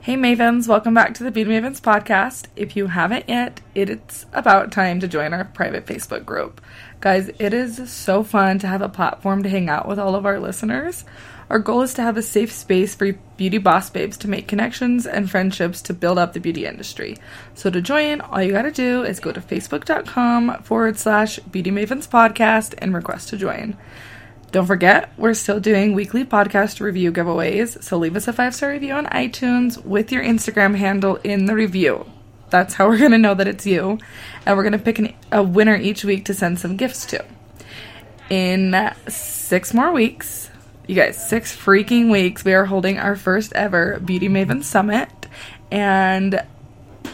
Hey 0.00 0.14
Mavens, 0.14 0.68
welcome 0.68 0.94
back 0.94 1.14
to 1.14 1.24
the 1.24 1.30
Beauty 1.30 1.50
Mavens 1.50 1.80
podcast. 1.80 2.46
If 2.54 2.76
you 2.76 2.86
haven't 2.86 3.28
yet, 3.28 3.60
it's 3.74 4.26
about 4.32 4.70
time 4.70 5.00
to 5.00 5.08
join 5.08 5.34
our 5.34 5.44
private 5.44 5.86
Facebook 5.86 6.24
group. 6.24 6.60
Guys, 7.00 7.28
it 7.40 7.52
is 7.52 7.90
so 7.90 8.22
fun 8.22 8.60
to 8.60 8.68
have 8.68 8.80
a 8.80 8.88
platform 8.88 9.42
to 9.42 9.48
hang 9.48 9.68
out 9.68 9.88
with 9.88 9.98
all 9.98 10.14
of 10.14 10.24
our 10.24 10.38
listeners. 10.38 11.04
Our 11.50 11.58
goal 11.58 11.82
is 11.82 11.94
to 11.94 12.02
have 12.02 12.16
a 12.16 12.22
safe 12.22 12.52
space 12.52 12.94
for 12.94 13.12
beauty 13.36 13.58
boss 13.58 13.90
babes 13.90 14.16
to 14.18 14.28
make 14.28 14.46
connections 14.46 15.04
and 15.04 15.28
friendships 15.28 15.82
to 15.82 15.94
build 15.94 16.16
up 16.16 16.32
the 16.32 16.40
beauty 16.40 16.64
industry. 16.64 17.16
So 17.54 17.68
to 17.68 17.82
join, 17.82 18.20
all 18.20 18.40
you 18.40 18.52
gotta 18.52 18.70
do 18.70 19.02
is 19.02 19.18
go 19.18 19.32
to 19.32 19.40
facebook.com 19.40 20.62
forward 20.62 20.96
slash 20.96 21.38
beauty 21.40 21.72
mavens 21.72 22.08
podcast 22.08 22.74
and 22.78 22.94
request 22.94 23.30
to 23.30 23.36
join. 23.36 23.76
Don't 24.50 24.66
forget, 24.66 25.12
we're 25.18 25.34
still 25.34 25.60
doing 25.60 25.92
weekly 25.92 26.24
podcast 26.24 26.80
review 26.80 27.12
giveaways, 27.12 27.82
so 27.82 27.98
leave 27.98 28.16
us 28.16 28.28
a 28.28 28.32
five 28.32 28.54
star 28.54 28.70
review 28.70 28.94
on 28.94 29.04
iTunes 29.06 29.84
with 29.84 30.10
your 30.10 30.22
Instagram 30.22 30.74
handle 30.74 31.16
in 31.16 31.44
the 31.44 31.54
review. 31.54 32.10
That's 32.48 32.72
how 32.72 32.88
we're 32.88 32.98
going 32.98 33.10
to 33.10 33.18
know 33.18 33.34
that 33.34 33.46
it's 33.46 33.66
you. 33.66 33.98
And 34.46 34.56
we're 34.56 34.62
going 34.62 34.72
to 34.72 34.78
pick 34.78 34.98
an, 34.98 35.14
a 35.30 35.42
winner 35.42 35.76
each 35.76 36.02
week 36.02 36.24
to 36.26 36.34
send 36.34 36.58
some 36.58 36.78
gifts 36.78 37.04
to. 37.06 37.22
In 38.30 38.90
six 39.06 39.74
more 39.74 39.92
weeks, 39.92 40.50
you 40.86 40.94
guys, 40.94 41.28
six 41.28 41.54
freaking 41.54 42.10
weeks, 42.10 42.42
we 42.42 42.54
are 42.54 42.64
holding 42.64 42.98
our 42.98 43.16
first 43.16 43.52
ever 43.52 44.00
Beauty 44.00 44.30
Maven 44.30 44.64
Summit. 44.64 45.10
And 45.70 46.42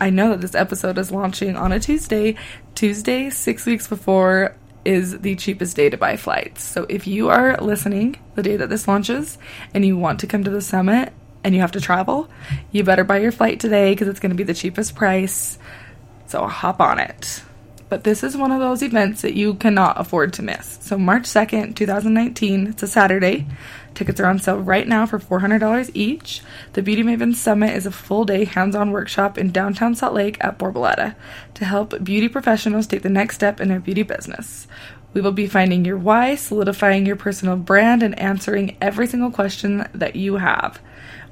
I 0.01 0.11
know 0.11 0.31
that 0.31 0.41
this 0.41 0.55
episode 0.55 0.99
is 0.99 1.11
launching 1.11 1.57
on 1.57 1.73
a 1.73 1.81
Tuesday. 1.81 2.37
Tuesday, 2.77 3.31
six 3.31 3.67
weeks 3.67 3.89
before 3.89 4.55
is 4.85 5.21
the 5.21 5.37
cheapest 5.37 5.77
day 5.77 5.91
to 5.91 5.97
buy 5.97 6.17
flights. 6.17 6.65
So 6.65 6.87
if 6.89 7.07
you 7.07 7.29
are 7.29 7.57
listening 7.59 8.17
the 8.35 8.43
day 8.43 8.57
that 8.57 8.69
this 8.69 8.87
launches 8.89 9.39
and 9.73 9.85
you 9.85 9.97
want 9.97 10.21
to 10.21 10.27
come 10.27 10.45
to 10.45 10.51
the 10.51 10.61
summit 10.61 11.13
and 11.43 11.55
you 11.55 11.61
have 11.61 11.73
to 11.73 11.81
travel, 11.81 12.29
you 12.73 12.85
better 12.85 13.05
buy 13.05 13.19
your 13.19 13.33
flight 13.33 13.61
today 13.61 13.93
because 13.93 14.09
it's 14.09 14.21
going 14.21 14.31
to 14.31 14.37
be 14.37 14.45
the 14.45 14.55
cheapest 14.55 14.95
price. 14.95 15.59
So 16.27 16.47
hop 16.47 16.81
on 16.81 16.99
it. 16.99 17.43
But 17.89 18.05
this 18.05 18.25
is 18.25 18.37
one 18.37 18.51
of 18.51 18.61
those 18.61 18.83
events 18.83 19.23
that 19.23 19.35
you 19.35 19.55
cannot 19.55 20.01
afford 20.01 20.33
to 20.35 20.43
miss. 20.43 20.79
So 20.81 20.99
March 20.99 21.25
2nd, 21.25 21.77
2019, 21.77 22.69
it's 22.69 22.83
a 22.83 22.89
Saturday. 22.89 23.47
Tickets 23.95 24.21
are 24.21 24.27
on 24.27 24.39
sale 24.39 24.59
right 24.59 24.89
now 24.89 25.07
for 25.07 25.19
$400 25.19 25.91
each. 25.95 26.43
The 26.73 26.83
Beauty 26.83 27.03
Maven 27.03 27.35
Summit 27.35 27.75
is 27.75 27.87
a 27.87 27.93
full 27.93 28.25
day 28.25 28.45
hands 28.45 28.75
on 28.75 28.91
workshop 28.91 29.39
in 29.39 29.53
downtown 29.53 29.95
Salt 29.95 30.15
Lake 30.15 30.37
at 30.41 30.59
Borboleta 30.59 31.15
to 31.55 31.65
help 31.65 32.03
beauty 32.03 32.29
professionals 32.29 32.87
take 32.87 33.03
the 33.03 33.09
next 33.09 33.37
step 33.37 33.61
in 33.61 33.69
their 33.69 33.81
beauty 33.81 34.03
business. 34.03 34.67
We 35.15 35.21
will 35.21 35.33
be 35.33 35.47
finding 35.47 35.85
your 35.85 35.97
why, 35.97 36.35
solidifying 36.35 37.07
your 37.07 37.17
personal 37.17 37.57
brand, 37.57 38.03
and 38.03 38.19
answering 38.19 38.77
every 38.81 39.07
single 39.07 39.31
question 39.31 39.89
that 39.95 40.17
you 40.17 40.37
have. 40.37 40.81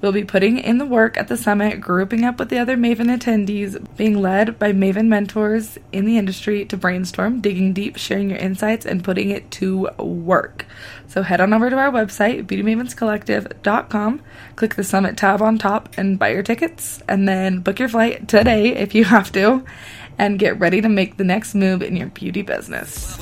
We'll 0.00 0.12
be 0.12 0.24
putting 0.24 0.58
in 0.58 0.78
the 0.78 0.86
work 0.86 1.16
at 1.16 1.28
the 1.28 1.36
summit, 1.36 1.80
grouping 1.80 2.24
up 2.24 2.40
with 2.40 2.48
the 2.48 2.58
other 2.58 2.76
Maven 2.76 3.16
attendees, 3.16 3.84
being 3.96 4.20
led 4.20 4.58
by 4.58 4.72
Maven 4.72 5.06
mentors 5.06 5.78
in 5.92 6.06
the 6.06 6.18
industry 6.18 6.64
to 6.66 6.76
brainstorm, 6.76 7.40
digging 7.40 7.72
deep, 7.72 7.96
sharing 7.96 8.30
your 8.30 8.38
insights, 8.38 8.84
and 8.84 9.04
putting 9.04 9.30
it 9.30 9.48
to 9.52 9.88
work. 9.98 10.66
So 11.06 11.22
head 11.22 11.40
on 11.40 11.52
over 11.52 11.70
to 11.70 11.76
our 11.76 11.92
website, 11.92 12.46
beautymavenscollective.com, 12.46 14.22
click 14.56 14.74
the 14.74 14.82
summit 14.82 15.16
tab 15.16 15.40
on 15.40 15.58
top, 15.58 15.88
and 15.96 16.18
buy 16.18 16.30
your 16.30 16.42
tickets, 16.42 17.00
and 17.08 17.28
then 17.28 17.60
book 17.60 17.78
your 17.78 17.88
flight 17.88 18.26
today 18.26 18.74
if 18.74 18.96
you 18.96 19.04
have 19.04 19.30
to 19.32 19.64
and 20.22 20.38
get 20.38 20.60
ready 20.60 20.80
to 20.80 20.88
make 20.88 21.16
the 21.16 21.24
next 21.24 21.52
move 21.52 21.82
in 21.82 21.96
your 21.96 22.06
beauty 22.06 22.42
business. 22.42 23.18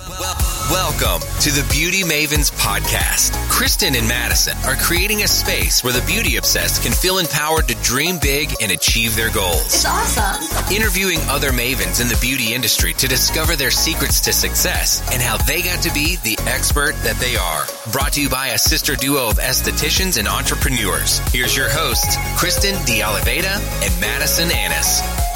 Welcome 0.70 1.26
to 1.40 1.50
the 1.50 1.66
Beauty 1.72 2.02
Mavens 2.02 2.52
podcast. 2.52 3.32
Kristen 3.48 3.96
and 3.96 4.06
Madison 4.06 4.54
are 4.66 4.76
creating 4.76 5.22
a 5.22 5.26
space 5.26 5.82
where 5.82 5.94
the 5.94 6.04
beauty 6.06 6.36
obsessed 6.36 6.82
can 6.82 6.92
feel 6.92 7.16
empowered 7.16 7.68
to 7.68 7.74
dream 7.76 8.18
big 8.20 8.54
and 8.60 8.70
achieve 8.70 9.16
their 9.16 9.32
goals. 9.32 9.64
It's 9.64 9.86
awesome. 9.86 10.76
Interviewing 10.76 11.20
other 11.30 11.52
mavens 11.52 12.02
in 12.02 12.08
the 12.08 12.18
beauty 12.20 12.52
industry 12.52 12.92
to 12.92 13.08
discover 13.08 13.56
their 13.56 13.70
secrets 13.70 14.20
to 14.20 14.32
success 14.34 15.00
and 15.10 15.22
how 15.22 15.38
they 15.38 15.62
got 15.62 15.82
to 15.84 15.94
be 15.94 16.16
the 16.16 16.38
expert 16.46 16.94
that 17.02 17.16
they 17.16 17.34
are. 17.36 17.64
Brought 17.92 18.12
to 18.12 18.20
you 18.20 18.28
by 18.28 18.48
a 18.48 18.58
sister 18.58 18.94
duo 18.94 19.30
of 19.30 19.38
estheticians 19.38 20.18
and 20.18 20.28
entrepreneurs. 20.28 21.18
Here's 21.32 21.56
your 21.56 21.70
hosts, 21.70 22.14
Kristen 22.36 22.76
De 22.84 23.00
and 23.00 24.00
Madison 24.02 24.52
Annis. 24.52 25.29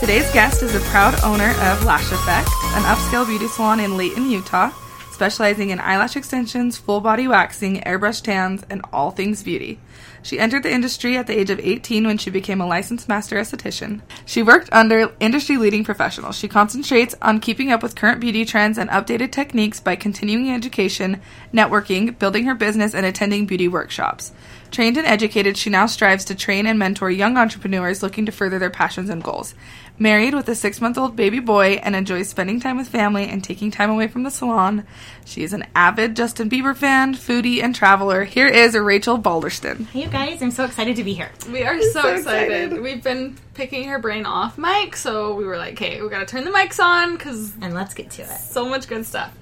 Today's 0.00 0.32
guest 0.32 0.62
is 0.62 0.76
a 0.76 0.80
proud 0.90 1.20
owner 1.24 1.50
of 1.50 1.84
Lash 1.84 2.12
Effect, 2.12 2.48
an 2.76 2.84
upscale 2.84 3.26
beauty 3.26 3.48
salon 3.48 3.80
in 3.80 3.96
Layton, 3.96 4.30
Utah, 4.30 4.70
specializing 5.10 5.70
in 5.70 5.80
eyelash 5.80 6.16
extensions, 6.16 6.78
full 6.78 7.00
body 7.00 7.26
waxing, 7.26 7.80
airbrush 7.80 8.22
tans, 8.22 8.62
and 8.70 8.80
all 8.92 9.10
things 9.10 9.42
beauty. 9.42 9.80
She 10.22 10.38
entered 10.38 10.62
the 10.62 10.72
industry 10.72 11.16
at 11.16 11.26
the 11.26 11.36
age 11.36 11.50
of 11.50 11.58
18 11.58 12.06
when 12.06 12.16
she 12.16 12.30
became 12.30 12.60
a 12.60 12.66
licensed 12.66 13.08
master 13.08 13.34
esthetician. 13.34 14.00
She 14.24 14.40
worked 14.40 14.68
under 14.70 15.12
industry 15.18 15.56
leading 15.56 15.82
professionals. 15.82 16.38
She 16.38 16.46
concentrates 16.46 17.16
on 17.20 17.40
keeping 17.40 17.72
up 17.72 17.82
with 17.82 17.96
current 17.96 18.20
beauty 18.20 18.44
trends 18.44 18.78
and 18.78 18.88
updated 18.90 19.32
techniques 19.32 19.80
by 19.80 19.96
continuing 19.96 20.52
education, 20.52 21.20
networking, 21.52 22.16
building 22.16 22.44
her 22.44 22.54
business, 22.54 22.94
and 22.94 23.04
attending 23.04 23.46
beauty 23.46 23.66
workshops. 23.66 24.30
Trained 24.70 24.96
and 24.98 25.06
educated, 25.06 25.56
she 25.56 25.70
now 25.70 25.86
strives 25.86 26.26
to 26.26 26.34
train 26.34 26.66
and 26.66 26.78
mentor 26.78 27.10
young 27.10 27.36
entrepreneurs 27.38 28.02
looking 28.02 28.26
to 28.26 28.32
further 28.32 28.58
their 28.58 28.70
passions 28.70 29.08
and 29.08 29.24
goals. 29.24 29.54
Married 29.98 30.34
with 30.34 30.48
a 30.48 30.54
six 30.54 30.80
month 30.80 30.96
old 30.96 31.16
baby 31.16 31.40
boy 31.40 31.80
and 31.82 31.96
enjoys 31.96 32.28
spending 32.28 32.60
time 32.60 32.76
with 32.76 32.86
family 32.86 33.24
and 33.24 33.42
taking 33.42 33.70
time 33.70 33.90
away 33.90 34.06
from 34.06 34.22
the 34.22 34.30
salon, 34.30 34.86
she 35.24 35.42
is 35.42 35.52
an 35.52 35.66
avid 35.74 36.14
Justin 36.14 36.48
Bieber 36.48 36.76
fan, 36.76 37.14
foodie, 37.14 37.62
and 37.62 37.74
traveler. 37.74 38.24
Here 38.24 38.46
is 38.46 38.76
Rachel 38.76 39.18
Balderston. 39.18 39.86
Hey, 39.86 40.02
you 40.02 40.06
guys, 40.08 40.40
I'm 40.42 40.50
so 40.52 40.64
excited 40.66 40.94
to 40.96 41.02
be 41.04 41.14
here. 41.14 41.30
We 41.50 41.64
are 41.64 41.80
so, 41.80 42.02
so 42.02 42.14
excited. 42.14 42.52
excited. 42.64 42.82
We've 42.82 43.02
been 43.02 43.36
picking 43.54 43.88
her 43.88 43.98
brain 43.98 44.24
off 44.26 44.56
mic, 44.56 44.94
so 44.94 45.34
we 45.34 45.44
were 45.44 45.56
like, 45.56 45.76
hey, 45.78 46.00
we 46.00 46.08
gotta 46.08 46.26
turn 46.26 46.44
the 46.44 46.52
mics 46.52 46.78
on 46.78 47.16
because 47.16 47.52
And 47.60 47.74
let's 47.74 47.94
get 47.94 48.10
to 48.12 48.22
it. 48.22 48.28
so 48.28 48.68
much 48.68 48.86
good 48.86 49.04
stuff. 49.04 49.34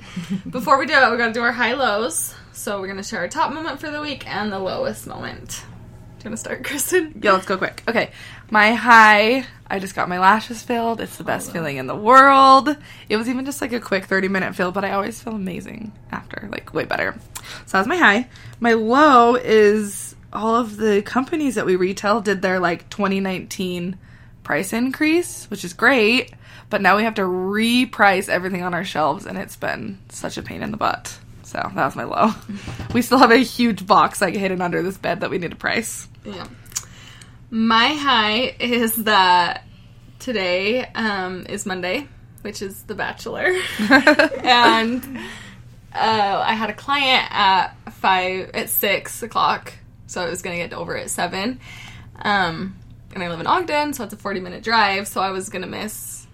Before 0.48 0.78
we 0.78 0.86
do 0.86 0.94
it, 0.94 1.10
we 1.10 1.18
gotta 1.18 1.34
do 1.34 1.42
our 1.42 1.52
high 1.52 1.74
lows. 1.74 2.32
So 2.56 2.80
we're 2.80 2.88
gonna 2.88 3.04
share 3.04 3.20
our 3.20 3.28
top 3.28 3.52
moment 3.52 3.80
for 3.80 3.90
the 3.90 4.00
week 4.00 4.26
and 4.26 4.50
the 4.50 4.58
lowest 4.58 5.06
moment. 5.06 5.62
Do 6.18 6.24
you 6.24 6.30
wanna 6.30 6.38
start, 6.38 6.64
Kristen? 6.64 7.20
Yeah, 7.22 7.32
let's 7.32 7.44
go 7.44 7.58
quick. 7.58 7.82
Okay, 7.86 8.10
my 8.50 8.72
high. 8.72 9.44
I 9.68 9.78
just 9.78 9.94
got 9.94 10.08
my 10.08 10.18
lashes 10.18 10.62
filled. 10.62 11.02
It's 11.02 11.18
the 11.18 11.22
oh, 11.22 11.26
best 11.26 11.52
feeling 11.52 11.76
in 11.76 11.86
the 11.86 11.94
world. 11.94 12.74
It 13.10 13.18
was 13.18 13.28
even 13.28 13.44
just 13.44 13.60
like 13.60 13.74
a 13.74 13.78
quick 13.78 14.06
30 14.06 14.28
minute 14.28 14.54
fill, 14.54 14.72
but 14.72 14.86
I 14.86 14.92
always 14.92 15.20
feel 15.22 15.34
amazing 15.34 15.92
after, 16.10 16.48
like 16.50 16.72
way 16.72 16.86
better. 16.86 17.14
So 17.66 17.76
that's 17.76 17.86
my 17.86 17.98
high. 17.98 18.28
My 18.58 18.72
low 18.72 19.36
is 19.36 20.16
all 20.32 20.56
of 20.56 20.78
the 20.78 21.02
companies 21.02 21.56
that 21.56 21.66
we 21.66 21.76
retail 21.76 22.22
did 22.22 22.40
their 22.40 22.58
like 22.58 22.88
2019 22.88 23.98
price 24.44 24.72
increase, 24.72 25.44
which 25.50 25.62
is 25.62 25.74
great, 25.74 26.32
but 26.70 26.80
now 26.80 26.96
we 26.96 27.02
have 27.02 27.14
to 27.16 27.22
reprice 27.22 28.30
everything 28.30 28.62
on 28.62 28.72
our 28.72 28.84
shelves, 28.84 29.26
and 29.26 29.36
it's 29.36 29.56
been 29.56 29.98
such 30.08 30.38
a 30.38 30.42
pain 30.42 30.62
in 30.62 30.70
the 30.70 30.78
butt. 30.78 31.18
So 31.56 31.70
that 31.74 31.86
was 31.86 31.96
my 31.96 32.04
low. 32.04 32.32
We 32.92 33.00
still 33.00 33.16
have 33.16 33.30
a 33.30 33.38
huge 33.38 33.86
box 33.86 34.20
like 34.20 34.34
hidden 34.34 34.60
under 34.60 34.82
this 34.82 34.98
bed 34.98 35.20
that 35.20 35.30
we 35.30 35.38
need 35.38 35.52
to 35.52 35.56
price. 35.56 36.06
Yeah. 36.22 36.46
My 37.48 37.94
high 37.94 38.54
is 38.60 38.96
that 39.04 39.64
today 40.18 40.84
um, 40.84 41.46
is 41.48 41.64
Monday, 41.64 42.08
which 42.42 42.60
is 42.60 42.82
The 42.82 42.94
Bachelor, 42.94 43.56
and 43.88 45.18
uh, 45.94 46.42
I 46.44 46.52
had 46.52 46.68
a 46.68 46.74
client 46.74 47.26
at 47.30 47.68
five 47.92 48.50
at 48.52 48.68
six 48.68 49.22
o'clock, 49.22 49.72
so 50.06 50.20
I 50.20 50.28
was 50.28 50.42
gonna 50.42 50.56
get 50.56 50.74
over 50.74 50.94
at 50.94 51.08
seven. 51.08 51.58
Um, 52.16 52.76
and 53.14 53.24
I 53.24 53.30
live 53.30 53.40
in 53.40 53.46
Ogden, 53.46 53.94
so 53.94 54.04
it's 54.04 54.12
a 54.12 54.18
forty-minute 54.18 54.62
drive. 54.62 55.08
So 55.08 55.22
I 55.22 55.30
was 55.30 55.48
gonna 55.48 55.66
miss 55.66 56.26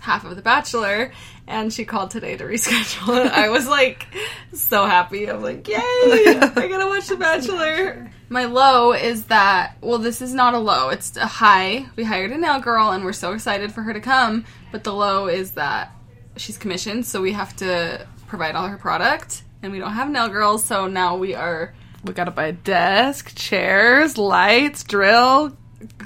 half 0.00 0.24
of 0.24 0.36
The 0.36 0.42
Bachelor, 0.42 1.12
and 1.46 1.72
she 1.72 1.84
called 1.84 2.10
today 2.10 2.36
to 2.36 2.44
reschedule 2.44 3.24
it. 3.24 3.32
I 3.32 3.48
was 3.48 3.66
like 3.66 4.06
so 4.52 4.86
happy. 4.86 5.28
I'm 5.30 5.42
like, 5.42 5.66
yay! 5.68 5.76
I 5.78 6.66
gotta 6.70 6.86
watch 6.86 7.08
The 7.08 7.16
Bachelor. 7.16 8.10
My 8.28 8.46
low 8.46 8.92
is 8.92 9.24
that 9.26 9.76
well, 9.80 9.98
this 9.98 10.22
is 10.22 10.32
not 10.34 10.54
a 10.54 10.58
low; 10.58 10.88
it's 10.88 11.16
a 11.16 11.26
high. 11.26 11.86
We 11.96 12.04
hired 12.04 12.30
a 12.32 12.38
nail 12.38 12.60
girl, 12.60 12.90
and 12.90 13.04
we're 13.04 13.12
so 13.12 13.32
excited 13.32 13.72
for 13.72 13.82
her 13.82 13.92
to 13.92 14.00
come. 14.00 14.44
But 14.72 14.82
the 14.84 14.92
low 14.92 15.26
is 15.28 15.52
that 15.52 15.92
she's 16.36 16.56
commissioned, 16.58 17.06
so 17.06 17.20
we 17.20 17.32
have 17.32 17.54
to 17.56 18.06
provide 18.26 18.56
all 18.56 18.66
her 18.66 18.78
product, 18.78 19.42
and 19.62 19.70
we 19.72 19.78
don't 19.78 19.92
have 19.92 20.10
nail 20.10 20.28
girls, 20.28 20.64
so 20.64 20.88
now 20.88 21.16
we 21.16 21.34
are 21.34 21.74
We 22.02 22.12
gotta 22.14 22.30
buy 22.30 22.46
a 22.46 22.52
desk, 22.52 23.36
chairs, 23.36 24.16
lights, 24.18 24.82
drill, 24.82 25.56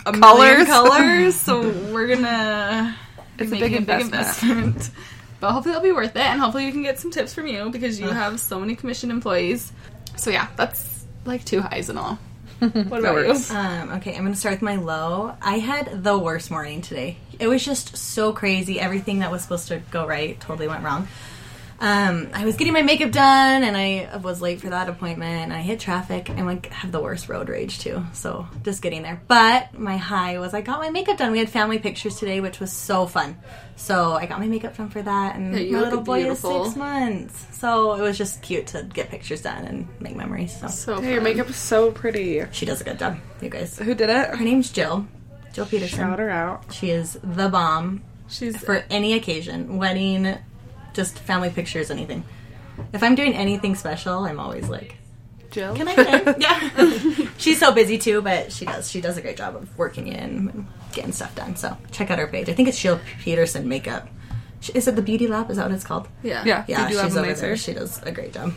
a 0.04 0.12
Colors. 0.12 0.66
colors. 0.66 1.34
so 1.40 1.70
we're 1.92 2.08
gonna 2.08 2.96
It's 3.38 3.48
a 3.48 3.54
big, 3.54 3.60
making 3.62 3.84
big 3.84 4.00
investment. 4.02 4.90
But 5.40 5.52
hopefully 5.52 5.73
it'll 5.73 5.85
be 5.85 5.93
worth 5.93 6.17
it, 6.17 6.23
and 6.23 6.40
hopefully 6.40 6.67
we 6.67 6.73
can 6.73 6.82
get 6.82 6.99
some 6.99 7.11
tips 7.11 7.32
from 7.32 7.46
you 7.46 7.70
because 7.70 8.00
you 8.00 8.08
have 8.08 8.40
so 8.40 8.58
many 8.58 8.75
commissioned 8.75 9.12
employees. 9.12 9.73
So 10.17 10.31
yeah, 10.31 10.49
that's 10.56 11.06
like 11.25 11.44
two 11.44 11.61
highs 11.61 11.88
and 11.88 11.99
all. 11.99 12.19
What 12.58 12.73
about 12.73 13.25
you? 13.25 13.56
Um, 13.56 13.93
okay, 13.99 14.17
I'm 14.17 14.25
gonna 14.25 14.35
start 14.35 14.55
with 14.55 14.62
my 14.62 14.76
low. 14.76 15.37
I 15.40 15.58
had 15.58 16.02
the 16.02 16.19
worst 16.19 16.50
morning 16.50 16.82
today. 16.82 17.17
It 17.38 17.46
was 17.46 17.64
just 17.64 17.96
so 17.96 18.32
crazy. 18.32 18.81
Everything 18.81 19.20
that 19.20 19.31
was 19.31 19.43
supposed 19.43 19.69
to 19.69 19.79
go 19.93 20.06
right 20.08 20.40
totally 20.40 20.67
went 20.67 20.82
wrong. 20.82 21.06
Um, 21.80 22.30
I 22.34 22.44
was 22.44 22.56
getting 22.56 22.72
my 22.72 22.82
makeup 22.82 23.12
done 23.12 23.62
and 23.62 23.76
I 23.76 24.16
was 24.20 24.40
late 24.42 24.60
for 24.60 24.69
that 24.70 24.88
appointment. 24.88 25.52
I 25.52 25.58
hit 25.58 25.78
traffic 25.78 26.28
and 26.28 26.44
like 26.44 26.66
have 26.70 26.90
the 26.90 26.98
worst 27.00 27.28
road 27.28 27.48
rage 27.48 27.78
too. 27.78 28.02
So 28.14 28.48
just 28.64 28.82
getting 28.82 29.02
there. 29.02 29.22
But 29.28 29.78
my 29.78 29.96
high 29.96 30.40
was 30.40 30.54
I 30.54 30.60
got 30.60 30.80
my 30.80 30.90
makeup 30.90 31.19
done. 31.19 31.30
We 31.30 31.38
had 31.38 31.48
family 31.48 31.78
pictures 31.78 32.16
today, 32.19 32.40
which 32.40 32.58
was 32.58 32.72
so 32.72 33.06
fun. 33.06 33.36
So 33.76 34.14
I 34.14 34.26
got 34.26 34.40
my 34.40 34.48
makeup 34.48 34.76
done 34.76 34.88
for 34.88 35.00
that, 35.02 35.36
and 35.36 35.54
Yeah, 35.54 35.60
you 35.60 35.72
my 35.75 35.82
little 35.82 36.00
boy 36.00 36.22
beautiful. 36.25 36.62
is 36.62 36.69
six 36.72 36.76
months. 36.76 37.46
So 37.52 37.94
it 37.94 38.00
was 38.00 38.19
just 38.19 38.42
cute 38.42 38.66
to 38.69 38.82
get 38.82 39.08
pictures 39.08 39.42
done 39.42 39.64
and 39.64 39.86
make 40.00 40.16
memories. 40.16 40.58
So 40.58 40.66
So 40.66 41.00
Hey, 41.00 41.12
your 41.12 41.22
makeup 41.22 41.48
is 41.48 41.54
so 41.56 41.92
pretty. 41.92 42.42
she 42.50 42.66
does 42.66 42.80
a 42.80 42.84
good 42.84 42.98
job, 42.98 43.19
you 43.40 43.50
guys. 43.50 43.78
Who 43.78 43.94
did 43.94 44.10
it? 44.10 44.30
Her 44.30 44.44
name's 44.44 44.72
Jill. 44.72 45.06
Jill 45.52 45.66
Peterson. 45.66 45.98
Shout 46.00 46.19
her 46.19 46.28
out. 46.30 46.72
She 46.72 46.90
is 46.90 47.20
the 47.22 47.48
bomb 47.48 48.02
She's 48.30 48.56
for 48.58 48.84
any 48.90 49.14
occasion, 49.14 49.78
wedding, 49.78 50.36
just 50.98 51.18
family 51.20 51.48
pictures, 51.50 51.90
anything. 51.90 52.24
If 52.92 53.02
I'm 53.04 53.14
doing 53.14 53.34
anything 53.34 53.74
special, 53.76 54.24
I'm 54.24 54.40
always 54.40 54.68
like, 54.68 54.96
Jill. 55.50 55.74
"Can 55.76 55.86
I 55.88 55.94
get 55.96 56.26
in?" 56.36 56.40
Yeah. 56.42 57.28
She's 57.38 57.58
so 57.60 57.72
busy 57.72 57.98
too, 57.98 58.20
but 58.20 58.52
she 58.52 58.64
does. 58.66 58.90
She 58.90 59.00
does 59.00 59.16
a 59.16 59.22
great 59.22 59.36
job 59.36 59.54
of 59.56 59.78
working 59.78 60.08
in 60.08 60.18
and 60.50 60.66
getting 60.92 61.12
stuff 61.12 61.34
done. 61.36 61.54
So 61.56 61.76
check 61.92 62.10
out 62.10 62.18
her 62.18 62.26
page. 62.26 62.48
I 62.48 62.52
think 62.52 62.68
it's 62.68 62.80
Jill 62.80 62.98
Peterson 63.20 63.68
Makeup. 63.68 64.08
Is 64.74 64.88
it 64.88 64.96
the 64.96 65.02
Beauty 65.02 65.28
Lab? 65.28 65.50
Is 65.50 65.56
that 65.56 65.66
what 65.66 65.74
it's 65.74 65.84
called? 65.84 66.08
yeah. 66.22 66.42
Yeah, 66.44 66.64
Yeah, 66.66 66.88
you 66.88 66.98
she's 67.00 67.14
a 67.16 67.20
over 67.20 67.32
there. 67.32 67.56
She 67.56 67.72
does 67.74 68.02
a 68.02 68.10
great 68.10 68.32
job. 68.32 68.54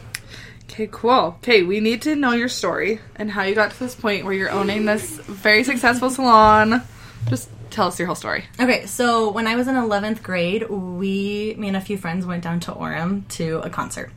Okay, 0.63 0.87
cool. 0.91 1.35
Okay, 1.43 1.61
we 1.63 1.79
need 1.79 2.01
to 2.03 2.15
know 2.15 2.31
your 2.31 2.47
story 2.49 2.99
and 3.17 3.29
how 3.29 3.43
you 3.43 3.53
got 3.53 3.71
to 3.71 3.79
this 3.79 3.93
point 3.93 4.23
where 4.25 4.33
you're 4.33 4.49
owning 4.49 4.85
this 4.85 5.17
very 5.19 5.63
successful 5.63 6.09
salon. 6.09 6.81
Just 7.29 7.49
tell 7.71 7.87
us 7.87 7.97
your 7.97 8.05
whole 8.05 8.15
story. 8.15 8.45
Okay, 8.59 8.85
so 8.85 9.31
when 9.31 9.47
I 9.47 9.55
was 9.55 9.67
in 9.67 9.75
11th 9.75 10.21
grade, 10.21 10.69
we, 10.69 11.55
me 11.57 11.67
and 11.67 11.77
a 11.77 11.81
few 11.81 11.97
friends 11.97 12.25
went 12.25 12.43
down 12.43 12.59
to 12.61 12.71
Orem 12.71 13.27
to 13.29 13.59
a 13.59 13.69
concert. 13.69 14.11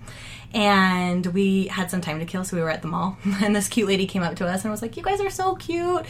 And 0.53 1.27
we 1.27 1.67
had 1.67 1.91
some 1.91 2.01
time 2.01 2.21
to 2.21 2.27
kill, 2.27 2.45
so 2.45 2.57
we 2.57 2.63
were 2.63 2.71
at 2.71 2.83
the 2.83 2.89
mall. 2.89 3.17
And 3.43 3.57
this 3.57 3.69
cute 3.69 3.89
lady 3.89 4.07
came 4.07 4.23
up 4.23 4.37
to 4.37 4.47
us 4.47 4.63
and 4.63 4.71
was 4.71 4.83
like, 4.83 4.97
You 4.97 5.03
guys 5.03 5.21
are 5.21 5.31
so 5.31 5.55
cute. 5.55 6.07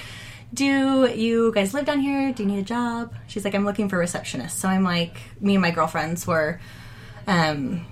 Do 0.52 1.06
you 1.06 1.50
guys 1.52 1.74
live 1.74 1.86
down 1.86 2.00
here? 2.00 2.32
Do 2.32 2.42
you 2.42 2.48
need 2.48 2.60
a 2.60 2.62
job? 2.62 3.12
She's 3.26 3.44
like, 3.44 3.54
I'm 3.54 3.64
looking 3.64 3.88
for 3.88 3.96
a 3.96 4.00
receptionist. 4.00 4.58
So 4.58 4.68
I'm 4.68 4.84
like, 4.84 5.16
me 5.40 5.54
and 5.54 5.62
my 5.62 5.72
girlfriends 5.72 6.28
were, 6.28 6.60
um, 7.26 7.84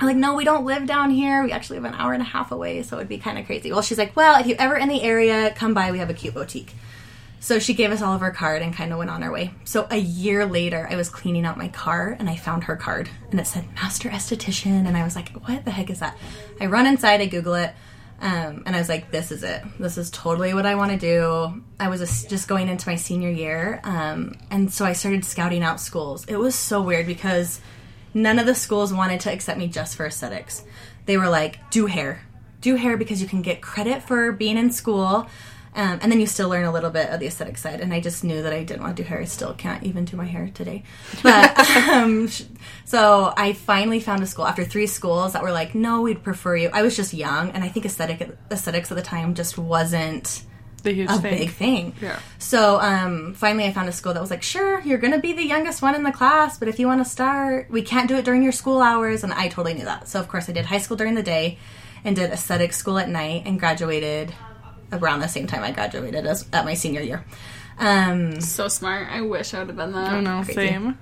I'm 0.00 0.06
like, 0.06 0.16
no, 0.16 0.34
we 0.34 0.44
don't 0.44 0.66
live 0.66 0.86
down 0.86 1.10
here. 1.10 1.42
We 1.42 1.52
actually 1.52 1.80
live 1.80 1.92
an 1.92 1.98
hour 1.98 2.12
and 2.12 2.20
a 2.20 2.26
half 2.26 2.52
away, 2.52 2.82
so 2.82 2.96
it'd 2.96 3.08
be 3.08 3.18
kind 3.18 3.38
of 3.38 3.46
crazy. 3.46 3.72
Well, 3.72 3.80
she's 3.80 3.96
like, 3.96 4.14
well, 4.14 4.38
if 4.38 4.46
you're 4.46 4.60
ever 4.60 4.76
in 4.76 4.88
the 4.88 5.02
area, 5.02 5.52
come 5.54 5.72
by. 5.72 5.90
We 5.90 6.00
have 6.00 6.10
a 6.10 6.14
cute 6.14 6.34
boutique. 6.34 6.74
So 7.40 7.58
she 7.58 7.74
gave 7.74 7.92
us 7.92 8.02
all 8.02 8.14
of 8.14 8.20
her 8.20 8.30
card 8.30 8.62
and 8.62 8.74
kind 8.74 8.92
of 8.92 8.98
went 8.98 9.10
on 9.10 9.22
our 9.22 9.30
way. 9.30 9.52
So 9.64 9.86
a 9.90 9.96
year 9.96 10.44
later, 10.44 10.88
I 10.90 10.96
was 10.96 11.08
cleaning 11.08 11.46
out 11.46 11.56
my 11.56 11.68
car 11.68 12.16
and 12.18 12.28
I 12.28 12.36
found 12.36 12.64
her 12.64 12.76
card 12.76 13.08
and 13.30 13.38
it 13.38 13.46
said 13.46 13.72
Master 13.74 14.08
Esthetician. 14.08 14.86
And 14.86 14.96
I 14.96 15.04
was 15.04 15.14
like, 15.14 15.30
what 15.46 15.64
the 15.64 15.70
heck 15.70 15.90
is 15.90 16.00
that? 16.00 16.16
I 16.60 16.66
run 16.66 16.86
inside, 16.86 17.20
I 17.20 17.26
Google 17.26 17.54
it, 17.54 17.74
um, 18.20 18.64
and 18.66 18.74
I 18.74 18.78
was 18.78 18.88
like, 18.88 19.10
this 19.12 19.30
is 19.30 19.44
it. 19.44 19.62
This 19.78 19.96
is 19.96 20.10
totally 20.10 20.52
what 20.52 20.66
I 20.66 20.74
want 20.74 20.90
to 20.90 20.98
do. 20.98 21.62
I 21.78 21.88
was 21.88 22.00
just 22.00 22.28
just 22.28 22.48
going 22.48 22.68
into 22.68 22.88
my 22.88 22.96
senior 22.96 23.30
year. 23.30 23.80
Um, 23.84 24.36
and 24.50 24.72
so 24.72 24.84
I 24.84 24.92
started 24.92 25.24
scouting 25.24 25.62
out 25.62 25.80
schools. 25.80 26.24
It 26.26 26.36
was 26.36 26.54
so 26.54 26.82
weird 26.82 27.06
because 27.06 27.60
none 28.14 28.40
of 28.40 28.46
the 28.46 28.54
schools 28.54 28.92
wanted 28.92 29.20
to 29.20 29.32
accept 29.32 29.58
me 29.58 29.68
just 29.68 29.96
for 29.96 30.06
aesthetics. 30.06 30.64
They 31.06 31.16
were 31.16 31.28
like, 31.28 31.70
do 31.70 31.86
hair. 31.86 32.22
Do 32.60 32.74
hair 32.74 32.96
because 32.96 33.22
you 33.22 33.28
can 33.28 33.40
get 33.40 33.62
credit 33.62 34.02
for 34.02 34.32
being 34.32 34.58
in 34.58 34.72
school. 34.72 35.28
Um, 35.78 36.00
and 36.02 36.10
then 36.10 36.18
you 36.18 36.26
still 36.26 36.48
learn 36.48 36.64
a 36.64 36.72
little 36.72 36.90
bit 36.90 37.08
of 37.08 37.20
the 37.20 37.26
aesthetic 37.28 37.56
side. 37.56 37.80
And 37.80 37.94
I 37.94 38.00
just 38.00 38.24
knew 38.24 38.42
that 38.42 38.52
I 38.52 38.64
didn't 38.64 38.82
want 38.82 38.96
to 38.96 39.02
do 39.04 39.08
hair. 39.08 39.20
I 39.20 39.26
still 39.26 39.54
can't 39.54 39.84
even 39.84 40.04
do 40.04 40.16
my 40.16 40.24
hair 40.24 40.50
today. 40.52 40.82
But 41.22 41.56
um, 41.88 42.28
so 42.84 43.32
I 43.36 43.52
finally 43.52 44.00
found 44.00 44.22
a 44.22 44.26
school 44.26 44.44
after 44.44 44.64
three 44.64 44.88
schools 44.88 45.34
that 45.34 45.42
were 45.44 45.52
like, 45.52 45.76
no, 45.76 46.02
we'd 46.02 46.24
prefer 46.24 46.56
you. 46.56 46.70
I 46.72 46.82
was 46.82 46.96
just 46.96 47.14
young, 47.14 47.50
and 47.52 47.62
I 47.62 47.68
think 47.68 47.86
aesthetic 47.86 48.28
aesthetics 48.50 48.90
at 48.90 48.96
the 48.96 49.02
time 49.02 49.34
just 49.34 49.56
wasn't 49.56 50.42
The 50.82 50.90
huge 50.92 51.10
a 51.10 51.18
thing. 51.18 51.38
big 51.38 51.50
thing. 51.50 51.94
Yeah. 52.02 52.18
So 52.40 52.80
um, 52.80 53.34
finally, 53.34 53.64
I 53.64 53.72
found 53.72 53.88
a 53.88 53.92
school 53.92 54.14
that 54.14 54.20
was 54.20 54.30
like, 54.30 54.42
sure, 54.42 54.80
you're 54.80 54.98
going 54.98 55.12
to 55.12 55.20
be 55.20 55.32
the 55.32 55.44
youngest 55.46 55.80
one 55.80 55.94
in 55.94 56.02
the 56.02 56.12
class, 56.12 56.58
but 56.58 56.66
if 56.66 56.80
you 56.80 56.88
want 56.88 57.04
to 57.04 57.08
start, 57.08 57.70
we 57.70 57.82
can't 57.82 58.08
do 58.08 58.16
it 58.16 58.24
during 58.24 58.42
your 58.42 58.52
school 58.52 58.82
hours. 58.82 59.22
And 59.22 59.32
I 59.32 59.46
totally 59.46 59.74
knew 59.74 59.84
that. 59.84 60.08
So 60.08 60.18
of 60.18 60.26
course, 60.26 60.48
I 60.48 60.52
did 60.52 60.66
high 60.66 60.78
school 60.78 60.96
during 60.96 61.14
the 61.14 61.22
day 61.22 61.58
and 62.04 62.16
did 62.16 62.30
aesthetic 62.30 62.72
school 62.72 62.98
at 62.98 63.08
night 63.08 63.42
and 63.46 63.58
graduated 63.60 64.32
around 64.92 65.20
the 65.20 65.28
same 65.28 65.46
time 65.46 65.62
I 65.62 65.70
graduated 65.72 66.26
as 66.26 66.46
at 66.52 66.64
my 66.64 66.74
senior 66.74 67.00
year. 67.02 67.24
Um, 67.78 68.40
So 68.40 68.68
smart. 68.68 69.08
I 69.10 69.20
wish 69.20 69.54
I 69.54 69.60
would 69.60 69.68
have 69.68 69.76
done 69.76 69.92
that. 69.92 70.08
I 70.08 70.10
don't 70.14 70.24
know, 70.24 70.42
Crazy. 70.44 70.54
same. 70.68 70.98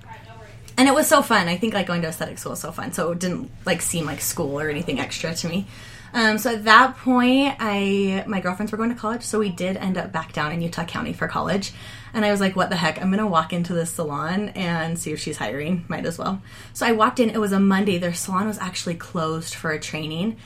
and 0.77 0.87
it 0.87 0.93
was 0.93 1.07
so 1.07 1.21
fun. 1.21 1.47
I 1.47 1.57
think 1.57 1.73
like 1.73 1.87
going 1.87 2.01
to 2.03 2.07
aesthetic 2.07 2.37
school 2.37 2.51
was 2.51 2.59
so 2.61 2.71
fun. 2.71 2.91
So 2.93 3.11
it 3.11 3.19
didn't 3.19 3.49
like 3.65 3.81
seem 3.81 4.05
like 4.05 4.21
school 4.21 4.59
or 4.59 4.69
anything 4.69 4.99
extra 4.99 5.33
to 5.33 5.47
me. 5.49 5.65
Um, 6.13 6.37
so 6.37 6.53
at 6.53 6.63
that 6.63 6.97
point, 6.97 7.55
I 7.59 8.23
my 8.27 8.39
girlfriends 8.39 8.71
were 8.71 8.77
going 8.77 8.89
to 8.91 8.95
college, 8.95 9.23
so 9.23 9.39
we 9.39 9.49
did 9.49 9.75
end 9.75 9.97
up 9.97 10.11
back 10.13 10.31
down 10.33 10.51
in 10.53 10.61
Utah 10.61 10.85
County 10.85 11.11
for 11.13 11.27
college. 11.27 11.73
And 12.13 12.23
I 12.23 12.31
was 12.31 12.39
like, 12.39 12.55
"What 12.55 12.69
the 12.69 12.77
heck? 12.77 12.99
I'm 13.01 13.09
gonna 13.11 13.27
walk 13.27 13.51
into 13.51 13.73
this 13.73 13.91
salon 13.91 14.49
and 14.49 14.97
see 14.97 15.11
if 15.11 15.19
she's 15.19 15.37
hiring. 15.37 15.83
Might 15.89 16.05
as 16.05 16.17
well." 16.17 16.41
So 16.73 16.85
I 16.85 16.93
walked 16.93 17.19
in. 17.19 17.29
It 17.29 17.41
was 17.41 17.51
a 17.51 17.59
Monday. 17.59 17.97
Their 17.97 18.13
salon 18.13 18.47
was 18.47 18.57
actually 18.59 18.95
closed 18.95 19.53
for 19.53 19.71
a 19.71 19.79
training, 19.79 20.37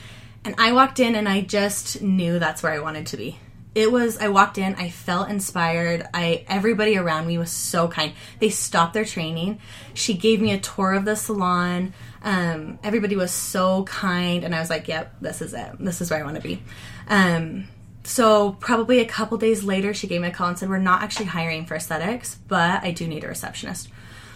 and 0.43 0.55
I 0.57 0.71
walked 0.71 0.99
in 0.99 1.15
and 1.15 1.29
I 1.29 1.41
just 1.41 2.01
knew 2.01 2.39
that's 2.39 2.63
where 2.63 2.71
I 2.71 2.79
wanted 2.79 3.07
to 3.07 3.17
be. 3.17 3.37
It 3.73 3.89
was 3.89 4.17
i 4.17 4.27
walked 4.27 4.57
in 4.57 4.75
i 4.75 4.89
felt 4.89 5.29
inspired. 5.29 6.05
I 6.13 6.43
everybody 6.49 6.97
around 6.97 7.25
me 7.25 7.37
was 7.37 7.51
so 7.51 7.87
kind. 7.87 8.11
They 8.39 8.49
stopped 8.49 8.93
their 8.93 9.05
training. 9.05 9.59
She 9.93 10.13
gave 10.13 10.41
me 10.41 10.51
a 10.51 10.59
tour 10.59 10.93
of 10.93 11.05
the 11.05 11.15
salon. 11.15 11.93
Um, 12.21 12.79
everybody 12.83 13.15
was 13.15 13.31
so 13.31 13.83
kind 13.85 14.43
and 14.43 14.53
i 14.53 14.59
was 14.59 14.69
like 14.69 14.89
yep 14.89 15.15
this 15.21 15.41
is 15.41 15.53
it. 15.53 15.71
This 15.79 16.01
is 16.01 16.11
where 16.11 16.19
i 16.19 16.23
want 16.23 16.35
to 16.35 16.41
be. 16.41 16.61
Um, 17.07 17.69
so 18.03 18.53
probably 18.59 18.99
a 18.99 19.05
couple 19.05 19.37
days 19.37 19.63
later 19.63 19.93
she 19.93 20.07
gave 20.07 20.19
me 20.19 20.27
a 20.27 20.31
call 20.31 20.49
and 20.49 20.59
said 20.59 20.67
we're 20.67 20.77
not 20.77 21.01
actually 21.01 21.27
hiring 21.27 21.65
for 21.65 21.75
aesthetics 21.75 22.35
but 22.49 22.83
i 22.83 22.91
do 22.91 23.07
need 23.07 23.23
a 23.23 23.27
receptionist. 23.29 23.87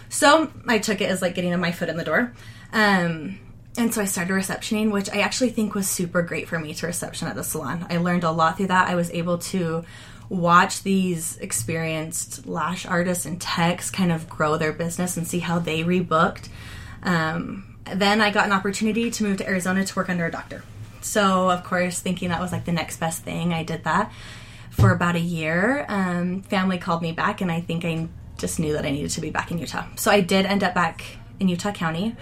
So 0.08 0.50
i 0.66 0.78
took 0.78 1.02
it 1.02 1.10
as 1.10 1.20
like 1.20 1.34
getting 1.34 1.54
my 1.60 1.72
foot 1.72 1.90
in 1.90 1.98
the 1.98 2.04
door. 2.04 2.32
Um, 2.72 3.38
and 3.78 3.92
so 3.92 4.02
I 4.02 4.04
started 4.06 4.32
receptioning, 4.32 4.90
which 4.90 5.10
I 5.10 5.18
actually 5.18 5.50
think 5.50 5.74
was 5.74 5.88
super 5.88 6.22
great 6.22 6.48
for 6.48 6.58
me 6.58 6.74
to 6.74 6.86
reception 6.86 7.28
at 7.28 7.34
the 7.34 7.44
salon. 7.44 7.86
I 7.90 7.98
learned 7.98 8.24
a 8.24 8.30
lot 8.30 8.56
through 8.56 8.68
that. 8.68 8.88
I 8.88 8.94
was 8.94 9.10
able 9.10 9.38
to 9.38 9.84
watch 10.28 10.82
these 10.82 11.36
experienced 11.38 12.46
lash 12.46 12.86
artists 12.86 13.26
and 13.26 13.40
techs 13.40 13.90
kind 13.90 14.10
of 14.10 14.28
grow 14.28 14.56
their 14.56 14.72
business 14.72 15.16
and 15.16 15.26
see 15.26 15.38
how 15.38 15.58
they 15.58 15.84
rebooked. 15.84 16.48
Um, 17.02 17.76
then 17.94 18.20
I 18.20 18.30
got 18.30 18.46
an 18.46 18.52
opportunity 18.52 19.10
to 19.10 19.24
move 19.24 19.38
to 19.38 19.48
Arizona 19.48 19.84
to 19.84 19.96
work 19.96 20.08
under 20.08 20.26
a 20.26 20.30
doctor. 20.30 20.64
So, 21.00 21.50
of 21.50 21.62
course, 21.62 22.00
thinking 22.00 22.30
that 22.30 22.40
was 22.40 22.50
like 22.50 22.64
the 22.64 22.72
next 22.72 22.98
best 22.98 23.22
thing, 23.22 23.52
I 23.52 23.62
did 23.62 23.84
that 23.84 24.10
for 24.70 24.90
about 24.90 25.14
a 25.14 25.20
year. 25.20 25.86
Um, 25.88 26.42
family 26.42 26.78
called 26.78 27.02
me 27.02 27.12
back, 27.12 27.40
and 27.40 27.52
I 27.52 27.60
think 27.60 27.84
I 27.84 28.08
just 28.38 28.58
knew 28.58 28.72
that 28.72 28.84
I 28.84 28.90
needed 28.90 29.10
to 29.12 29.20
be 29.20 29.30
back 29.30 29.52
in 29.52 29.58
Utah. 29.58 29.86
So 29.94 30.10
I 30.10 30.20
did 30.20 30.46
end 30.46 30.64
up 30.64 30.74
back 30.74 31.04
in 31.38 31.48
Utah 31.48 31.72
County 31.72 32.16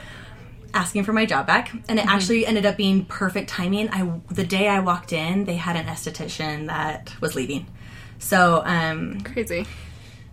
asking 0.75 1.05
for 1.05 1.13
my 1.13 1.25
job 1.25 1.47
back 1.47 1.73
and 1.89 1.99
it 1.99 2.07
actually 2.07 2.47
ended 2.47 2.67
up 2.67 2.77
being 2.77 3.05
perfect 3.05 3.49
timing. 3.49 3.89
I 3.91 4.21
the 4.31 4.45
day 4.45 4.69
i 4.69 4.81
walked 4.81 5.13
in 5.13 5.45
they 5.45 5.57
had 5.57 5.77
an 5.77 5.87
esthetician 5.87 6.67
that 6.67 7.15
was 7.21 7.35
leaving. 7.35 7.67
So 8.19 8.63
um 8.65 9.21
Crazy. 9.21 9.67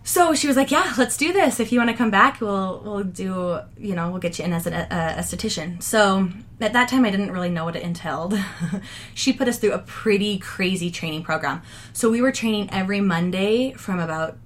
so 0.02 0.34
she 0.34 0.46
was 0.48 0.56
like 0.56 0.70
yeah 0.70 0.92
let's 0.98 1.16
do 1.16 1.32
this. 1.32 1.60
If 1.60 1.72
you 1.72 1.78
want 1.78 1.90
to 1.90 1.96
come 1.96 2.10
back 2.10 2.40
we'll 2.40 2.82
we'll 2.84 3.04
do 3.04 3.60
you 3.78 3.94
know 3.94 4.10
we'll 4.10 4.20
get 4.20 4.38
you 4.38 4.44
in 4.44 4.52
as 4.52 4.66
an 4.66 4.74
uh, 4.74 5.16
esthetician. 5.18 5.82
So 5.82 6.28
at 6.60 6.72
that 6.74 6.88
time 6.88 7.04
i 7.04 7.10
didn't 7.10 7.32
really 7.32 7.50
know 7.50 7.64
what 7.64 7.76
it 7.76 7.82
entailed. 7.82 8.38
She 9.14 9.32
put 9.32 9.48
us 9.48 9.58
through 9.58 9.72
a 9.72 9.78
pretty 9.78 10.38
crazy 10.38 10.90
training 10.90 11.22
program. 11.22 11.62
So 11.92 12.10
we 12.10 12.20
were 12.20 12.32
training 12.32 12.68
every 12.72 13.00
monday 13.00 13.72
from 13.72 14.00
about 14.00 14.38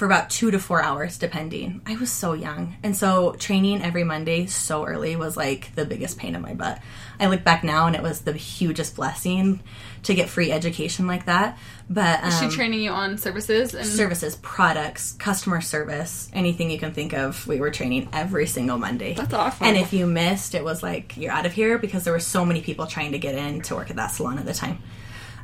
for 0.00 0.06
about 0.06 0.30
two 0.30 0.50
to 0.50 0.58
four 0.58 0.82
hours 0.82 1.18
depending 1.18 1.78
i 1.84 1.94
was 1.96 2.10
so 2.10 2.32
young 2.32 2.74
and 2.82 2.96
so 2.96 3.32
training 3.32 3.82
every 3.82 4.02
monday 4.02 4.46
so 4.46 4.86
early 4.86 5.14
was 5.14 5.36
like 5.36 5.74
the 5.74 5.84
biggest 5.84 6.16
pain 6.16 6.34
in 6.34 6.40
my 6.40 6.54
butt 6.54 6.80
i 7.20 7.26
look 7.26 7.44
back 7.44 7.62
now 7.62 7.86
and 7.86 7.94
it 7.94 8.00
was 8.02 8.22
the 8.22 8.32
hugest 8.32 8.96
blessing 8.96 9.62
to 10.02 10.14
get 10.14 10.30
free 10.30 10.50
education 10.50 11.06
like 11.06 11.26
that 11.26 11.58
but 11.90 12.22
um, 12.22 12.28
Is 12.28 12.38
she 12.38 12.48
training 12.48 12.80
you 12.80 12.92
on 12.92 13.18
services 13.18 13.74
and 13.74 13.84
services, 13.84 14.36
products, 14.36 15.12
customer 15.14 15.60
service, 15.60 16.30
anything 16.32 16.70
you 16.70 16.78
can 16.78 16.92
think 16.92 17.12
of. 17.12 17.44
We 17.48 17.58
were 17.58 17.72
training 17.72 18.08
every 18.12 18.46
single 18.46 18.78
Monday. 18.78 19.14
That's 19.14 19.34
awesome. 19.34 19.66
And 19.66 19.76
if 19.76 19.92
you 19.92 20.06
missed, 20.06 20.54
it 20.54 20.62
was 20.62 20.84
like 20.84 21.16
you're 21.16 21.32
out 21.32 21.46
of 21.46 21.52
here 21.52 21.78
because 21.78 22.04
there 22.04 22.12
were 22.12 22.20
so 22.20 22.44
many 22.44 22.62
people 22.62 22.86
trying 22.86 23.10
to 23.10 23.18
get 23.18 23.34
in 23.34 23.62
to 23.62 23.74
work 23.74 23.90
at 23.90 23.96
that 23.96 24.12
salon 24.12 24.38
at 24.38 24.46
the 24.46 24.54
time. 24.54 24.80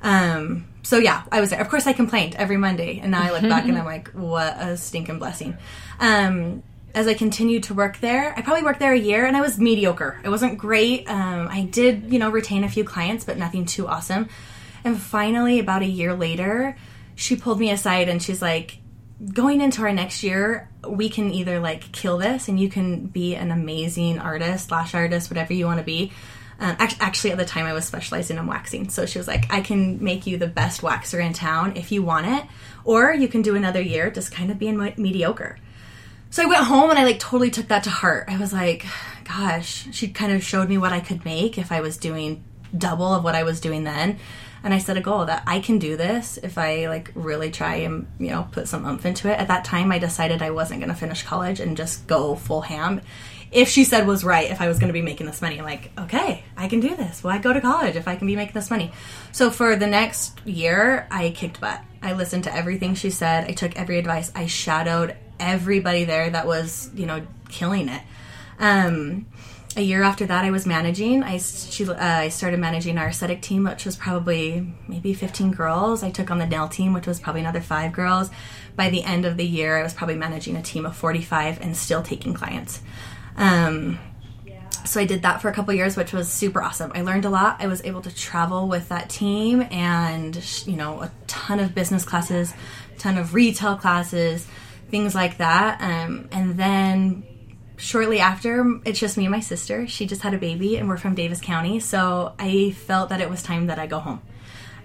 Um, 0.06 0.68
so 0.84 0.98
yeah, 0.98 1.24
I 1.32 1.40
was 1.40 1.50
there. 1.50 1.60
Of 1.60 1.68
course, 1.68 1.86
I 1.88 1.92
complained 1.92 2.36
every 2.36 2.56
Monday, 2.56 3.00
and 3.00 3.10
now 3.10 3.22
I 3.22 3.32
look 3.32 3.42
back 3.42 3.64
and 3.64 3.76
I'm 3.76 3.84
like, 3.96 4.10
what 4.10 4.56
a 4.56 4.76
stinking 4.76 5.18
blessing. 5.18 5.56
Um, 5.98 6.62
as 6.94 7.08
I 7.08 7.14
continued 7.14 7.64
to 7.64 7.74
work 7.74 7.98
there, 7.98 8.32
I 8.36 8.40
probably 8.40 8.62
worked 8.62 8.78
there 8.78 8.92
a 8.92 8.98
year, 8.98 9.26
and 9.26 9.36
I 9.36 9.40
was 9.40 9.58
mediocre. 9.58 10.20
It 10.24 10.28
wasn't 10.28 10.58
great. 10.58 11.10
Um, 11.10 11.48
I 11.50 11.62
did, 11.64 12.12
you 12.12 12.20
know, 12.20 12.30
retain 12.30 12.62
a 12.62 12.68
few 12.68 12.84
clients, 12.84 13.24
but 13.24 13.36
nothing 13.36 13.66
too 13.66 13.88
awesome. 13.88 14.28
And 14.84 14.96
finally, 14.96 15.58
about 15.58 15.82
a 15.82 15.86
year 15.86 16.14
later, 16.14 16.76
she 17.16 17.34
pulled 17.34 17.58
me 17.58 17.72
aside 17.72 18.08
and 18.08 18.22
she's 18.22 18.40
like, 18.40 18.78
going 19.32 19.60
into 19.60 19.82
our 19.82 19.92
next 19.92 20.22
year, 20.22 20.68
we 20.86 21.08
can 21.08 21.32
either 21.32 21.58
like 21.58 21.90
kill 21.90 22.18
this 22.18 22.48
and 22.48 22.60
you 22.60 22.68
can 22.68 23.06
be 23.06 23.34
an 23.34 23.50
amazing 23.50 24.18
artist, 24.18 24.70
lash 24.70 24.94
artist, 24.94 25.30
whatever 25.30 25.52
you 25.52 25.66
want 25.66 25.78
to 25.78 25.84
be. 25.84 26.12
Um, 26.58 26.76
act- 26.78 26.96
actually, 27.00 27.32
at 27.32 27.38
the 27.38 27.44
time, 27.44 27.66
I 27.66 27.72
was 27.72 27.84
specializing 27.84 28.38
in 28.38 28.46
waxing. 28.46 28.88
So 28.88 29.04
she 29.04 29.18
was 29.18 29.28
like, 29.28 29.52
I 29.52 29.60
can 29.60 30.02
make 30.02 30.26
you 30.26 30.38
the 30.38 30.46
best 30.46 30.80
waxer 30.80 31.24
in 31.24 31.32
town 31.32 31.76
if 31.76 31.92
you 31.92 32.02
want 32.02 32.26
it, 32.26 32.44
or 32.84 33.12
you 33.12 33.28
can 33.28 33.42
do 33.42 33.56
another 33.56 33.80
year 33.80 34.10
just 34.10 34.32
kind 34.32 34.50
of 34.50 34.58
being 34.58 34.78
me- 34.78 34.94
mediocre. 34.96 35.58
So 36.30 36.42
I 36.42 36.46
went 36.46 36.64
home 36.64 36.90
and 36.90 36.98
I 36.98 37.04
like 37.04 37.18
totally 37.18 37.50
took 37.50 37.68
that 37.68 37.84
to 37.84 37.90
heart. 37.90 38.26
I 38.28 38.36
was 38.36 38.52
like, 38.52 38.84
gosh, 39.24 39.88
she 39.92 40.08
kind 40.08 40.32
of 40.32 40.42
showed 40.42 40.68
me 40.68 40.78
what 40.78 40.92
I 40.92 41.00
could 41.00 41.24
make 41.24 41.56
if 41.58 41.70
I 41.70 41.80
was 41.80 41.96
doing 41.96 42.44
double 42.76 43.14
of 43.14 43.24
what 43.24 43.34
I 43.34 43.42
was 43.42 43.60
doing 43.60 43.84
then. 43.84 44.18
And 44.64 44.74
I 44.74 44.78
set 44.78 44.96
a 44.96 45.00
goal 45.00 45.26
that 45.26 45.44
I 45.46 45.60
can 45.60 45.78
do 45.78 45.96
this 45.96 46.38
if 46.42 46.58
I 46.58 46.88
like 46.88 47.12
really 47.14 47.50
try 47.50 47.76
and, 47.76 48.06
you 48.18 48.30
know, 48.30 48.48
put 48.50 48.66
some 48.66 48.84
oomph 48.84 49.06
into 49.06 49.30
it. 49.30 49.38
At 49.38 49.48
that 49.48 49.64
time, 49.64 49.92
I 49.92 49.98
decided 49.98 50.42
I 50.42 50.50
wasn't 50.50 50.80
going 50.80 50.92
to 50.92 50.98
finish 50.98 51.22
college 51.22 51.60
and 51.60 51.76
just 51.76 52.06
go 52.08 52.34
full 52.34 52.62
ham. 52.62 53.00
If 53.52 53.68
she 53.68 53.84
said 53.84 54.06
was 54.06 54.24
right, 54.24 54.50
if 54.50 54.60
I 54.60 54.68
was 54.68 54.78
going 54.78 54.88
to 54.88 54.92
be 54.92 55.02
making 55.02 55.26
this 55.26 55.40
money, 55.40 55.58
I'm 55.58 55.64
like, 55.64 55.90
okay, 55.98 56.42
I 56.56 56.68
can 56.68 56.80
do 56.80 56.96
this. 56.96 57.22
Why 57.22 57.38
go 57.38 57.52
to 57.52 57.60
college 57.60 57.96
if 57.96 58.08
I 58.08 58.16
can 58.16 58.26
be 58.26 58.36
making 58.36 58.54
this 58.54 58.70
money? 58.70 58.92
So 59.32 59.50
for 59.50 59.76
the 59.76 59.86
next 59.86 60.40
year, 60.46 61.06
I 61.10 61.30
kicked 61.30 61.60
butt. 61.60 61.80
I 62.02 62.12
listened 62.12 62.44
to 62.44 62.54
everything 62.54 62.94
she 62.94 63.10
said. 63.10 63.48
I 63.48 63.52
took 63.52 63.76
every 63.76 63.98
advice. 63.98 64.32
I 64.34 64.46
shadowed 64.46 65.16
everybody 65.38 66.04
there 66.04 66.30
that 66.30 66.46
was, 66.46 66.90
you 66.94 67.06
know, 67.06 67.26
killing 67.48 67.88
it. 67.88 68.02
Um, 68.58 69.26
a 69.76 69.82
year 69.82 70.02
after 70.02 70.24
that, 70.24 70.44
I 70.44 70.50
was 70.50 70.66
managing. 70.66 71.22
I 71.22 71.36
she, 71.36 71.86
uh, 71.86 71.94
I 71.98 72.30
started 72.30 72.58
managing 72.58 72.96
our 72.96 73.08
aesthetic 73.08 73.42
team, 73.42 73.64
which 73.64 73.84
was 73.84 73.94
probably 73.94 74.72
maybe 74.88 75.12
15 75.12 75.52
girls. 75.52 76.02
I 76.02 76.10
took 76.10 76.30
on 76.30 76.38
the 76.38 76.46
nail 76.46 76.66
team, 76.66 76.94
which 76.94 77.06
was 77.06 77.20
probably 77.20 77.42
another 77.42 77.60
five 77.60 77.92
girls. 77.92 78.30
By 78.74 78.88
the 78.88 79.02
end 79.02 79.26
of 79.26 79.36
the 79.36 79.46
year, 79.46 79.76
I 79.76 79.82
was 79.82 79.92
probably 79.92 80.16
managing 80.16 80.56
a 80.56 80.62
team 80.62 80.86
of 80.86 80.96
45 80.96 81.60
and 81.60 81.76
still 81.76 82.02
taking 82.02 82.32
clients. 82.32 82.80
Um, 83.36 83.98
so 84.84 85.00
I 85.00 85.04
did 85.04 85.22
that 85.22 85.42
for 85.42 85.48
a 85.48 85.52
couple 85.52 85.74
years, 85.74 85.96
which 85.96 86.12
was 86.12 86.28
super 86.28 86.62
awesome. 86.62 86.92
I 86.94 87.02
learned 87.02 87.24
a 87.24 87.30
lot. 87.30 87.56
I 87.60 87.66
was 87.66 87.82
able 87.84 88.02
to 88.02 88.14
travel 88.14 88.68
with 88.68 88.88
that 88.88 89.10
team, 89.10 89.66
and 89.70 90.36
you 90.66 90.76
know, 90.76 91.02
a 91.02 91.10
ton 91.26 91.58
of 91.58 91.74
business 91.74 92.04
classes, 92.04 92.54
ton 92.98 93.18
of 93.18 93.34
retail 93.34 93.76
classes, 93.76 94.46
things 94.90 95.14
like 95.14 95.38
that. 95.38 95.80
Um, 95.80 96.28
and 96.30 96.56
then 96.56 97.24
shortly 97.76 98.20
after, 98.20 98.80
it's 98.84 98.98
just 98.98 99.16
me 99.16 99.24
and 99.24 99.32
my 99.32 99.40
sister. 99.40 99.86
She 99.86 100.06
just 100.06 100.22
had 100.22 100.34
a 100.34 100.38
baby, 100.38 100.76
and 100.76 100.88
we're 100.88 100.96
from 100.96 101.14
Davis 101.14 101.40
County, 101.40 101.80
so 101.80 102.34
I 102.38 102.70
felt 102.70 103.08
that 103.10 103.20
it 103.20 103.28
was 103.28 103.42
time 103.42 103.66
that 103.66 103.78
I 103.78 103.86
go 103.86 103.98
home 103.98 104.22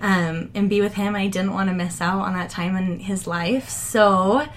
um, 0.01 0.51
and 0.53 0.69
be 0.69 0.81
with 0.81 0.95
him. 0.95 1.15
I 1.15 1.27
didn't 1.27 1.53
want 1.53 1.69
to 1.69 1.75
miss 1.75 2.01
out 2.01 2.21
on 2.21 2.33
that 2.33 2.49
time 2.49 2.75
in 2.75 2.99
his 2.99 3.27
life, 3.27 3.69
so 3.69 4.47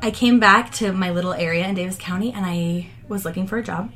I 0.00 0.10
came 0.10 0.40
back 0.40 0.72
to 0.74 0.92
my 0.92 1.10
little 1.10 1.34
area 1.34 1.66
in 1.66 1.74
Davis 1.74 1.96
County, 1.98 2.32
and 2.32 2.46
I 2.46 2.88
was 3.12 3.24
looking 3.24 3.46
for 3.46 3.58
a 3.58 3.62
job. 3.62 3.92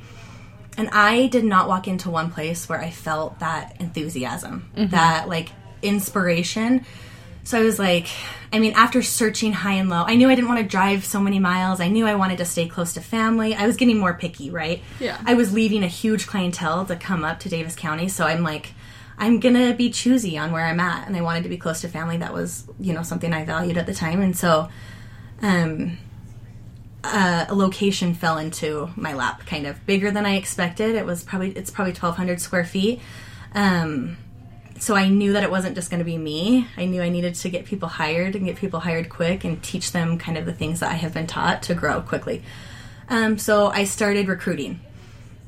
And 0.79 0.89
I 0.91 1.27
did 1.29 1.45
not 1.45 1.69
walk 1.69 1.89
into 1.89 2.11
one 2.11 2.31
place 2.31 2.69
where 2.69 2.81
I 2.81 2.91
felt 2.91 3.41
that 3.41 3.77
enthusiasm, 3.81 4.71
that 4.91 5.29
like 5.29 5.49
inspiration. 5.83 6.85
So 7.45 7.59
I 7.59 7.63
was 7.63 7.79
like, 7.79 8.09
I 8.53 8.59
mean, 8.59 8.73
after 8.75 9.03
searching 9.03 9.53
high 9.53 9.75
and 9.75 9.89
low, 9.89 10.03
I 10.03 10.17
knew 10.17 10.29
I 10.29 10.35
didn't 10.35 10.49
want 10.49 10.61
to 10.61 10.67
drive 10.67 11.05
so 11.05 11.21
many 11.21 11.39
miles. 11.39 11.81
I 11.81 11.89
knew 11.89 12.07
I 12.07 12.17
wanted 12.17 12.39
to 12.39 12.45
stay 12.45 12.69
close 12.69 12.95
to 12.95 13.01
family. 13.01 13.55
I 13.55 13.67
was 13.67 13.77
getting 13.77 13.99
more 13.99 14.15
picky, 14.15 14.51
right? 14.51 14.83
Yeah. 15.01 15.19
I 15.25 15.35
was 15.35 15.53
leaving 15.53 15.83
a 15.83 15.89
huge 15.89 16.27
clientele 16.27 16.85
to 16.87 16.97
come 16.97 17.25
up 17.25 17.41
to 17.41 17.49
Davis 17.49 17.77
County. 17.77 18.09
So 18.09 18.27
I'm 18.27 18.43
like, 18.43 18.75
I'm 19.17 19.41
gonna 19.41 19.75
be 19.75 19.91
choosy 19.91 20.37
on 20.37 20.53
where 20.53 20.65
I'm 20.67 20.81
at, 20.81 21.07
and 21.07 21.17
I 21.17 21.23
wanted 21.23 21.45
to 21.45 21.49
be 21.49 21.57
close 21.57 21.81
to 21.81 21.89
family. 21.89 22.19
That 22.19 22.35
was, 22.35 22.67
you 22.79 22.93
know, 22.93 23.03
something 23.03 23.33
I 23.33 23.45
valued 23.45 23.79
at 23.79 23.87
the 23.87 23.95
time, 23.95 24.21
and 24.21 24.37
so, 24.37 24.69
um, 25.41 25.97
uh, 27.07 27.47
a 27.49 27.55
location 27.55 28.15
fell 28.15 28.39
into 28.39 28.91
my 28.97 29.15
lap, 29.15 29.47
kind 29.47 29.67
of 29.67 29.85
bigger 29.87 30.11
than 30.11 30.27
I 30.27 30.37
expected. 30.37 30.95
It 30.95 31.07
was 31.07 31.23
probably 31.23 31.51
it's 31.51 31.71
probably 31.71 31.93
1,200 31.93 32.41
square 32.41 32.65
feet. 32.65 33.01
Um, 33.55 34.17
so 34.79 34.95
I 34.95 35.09
knew 35.09 35.33
that 35.33 35.43
it 35.43 35.51
wasn't 35.51 35.75
just 35.75 35.91
going 35.91 36.01
to 36.01 36.05
be 36.05 36.19
me. 36.19 36.69
I 36.77 36.85
knew 36.85 37.03
I 37.03 37.09
needed 37.09 37.35
to 37.37 37.49
get 37.49 37.65
people 37.65 37.89
hired 37.89 38.37
and 38.37 38.45
get 38.45 38.57
people 38.57 38.81
hired 38.81 39.09
quick 39.09 39.45
and 39.45 39.63
teach 39.63 39.93
them 39.93 40.19
kind 40.19 40.37
of 40.37 40.45
the 40.45 40.53
things 40.53 40.81
that 40.81 40.91
I 40.91 40.95
have 40.95 41.15
been 41.15 41.27
taught 41.27 41.63
to 41.65 41.75
grow 41.75 42.03
quickly. 42.03 42.43
Um, 43.09 43.39
so 43.39 43.69
I 43.69 43.85
started 43.85 44.29
recruiting. 44.29 44.81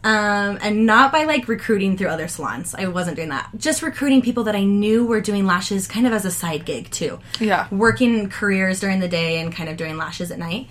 Um, 0.04 0.58
and 0.62 0.86
not 0.86 1.10
by 1.10 1.24
like 1.24 1.48
recruiting 1.48 1.96
through 1.96 2.08
other 2.08 2.28
salons. 2.28 2.74
I 2.74 2.86
wasn't 2.86 3.16
doing 3.16 3.30
that. 3.30 3.50
Just 3.56 3.82
recruiting 3.82 4.22
people 4.22 4.44
that 4.44 4.54
I 4.54 4.62
knew 4.64 5.04
were 5.04 5.20
doing 5.20 5.44
lashes 5.44 5.88
kind 5.88 6.06
of 6.06 6.12
as 6.12 6.24
a 6.24 6.30
side 6.30 6.64
gig 6.64 6.90
too. 6.90 7.18
Yeah. 7.40 7.66
Working 7.70 8.30
careers 8.30 8.80
during 8.80 9.00
the 9.00 9.08
day 9.08 9.40
and 9.40 9.52
kind 9.52 9.68
of 9.68 9.76
doing 9.76 9.96
lashes 9.96 10.30
at 10.30 10.38
night. 10.38 10.68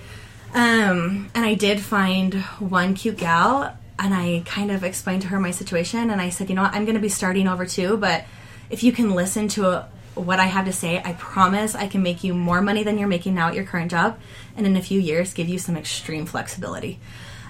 Um, 0.58 1.30
and 1.36 1.46
I 1.46 1.54
did 1.54 1.80
find 1.82 2.34
one 2.58 2.96
cute 2.96 3.18
gal 3.18 3.78
and 4.00 4.12
I 4.12 4.42
kind 4.44 4.72
of 4.72 4.84
explained 4.84 5.22
to 5.22 5.28
her 5.28 5.40
my 5.40 5.52
situation 5.52 6.10
and 6.10 6.20
I 6.20 6.30
said, 6.30 6.50
you 6.50 6.56
know 6.56 6.64
what, 6.64 6.74
I'm 6.74 6.84
going 6.84 6.96
to 6.96 7.02
be 7.02 7.10
starting 7.10 7.48
over 7.48 7.64
too, 7.64 7.96
but 7.96 8.26
if 8.72 8.82
you 8.82 8.92
can 8.92 9.14
listen 9.14 9.48
to 9.50 9.68
a, 9.68 9.90
what 10.16 10.40
I 10.40 10.46
have 10.46 10.66
to 10.66 10.74
say, 10.74 11.00
I 11.06 11.14
promise 11.14 11.76
I 11.76 11.86
can 11.86 12.02
make 12.02 12.24
you 12.24 12.34
more 12.34 12.60
money 12.60 12.82
than 12.82 12.98
you're 12.98 13.08
making 13.08 13.36
now 13.36 13.50
at 13.50 13.54
your 13.54 13.66
current 13.66 13.92
job 13.92 14.18
and 14.56 14.66
in 14.66 14.76
a 14.76 14.82
few 14.82 15.00
years 15.00 15.32
give 15.32 15.48
you 15.48 15.60
some 15.60 15.78
extreme 15.78 16.26
flexibility. 16.26 17.00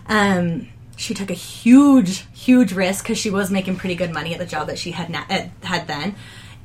Um, 0.07 0.67
she 0.97 1.13
took 1.13 1.29
a 1.29 1.33
huge, 1.33 2.25
huge 2.33 2.73
risk 2.73 3.05
because 3.05 3.17
she 3.17 3.29
was 3.29 3.49
making 3.49 3.77
pretty 3.77 3.95
good 3.95 4.11
money 4.11 4.33
at 4.33 4.39
the 4.39 4.45
job 4.45 4.67
that 4.67 4.77
she 4.77 4.91
had 4.91 5.09
na- 5.09 5.47
had 5.63 5.87
then. 5.87 6.13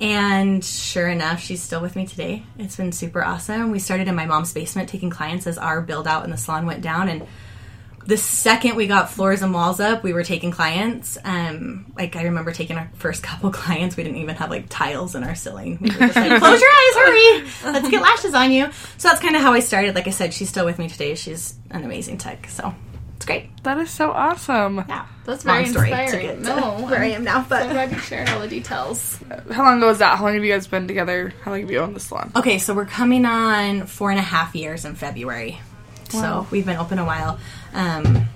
And 0.03 0.65
sure 0.65 1.07
enough, 1.07 1.41
she's 1.41 1.63
still 1.63 1.81
with 1.81 1.95
me 1.95 2.09
today. 2.09 2.43
It's 2.59 2.77
been 2.77 2.91
super 2.91 3.25
awesome. 3.25 3.71
We 3.71 3.79
started 3.79 4.09
in 4.09 4.17
my 4.17 4.27
mom's 4.27 4.53
basement 4.53 4.89
taking 4.89 5.11
clients 5.11 5.47
as 5.47 5.59
our 5.59 5.81
build 5.81 6.09
out 6.09 6.25
in 6.25 6.33
the 6.33 6.37
salon 6.37 6.67
went 6.67 6.83
down. 6.83 7.09
And 7.09 7.25
the 8.05 8.17
second 8.17 8.75
we 8.75 8.89
got 8.89 9.11
floors 9.11 9.43
and 9.43 9.55
walls 9.55 9.79
up, 9.79 10.03
we 10.03 10.13
were 10.13 10.25
taking 10.25 10.51
clients. 10.51 11.19
Um, 11.23 11.93
like 11.97 12.17
I 12.17 12.25
remember 12.25 12.51
taking 12.51 12.77
our 12.79 12.91
first 12.95 13.23
couple 13.23 13.53
clients. 13.53 13.97
We 13.97 14.03
didn't 14.03 14.19
even 14.19 14.35
have 14.35 14.51
like 14.51 14.69
tiles 14.69 15.15
in 15.15 15.23
our 15.23 15.37
ceiling. 15.37 15.79
We 15.81 15.91
were 15.91 15.99
just 15.99 16.17
like, 16.17 16.37
close 16.41 16.61
your 16.61 16.71
eyes, 16.71 16.95
hurry, 16.97 17.73
let's 17.73 17.89
get 17.89 18.03
lashes 18.03 18.35
on 18.35 18.51
you. 18.51 18.73
So 18.99 19.07
that's 19.07 19.21
kind 19.21 19.37
of 19.37 19.43
how 19.43 19.53
I 19.53 19.61
started. 19.61 19.95
Like 19.95 20.09
I 20.09 20.11
said, 20.11 20.35
she's 20.35 20.49
still 20.49 20.65
with 20.65 20.81
me 20.81 20.89
today. 20.89 21.15
She's 21.15 21.55
an 21.71 21.85
amazing 21.85 22.19
tech. 22.19 22.49
So 22.49 22.75
it's 23.23 23.27
great. 23.29 23.63
That 23.63 23.79
is 23.79 23.89
so 23.89 24.11
awesome. 24.11 24.85
Yeah, 24.89 25.07
That's 25.25 25.45
Long 25.45 25.59
very 25.59 25.69
story 25.69 25.91
to 25.91 26.03
inspiring. 26.03 26.27
get 26.27 26.37
to 26.45 26.61
no, 26.61 26.71
where 26.89 27.01
I 27.01 27.07
I'm 27.15 27.23
now, 27.23 27.47
but 27.49 27.63
so 27.63 27.71
glad 27.71 27.93
you 27.93 27.99
shared 27.99 28.29
all 28.31 28.41
the 28.41 28.49
details. 28.49 29.19
How 29.53 29.63
long 29.63 29.79
ago 29.79 29.87
was 29.87 29.99
that? 30.01 30.19
How 30.19 30.25
long 30.25 30.35
have 30.35 30.45
you 30.45 30.53
guys 30.53 30.67
been 30.67 30.89
together? 30.89 31.33
How 31.43 31.53
long 31.53 31.61
have 31.61 31.71
you 31.71 31.79
owned 31.79 31.95
the 31.95 32.01
salon? 32.01 32.33
Okay, 32.35 32.59
so 32.59 32.75
we're 32.75 32.85
coming 32.85 33.25
on 33.25 33.87
four 33.87 34.11
and 34.11 34.19
a 34.19 34.23
half 34.23 34.57
years 34.57 34.85
in 34.85 34.97
February. 34.97 35.61
Wow. 36.13 36.21
So 36.21 36.47
we've 36.51 36.67
been 36.67 36.79
open 36.79 36.99
a 36.99 37.05
while. 37.05 37.39
Um, 37.73 38.27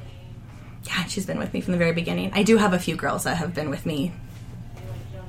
yeah, 0.85 1.05
she's 1.07 1.27
been 1.27 1.39
with 1.41 1.53
me 1.53 1.61
from 1.61 1.73
the 1.73 1.79
very 1.79 1.93
beginning. 1.93 2.31
I 2.33 2.45
do 2.45 2.57
have 2.57 2.73
a 2.73 2.79
few 2.79 2.95
girls 2.95 3.25
that 3.25 3.39
have 3.39 3.55
been 3.55 3.71
with 3.71 3.87
me 3.87 4.13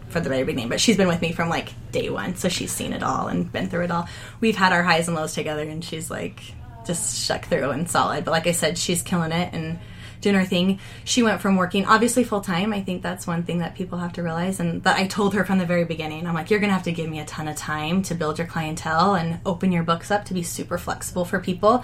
for 0.09 0.19
the 0.19 0.29
very 0.29 0.43
beginning, 0.43 0.69
but 0.69 0.79
she's 0.79 0.97
been 0.97 1.07
with 1.07 1.21
me 1.21 1.31
from 1.31 1.49
like 1.49 1.73
day 1.91 2.11
one, 2.11 2.35
so 2.35 2.47
she's 2.47 2.71
seen 2.71 2.93
it 2.93 3.01
all 3.01 3.27
and 3.27 3.51
been 3.51 3.69
through 3.69 3.85
it 3.85 3.91
all. 3.91 4.07
We've 4.39 4.55
had 4.55 4.71
our 4.71 4.83
highs 4.83 5.07
and 5.07 5.17
lows 5.17 5.33
together, 5.33 5.63
and 5.63 5.83
she's 5.83 6.11
like 6.11 6.39
just 6.87 7.25
shuck 7.25 7.45
through 7.45 7.69
and 7.71 7.89
solid. 7.89 8.25
But 8.25 8.31
like 8.31 8.47
I 8.47 8.53
said, 8.53 8.77
she's 8.77 9.01
killing 9.01 9.31
it 9.31 9.53
and 9.53 9.79
doing 10.21 10.35
her 10.35 10.45
thing. 10.45 10.79
She 11.03 11.21
went 11.21 11.41
from 11.41 11.57
working 11.57 11.85
obviously 11.85 12.23
full 12.23 12.41
time. 12.41 12.73
I 12.73 12.81
think 12.81 13.03
that's 13.03 13.27
one 13.27 13.43
thing 13.43 13.59
that 13.59 13.75
people 13.75 13.99
have 13.99 14.13
to 14.13 14.23
realize, 14.23 14.59
and 14.59 14.83
that 14.83 14.97
I 14.97 15.07
told 15.07 15.35
her 15.35 15.45
from 15.45 15.59
the 15.59 15.65
very 15.65 15.85
beginning. 15.85 16.25
I'm 16.25 16.33
like, 16.33 16.49
you're 16.49 16.59
gonna 16.59 16.73
have 16.73 16.83
to 16.83 16.91
give 16.91 17.09
me 17.09 17.19
a 17.19 17.25
ton 17.25 17.47
of 17.47 17.55
time 17.55 18.01
to 18.03 18.15
build 18.15 18.39
your 18.39 18.47
clientele 18.47 19.13
and 19.15 19.39
open 19.45 19.71
your 19.71 19.83
books 19.83 20.09
up 20.09 20.25
to 20.25 20.33
be 20.33 20.43
super 20.43 20.77
flexible 20.77 21.25
for 21.25 21.39
people. 21.39 21.83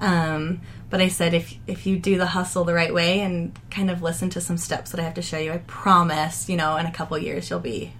Um, 0.00 0.62
but 0.88 1.00
I 1.00 1.08
said, 1.08 1.34
if 1.34 1.54
if 1.66 1.86
you 1.86 1.98
do 1.98 2.18
the 2.18 2.26
hustle 2.26 2.64
the 2.64 2.74
right 2.74 2.92
way 2.92 3.20
and 3.20 3.56
kind 3.70 3.90
of 3.90 4.02
listen 4.02 4.30
to 4.30 4.40
some 4.40 4.56
steps 4.56 4.90
that 4.90 5.00
I 5.00 5.04
have 5.04 5.14
to 5.14 5.22
show 5.22 5.38
you, 5.38 5.52
I 5.52 5.58
promise, 5.58 6.48
you 6.48 6.56
know, 6.56 6.76
in 6.76 6.86
a 6.86 6.92
couple 6.92 7.16
years 7.18 7.48
you'll 7.48 7.60
be 7.60 7.92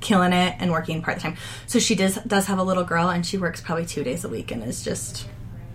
killing 0.00 0.32
it 0.32 0.56
and 0.58 0.70
working 0.70 1.02
part 1.02 1.20
time. 1.20 1.36
So 1.66 1.78
she 1.78 1.94
does 1.94 2.14
does 2.26 2.46
have 2.46 2.58
a 2.58 2.62
little 2.62 2.84
girl, 2.84 3.10
and 3.10 3.26
she 3.26 3.36
works 3.36 3.60
probably 3.60 3.84
two 3.84 4.04
days 4.04 4.24
a 4.24 4.28
week, 4.28 4.50
and 4.50 4.62
is 4.62 4.82
just 4.82 5.28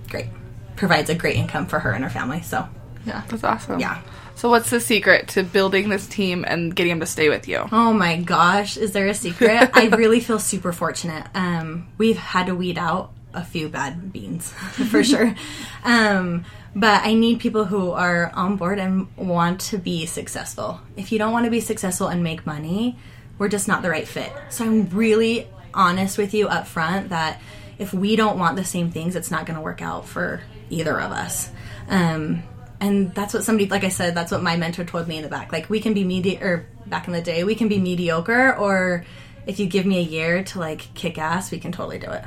great. 0.09 0.27
Provides 0.75 1.09
a 1.09 1.15
great 1.15 1.35
income 1.35 1.67
for 1.67 1.79
her 1.79 1.91
and 1.91 2.03
her 2.03 2.09
family. 2.09 2.41
So 2.41 2.67
Yeah. 3.05 3.23
That's 3.29 3.43
awesome. 3.43 3.79
Yeah. 3.79 4.01
So 4.35 4.49
what's 4.49 4.69
the 4.69 4.79
secret 4.79 5.27
to 5.29 5.43
building 5.43 5.89
this 5.89 6.07
team 6.07 6.45
and 6.47 6.73
getting 6.73 6.91
them 6.91 6.99
to 7.01 7.05
stay 7.05 7.27
with 7.27 7.47
you? 7.49 7.67
Oh 7.73 7.91
my 7.91 8.21
gosh, 8.21 8.77
is 8.77 8.93
there 8.93 9.07
a 9.07 9.13
secret? 9.13 9.69
I 9.73 9.87
really 9.97 10.21
feel 10.21 10.39
super 10.39 10.71
fortunate. 10.71 11.27
Um, 11.35 11.89
we've 11.97 12.17
had 12.17 12.47
to 12.47 12.55
weed 12.55 12.77
out 12.77 13.11
a 13.33 13.43
few 13.43 13.67
bad 13.67 14.13
beans 14.13 14.51
for 14.89 15.03
sure. 15.03 15.35
Um, 15.83 16.45
but 16.73 17.03
I 17.03 17.15
need 17.15 17.39
people 17.39 17.65
who 17.65 17.91
are 17.91 18.31
on 18.33 18.55
board 18.55 18.79
and 18.79 19.07
want 19.17 19.59
to 19.61 19.77
be 19.77 20.05
successful. 20.05 20.79
If 20.95 21.11
you 21.11 21.19
don't 21.19 21.33
want 21.33 21.43
to 21.45 21.51
be 21.51 21.59
successful 21.59 22.07
and 22.07 22.23
make 22.23 22.45
money, 22.45 22.97
we're 23.37 23.49
just 23.49 23.67
not 23.67 23.81
the 23.81 23.89
right 23.89 24.07
fit. 24.07 24.31
So 24.49 24.63
I'm 24.63 24.89
really 24.89 25.47
honest 25.73 26.17
with 26.17 26.33
you 26.33 26.47
up 26.47 26.65
front 26.65 27.09
that 27.09 27.41
if 27.79 27.93
we 27.93 28.15
don't 28.15 28.37
want 28.37 28.55
the 28.57 28.63
same 28.65 28.91
things, 28.91 29.15
it's 29.15 29.31
not 29.31 29.45
going 29.47 29.55
to 29.55 29.61
work 29.63 29.81
out 29.81 30.05
for 30.07 30.41
either 30.69 30.99
of 30.99 31.11
us. 31.11 31.49
Um, 31.87 32.43
and 32.79 33.13
that's 33.15 33.33
what 33.33 33.43
somebody, 33.43 33.67
like 33.69 33.83
I 33.83 33.89
said, 33.89 34.13
that's 34.15 34.31
what 34.31 34.43
my 34.43 34.55
mentor 34.57 34.83
told 34.85 35.07
me 35.07 35.17
in 35.17 35.23
the 35.23 35.29
back. 35.29 35.51
Like 35.51 35.69
we 35.69 35.79
can 35.79 35.93
be 35.93 36.03
medi 36.03 36.37
or 36.37 36.67
back 36.85 37.07
in 37.07 37.13
the 37.13 37.21
day, 37.21 37.43
we 37.43 37.55
can 37.55 37.67
be 37.67 37.79
mediocre, 37.79 38.55
or 38.55 39.05
if 39.47 39.59
you 39.59 39.65
give 39.65 39.85
me 39.85 39.97
a 39.97 40.03
year 40.03 40.43
to 40.43 40.59
like 40.59 40.93
kick 40.93 41.17
ass, 41.17 41.51
we 41.51 41.59
can 41.59 41.71
totally 41.71 41.97
do 41.99 42.09
it. 42.11 42.23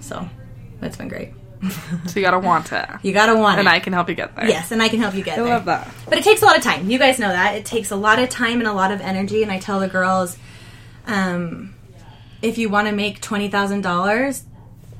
So 0.00 0.28
it's 0.82 0.96
been 0.96 1.08
great. 1.08 1.32
So 2.08 2.18
you 2.18 2.26
gotta 2.26 2.40
want 2.40 2.72
it. 2.72 2.88
You 3.04 3.12
gotta 3.12 3.36
want 3.36 3.58
And 3.58 3.66
it. 3.68 3.70
And 3.70 3.76
I 3.76 3.78
can 3.78 3.92
help 3.92 4.08
you 4.08 4.16
get 4.16 4.34
there. 4.34 4.48
yes, 4.48 4.72
and 4.72 4.82
I 4.82 4.88
can 4.88 4.98
help 4.98 5.14
you 5.14 5.22
get 5.22 5.38
I 5.38 5.42
there. 5.42 5.52
love 5.52 5.64
that. 5.66 5.88
But 6.08 6.18
it 6.18 6.24
takes 6.24 6.42
a 6.42 6.44
lot 6.44 6.56
of 6.56 6.62
time. 6.64 6.90
You 6.90 6.98
guys 6.98 7.20
know 7.20 7.28
that. 7.28 7.54
It 7.54 7.64
takes 7.64 7.92
a 7.92 7.96
lot 7.96 8.18
of 8.18 8.28
time 8.28 8.58
and 8.58 8.66
a 8.66 8.72
lot 8.72 8.90
of 8.90 9.00
energy. 9.00 9.44
And 9.44 9.52
I 9.52 9.60
tell 9.60 9.78
the 9.78 9.86
girls, 9.86 10.36
um, 11.06 11.74
if 12.42 12.58
you 12.58 12.68
want 12.68 12.88
to 12.88 12.92
make 12.92 13.20
$20,000, 13.20 14.42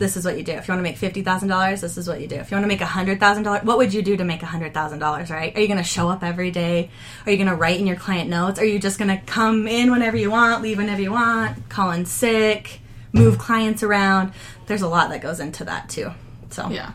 this 0.03 0.17
is 0.17 0.25
what 0.25 0.37
you 0.37 0.43
do. 0.43 0.53
If 0.53 0.67
you 0.67 0.75
want 0.75 0.85
to 0.85 0.91
make 0.91 0.99
$50,000, 0.99 1.81
this 1.81 1.97
is 1.97 2.09
what 2.09 2.21
you 2.21 2.27
do. 2.27 2.35
If 2.35 2.51
you 2.51 2.57
want 2.57 2.65
to 2.65 2.69
make 2.69 2.81
$100,000, 2.81 3.65
what 3.65 3.79
would 3.79 3.95
you 3.95 4.03
do 4.03 4.17
to 4.17 4.25
make 4.25 4.41
$100,000, 4.41 5.31
right? 5.31 5.57
Are 5.57 5.61
you 5.61 5.69
going 5.69 5.79
to 5.79 5.85
show 5.85 6.09
up 6.09 6.25
every 6.25 6.51
day? 6.51 6.91
Are 7.25 7.31
you 7.31 7.37
going 7.37 7.49
to 7.49 7.55
write 7.55 7.79
in 7.79 7.87
your 7.87 7.97
client 7.97 8.29
notes? 8.29 8.59
Are 8.59 8.65
you 8.65 8.81
just 8.81 8.99
going 8.99 9.17
to 9.17 9.25
come 9.25 9.69
in 9.69 9.93
whenever 9.93 10.17
you 10.17 10.33
want, 10.33 10.61
leave 10.61 10.79
whenever 10.79 11.01
you 11.01 11.13
want, 11.13 11.69
call 11.69 11.93
in 11.93 12.05
sick, 12.05 12.81
move 13.13 13.39
clients 13.39 13.85
around? 13.85 14.33
There's 14.67 14.83
a 14.83 14.89
lot 14.89 15.11
that 15.11 15.23
goes 15.23 15.39
into 15.39 15.65
that 15.65 15.89
too. 15.89 16.11
So, 16.51 16.69
Yeah. 16.69 16.93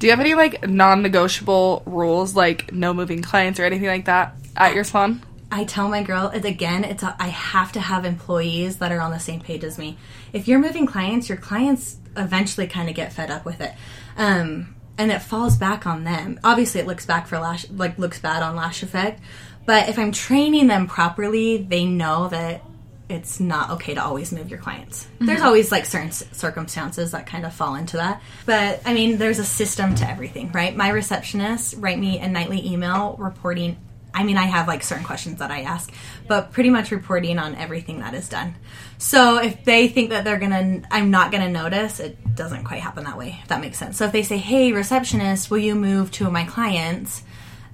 Do 0.00 0.06
you 0.06 0.10
have 0.10 0.20
any 0.20 0.34
like 0.34 0.66
non-negotiable 0.66 1.82
rules, 1.86 2.34
like 2.34 2.72
no 2.72 2.92
moving 2.94 3.22
clients 3.22 3.60
or 3.60 3.64
anything 3.64 3.86
like 3.86 4.06
that 4.06 4.34
at 4.56 4.74
your 4.74 4.82
salon? 4.82 5.22
I 5.52 5.64
tell 5.64 5.88
my 5.88 6.02
girl 6.02 6.30
it's 6.32 6.46
again, 6.46 6.84
it's 6.84 7.02
a, 7.02 7.16
I 7.18 7.28
have 7.28 7.72
to 7.72 7.80
have 7.80 8.04
employees 8.04 8.78
that 8.78 8.92
are 8.92 9.00
on 9.00 9.10
the 9.10 9.18
same 9.18 9.40
page 9.40 9.64
as 9.64 9.78
me. 9.78 9.98
If 10.32 10.46
you're 10.46 10.58
moving 10.58 10.86
clients, 10.86 11.28
your 11.28 11.38
clients 11.38 11.96
eventually 12.16 12.66
kind 12.66 12.88
of 12.88 12.94
get 12.94 13.12
fed 13.12 13.30
up 13.30 13.44
with 13.44 13.60
it, 13.60 13.72
um, 14.16 14.76
and 14.98 15.10
it 15.10 15.22
falls 15.22 15.56
back 15.56 15.86
on 15.86 16.04
them. 16.04 16.38
Obviously, 16.44 16.80
it 16.80 16.86
looks 16.86 17.06
back 17.06 17.26
for 17.26 17.38
lash, 17.38 17.68
like 17.70 17.98
looks 17.98 18.20
bad 18.20 18.42
on 18.42 18.54
lash 18.54 18.82
effect. 18.82 19.20
But 19.66 19.88
if 19.88 19.98
I'm 19.98 20.12
training 20.12 20.66
them 20.66 20.86
properly, 20.86 21.58
they 21.58 21.84
know 21.84 22.28
that 22.28 22.62
it's 23.08 23.40
not 23.40 23.70
okay 23.70 23.94
to 23.94 24.02
always 24.02 24.30
move 24.30 24.50
your 24.50 24.60
clients. 24.60 25.08
There's 25.18 25.40
always 25.40 25.72
like 25.72 25.84
certain 25.84 26.12
circumstances 26.12 27.10
that 27.10 27.26
kind 27.26 27.44
of 27.44 27.52
fall 27.52 27.74
into 27.74 27.96
that. 27.96 28.22
But 28.46 28.80
I 28.84 28.94
mean, 28.94 29.18
there's 29.18 29.40
a 29.40 29.44
system 29.44 29.96
to 29.96 30.08
everything, 30.08 30.52
right? 30.52 30.74
My 30.74 30.90
receptionists 30.90 31.74
write 31.76 31.98
me 31.98 32.20
a 32.20 32.28
nightly 32.28 32.64
email 32.64 33.16
reporting. 33.18 33.76
I 34.12 34.24
mean, 34.24 34.36
I 34.36 34.44
have 34.44 34.66
like 34.66 34.82
certain 34.82 35.04
questions 35.04 35.38
that 35.38 35.50
I 35.50 35.62
ask, 35.62 35.92
but 36.26 36.52
pretty 36.52 36.70
much 36.70 36.90
reporting 36.90 37.38
on 37.38 37.54
everything 37.54 38.00
that 38.00 38.14
is 38.14 38.28
done. 38.28 38.56
So 38.98 39.38
if 39.38 39.64
they 39.64 39.88
think 39.88 40.10
that 40.10 40.24
they're 40.24 40.38
gonna, 40.38 40.82
I'm 40.90 41.10
not 41.10 41.32
gonna 41.32 41.48
notice, 41.48 42.00
it 42.00 42.34
doesn't 42.34 42.64
quite 42.64 42.80
happen 42.80 43.04
that 43.04 43.16
way. 43.16 43.38
If 43.42 43.48
that 43.48 43.60
makes 43.60 43.78
sense. 43.78 43.96
So 43.96 44.06
if 44.06 44.12
they 44.12 44.22
say, 44.22 44.38
"Hey, 44.38 44.72
receptionist, 44.72 45.50
will 45.50 45.58
you 45.58 45.74
move 45.74 46.10
two 46.10 46.26
of 46.26 46.32
my 46.32 46.44
clients?" 46.44 47.22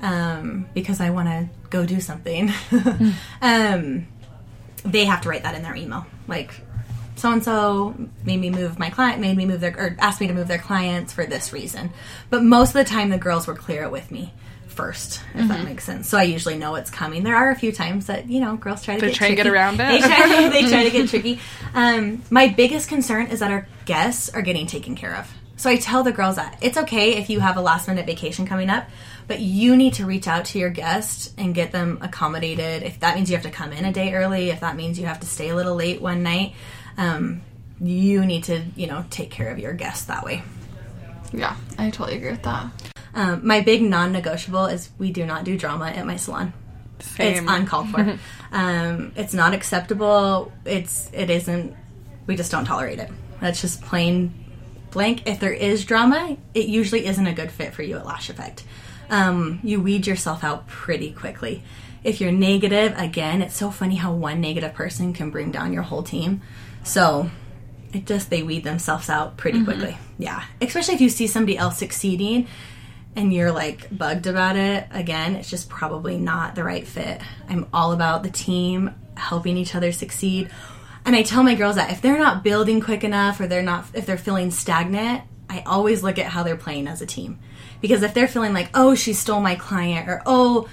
Um, 0.00 0.66
because 0.74 1.00
I 1.00 1.10
want 1.10 1.28
to 1.28 1.48
go 1.70 1.86
do 1.86 2.00
something. 2.00 2.52
um, 3.40 4.06
they 4.84 5.06
have 5.06 5.22
to 5.22 5.28
write 5.28 5.42
that 5.44 5.54
in 5.54 5.62
their 5.62 5.74
email. 5.74 6.06
Like, 6.28 6.52
so 7.16 7.32
and 7.32 7.42
so 7.42 7.94
made 8.24 8.38
me 8.38 8.50
move 8.50 8.78
my 8.78 8.90
client, 8.90 9.20
made 9.20 9.36
me 9.36 9.46
move 9.46 9.60
their, 9.60 9.74
or 9.76 9.96
asked 9.98 10.20
me 10.20 10.26
to 10.26 10.34
move 10.34 10.48
their 10.48 10.58
clients 10.58 11.14
for 11.14 11.24
this 11.24 11.52
reason. 11.52 11.90
But 12.28 12.42
most 12.42 12.68
of 12.68 12.74
the 12.74 12.84
time, 12.84 13.08
the 13.08 13.18
girls 13.18 13.46
were 13.46 13.54
clear 13.54 13.88
with 13.88 14.10
me 14.10 14.34
first, 14.76 15.22
if 15.34 15.48
that 15.48 15.64
makes 15.64 15.84
sense. 15.84 16.08
So 16.08 16.18
I 16.18 16.24
usually 16.24 16.56
know 16.56 16.74
it's 16.74 16.90
coming. 16.90 17.24
There 17.24 17.34
are 17.34 17.50
a 17.50 17.56
few 17.56 17.72
times 17.72 18.06
that 18.06 18.28
you 18.28 18.40
know 18.40 18.56
girls 18.56 18.84
try 18.84 18.94
to 18.94 19.00
They 19.00 19.08
get 19.08 19.16
try 19.16 19.28
to 19.30 19.34
get 19.34 19.46
around 19.46 19.80
it. 19.80 19.88
They 19.88 19.98
try, 19.98 20.48
they 20.52 20.68
try 20.68 20.84
to 20.84 20.90
get 20.90 21.08
tricky. 21.08 21.40
Um, 21.74 22.22
my 22.30 22.48
biggest 22.48 22.88
concern 22.88 23.28
is 23.28 23.40
that 23.40 23.50
our 23.50 23.66
guests 23.86 24.28
are 24.28 24.42
getting 24.42 24.66
taken 24.66 24.94
care 24.94 25.16
of. 25.16 25.32
So 25.56 25.70
I 25.70 25.76
tell 25.76 26.02
the 26.02 26.12
girls 26.12 26.36
that 26.36 26.58
it's 26.60 26.76
okay 26.76 27.16
if 27.16 27.30
you 27.30 27.40
have 27.40 27.56
a 27.56 27.62
last 27.62 27.88
minute 27.88 28.04
vacation 28.04 28.46
coming 28.46 28.68
up, 28.68 28.86
but 29.26 29.40
you 29.40 29.74
need 29.74 29.94
to 29.94 30.04
reach 30.04 30.28
out 30.28 30.44
to 30.46 30.58
your 30.58 30.68
guest 30.68 31.32
and 31.38 31.54
get 31.54 31.72
them 31.72 31.98
accommodated. 32.02 32.82
If 32.82 33.00
that 33.00 33.16
means 33.16 33.30
you 33.30 33.36
have 33.36 33.44
to 33.44 33.50
come 33.50 33.72
in 33.72 33.86
a 33.86 33.92
day 33.92 34.12
early, 34.12 34.50
if 34.50 34.60
that 34.60 34.76
means 34.76 34.98
you 34.98 35.06
have 35.06 35.20
to 35.20 35.26
stay 35.26 35.48
a 35.48 35.56
little 35.56 35.74
late 35.74 36.02
one 36.02 36.22
night, 36.22 36.54
um, 36.98 37.40
you 37.80 38.26
need 38.26 38.44
to 38.44 38.62
you 38.76 38.86
know 38.86 39.04
take 39.10 39.30
care 39.30 39.50
of 39.50 39.58
your 39.58 39.72
guests 39.72 40.04
that 40.04 40.24
way. 40.24 40.42
Yeah. 41.32 41.56
I 41.78 41.90
totally 41.90 42.16
agree 42.16 42.30
with 42.30 42.42
that. 42.42 42.70
Um, 43.16 43.46
my 43.46 43.62
big 43.62 43.82
non-negotiable 43.82 44.66
is 44.66 44.90
we 44.98 45.10
do 45.10 45.24
not 45.24 45.44
do 45.44 45.56
drama 45.56 45.86
at 45.86 46.06
my 46.06 46.16
salon. 46.16 46.52
Same. 46.98 47.32
It's 47.32 47.50
uncalled 47.50 47.88
for. 47.88 48.18
um, 48.52 49.12
it's 49.16 49.32
not 49.32 49.54
acceptable. 49.54 50.52
It's 50.66 51.10
it 51.12 51.30
isn't. 51.30 51.74
We 52.26 52.36
just 52.36 52.52
don't 52.52 52.66
tolerate 52.66 52.98
it. 52.98 53.10
That's 53.40 53.60
just 53.60 53.80
plain 53.80 54.34
blank. 54.90 55.26
If 55.26 55.40
there 55.40 55.52
is 55.52 55.86
drama, 55.86 56.36
it 56.52 56.66
usually 56.66 57.06
isn't 57.06 57.26
a 57.26 57.32
good 57.32 57.50
fit 57.50 57.72
for 57.72 57.82
you 57.82 57.96
at 57.96 58.04
Lash 58.04 58.28
Effect. 58.28 58.64
Um, 59.08 59.60
you 59.62 59.80
weed 59.80 60.06
yourself 60.06 60.44
out 60.44 60.66
pretty 60.66 61.10
quickly. 61.12 61.62
If 62.04 62.20
you're 62.20 62.32
negative, 62.32 62.94
again, 62.98 63.40
it's 63.40 63.56
so 63.56 63.70
funny 63.70 63.96
how 63.96 64.12
one 64.12 64.40
negative 64.40 64.74
person 64.74 65.14
can 65.14 65.30
bring 65.30 65.50
down 65.50 65.72
your 65.72 65.82
whole 65.82 66.02
team. 66.02 66.42
So 66.84 67.30
it 67.94 68.04
just 68.04 68.28
they 68.28 68.42
weed 68.42 68.64
themselves 68.64 69.08
out 69.08 69.38
pretty 69.38 69.64
quickly. 69.64 69.96
Yeah, 70.18 70.44
especially 70.60 70.94
if 70.94 71.00
you 71.00 71.08
see 71.08 71.26
somebody 71.26 71.56
else 71.56 71.78
succeeding 71.78 72.46
and 73.16 73.32
you're 73.32 73.50
like 73.50 73.88
bugged 73.96 74.26
about 74.26 74.56
it, 74.56 74.86
again, 74.90 75.34
it's 75.34 75.50
just 75.50 75.68
probably 75.68 76.18
not 76.18 76.54
the 76.54 76.62
right 76.62 76.86
fit. 76.86 77.20
I'm 77.48 77.66
all 77.72 77.92
about 77.92 78.22
the 78.22 78.30
team 78.30 78.94
helping 79.16 79.56
each 79.56 79.74
other 79.74 79.90
succeed. 79.90 80.50
And 81.04 81.16
I 81.16 81.22
tell 81.22 81.42
my 81.42 81.54
girls 81.54 81.76
that 81.76 81.90
if 81.90 82.02
they're 82.02 82.18
not 82.18 82.44
building 82.44 82.80
quick 82.80 83.02
enough 83.02 83.40
or 83.40 83.46
they're 83.46 83.62
not 83.62 83.86
if 83.94 84.06
they're 84.06 84.18
feeling 84.18 84.50
stagnant, 84.50 85.22
I 85.48 85.60
always 85.60 86.02
look 86.02 86.18
at 86.18 86.26
how 86.26 86.42
they're 86.42 86.56
playing 86.56 86.86
as 86.88 87.00
a 87.00 87.06
team. 87.06 87.38
Because 87.80 88.02
if 88.02 88.12
they're 88.12 88.28
feeling 88.28 88.52
like, 88.52 88.70
"Oh, 88.74 88.94
she 88.94 89.12
stole 89.12 89.40
my 89.40 89.54
client," 89.54 90.08
or 90.08 90.22
"Oh, 90.26 90.68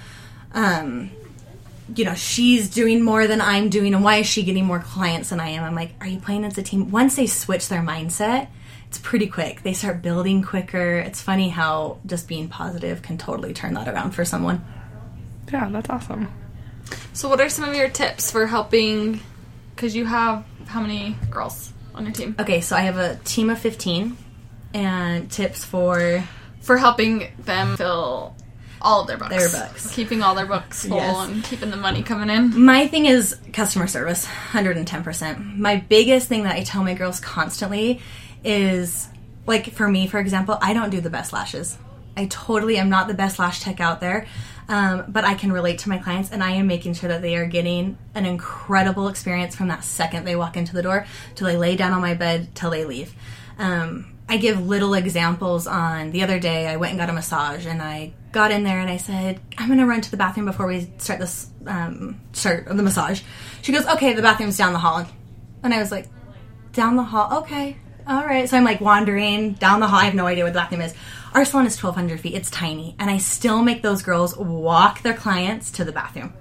um, 0.52 1.10
you 1.94 2.04
know, 2.04 2.14
she's 2.14 2.70
doing 2.70 3.02
more 3.02 3.26
than 3.26 3.40
I'm 3.40 3.68
doing, 3.68 3.94
and 3.94 4.02
why 4.02 4.16
is 4.16 4.26
she 4.26 4.42
getting 4.42 4.64
more 4.64 4.80
clients 4.80 5.30
than 5.30 5.40
I 5.40 5.50
am? 5.50 5.64
I'm 5.64 5.74
like, 5.74 5.92
are 6.00 6.06
you 6.06 6.18
playing 6.18 6.44
as 6.44 6.56
a 6.56 6.62
team? 6.62 6.90
Once 6.90 7.16
they 7.16 7.26
switch 7.26 7.68
their 7.68 7.82
mindset, 7.82 8.48
it's 8.94 9.02
pretty 9.02 9.26
quick. 9.26 9.62
They 9.64 9.72
start 9.72 10.02
building 10.02 10.40
quicker. 10.42 10.98
It's 10.98 11.20
funny 11.20 11.48
how 11.48 11.98
just 12.06 12.28
being 12.28 12.48
positive 12.48 13.02
can 13.02 13.18
totally 13.18 13.52
turn 13.52 13.74
that 13.74 13.88
around 13.88 14.12
for 14.12 14.24
someone. 14.24 14.64
yeah, 15.52 15.68
that's 15.68 15.90
awesome. 15.90 16.28
So, 17.12 17.28
what 17.28 17.40
are 17.40 17.48
some 17.48 17.68
of 17.68 17.74
your 17.74 17.88
tips 17.88 18.30
for 18.30 18.46
helping? 18.46 19.18
Because 19.74 19.96
you 19.96 20.04
have 20.04 20.44
how 20.66 20.80
many 20.80 21.16
girls 21.28 21.72
on 21.92 22.04
your 22.04 22.12
team? 22.14 22.36
Okay, 22.38 22.60
so 22.60 22.76
I 22.76 22.82
have 22.82 22.96
a 22.96 23.16
team 23.24 23.50
of 23.50 23.58
15, 23.58 24.16
and 24.74 25.28
tips 25.30 25.64
for 25.64 26.22
For 26.60 26.76
helping 26.78 27.26
them 27.40 27.76
fill 27.76 28.36
all 28.80 29.00
of 29.00 29.06
their 29.08 29.16
books. 29.16 29.30
Their 29.30 29.48
books. 29.66 29.92
Keeping 29.94 30.22
all 30.22 30.34
their 30.36 30.46
books 30.46 30.86
full 30.86 30.98
Yes. 30.98 31.28
and 31.28 31.42
keeping 31.42 31.70
the 31.70 31.76
money 31.76 32.02
coming 32.04 32.30
in. 32.30 32.64
My 32.64 32.86
thing 32.86 33.06
is 33.06 33.34
customer 33.52 33.86
service, 33.88 34.24
110%. 34.52 35.58
My 35.58 35.76
biggest 35.76 36.28
thing 36.28 36.44
that 36.44 36.54
I 36.54 36.62
tell 36.62 36.84
my 36.84 36.94
girls 36.94 37.18
constantly 37.18 38.00
is 38.44 39.08
like 39.46 39.72
for 39.72 39.88
me, 39.88 40.06
for 40.06 40.18
example, 40.18 40.58
I 40.60 40.72
don't 40.72 40.90
do 40.90 41.00
the 41.00 41.10
best 41.10 41.32
lashes. 41.32 41.78
I 42.16 42.26
totally 42.26 42.76
am 42.76 42.88
not 42.88 43.08
the 43.08 43.14
best 43.14 43.38
lash 43.38 43.60
tech 43.60 43.80
out 43.80 44.00
there, 44.00 44.26
um, 44.68 45.04
but 45.08 45.24
I 45.24 45.34
can 45.34 45.52
relate 45.52 45.80
to 45.80 45.88
my 45.88 45.98
clients 45.98 46.30
and 46.30 46.42
I 46.42 46.52
am 46.52 46.66
making 46.66 46.94
sure 46.94 47.08
that 47.08 47.22
they 47.22 47.36
are 47.36 47.46
getting 47.46 47.98
an 48.14 48.24
incredible 48.24 49.08
experience 49.08 49.56
from 49.56 49.68
that 49.68 49.82
second 49.82 50.24
they 50.24 50.36
walk 50.36 50.56
into 50.56 50.74
the 50.74 50.82
door 50.82 51.06
till 51.34 51.48
they 51.48 51.56
lay 51.56 51.76
down 51.76 51.92
on 51.92 52.00
my 52.00 52.14
bed 52.14 52.54
till 52.54 52.70
they 52.70 52.84
leave. 52.84 53.14
Um, 53.58 54.14
I 54.28 54.38
give 54.38 54.64
little 54.66 54.94
examples 54.94 55.66
on 55.66 56.12
the 56.12 56.22
other 56.22 56.38
day 56.38 56.66
I 56.66 56.76
went 56.76 56.92
and 56.92 56.98
got 56.98 57.10
a 57.10 57.12
massage 57.12 57.66
and 57.66 57.82
I 57.82 58.14
got 58.32 58.50
in 58.50 58.64
there 58.64 58.80
and 58.80 58.88
I 58.88 58.96
said, 58.96 59.40
I'm 59.58 59.68
gonna 59.68 59.86
run 59.86 60.00
to 60.00 60.10
the 60.10 60.16
bathroom 60.16 60.46
before 60.46 60.66
we 60.66 60.90
start 60.98 61.20
this 61.20 61.50
um, 61.66 62.20
start 62.32 62.66
the 62.66 62.74
massage. 62.74 63.22
She 63.62 63.72
goes, 63.72 63.86
Okay, 63.86 64.14
the 64.14 64.22
bathroom's 64.22 64.56
down 64.56 64.72
the 64.72 64.78
hall. 64.78 65.06
And 65.62 65.74
I 65.74 65.78
was 65.78 65.90
like, 65.90 66.08
Down 66.72 66.96
the 66.96 67.02
hall, 67.02 67.40
okay. 67.40 67.76
All 68.06 68.24
right. 68.24 68.48
So 68.48 68.56
I'm 68.56 68.64
like 68.64 68.80
wandering 68.80 69.52
down 69.52 69.80
the 69.80 69.86
hall. 69.86 70.00
I 70.00 70.04
have 70.04 70.14
no 70.14 70.26
idea 70.26 70.44
what 70.44 70.52
the 70.52 70.58
bathroom 70.58 70.82
is. 70.82 70.94
Our 71.32 71.44
salon 71.44 71.66
is 71.66 71.82
1,200 71.82 72.20
feet. 72.20 72.34
It's 72.34 72.50
tiny. 72.50 72.94
And 72.98 73.10
I 73.10 73.18
still 73.18 73.62
make 73.62 73.82
those 73.82 74.02
girls 74.02 74.36
walk 74.36 75.02
their 75.02 75.14
clients 75.14 75.70
to 75.72 75.84
the 75.84 75.92
bathroom. 75.92 76.34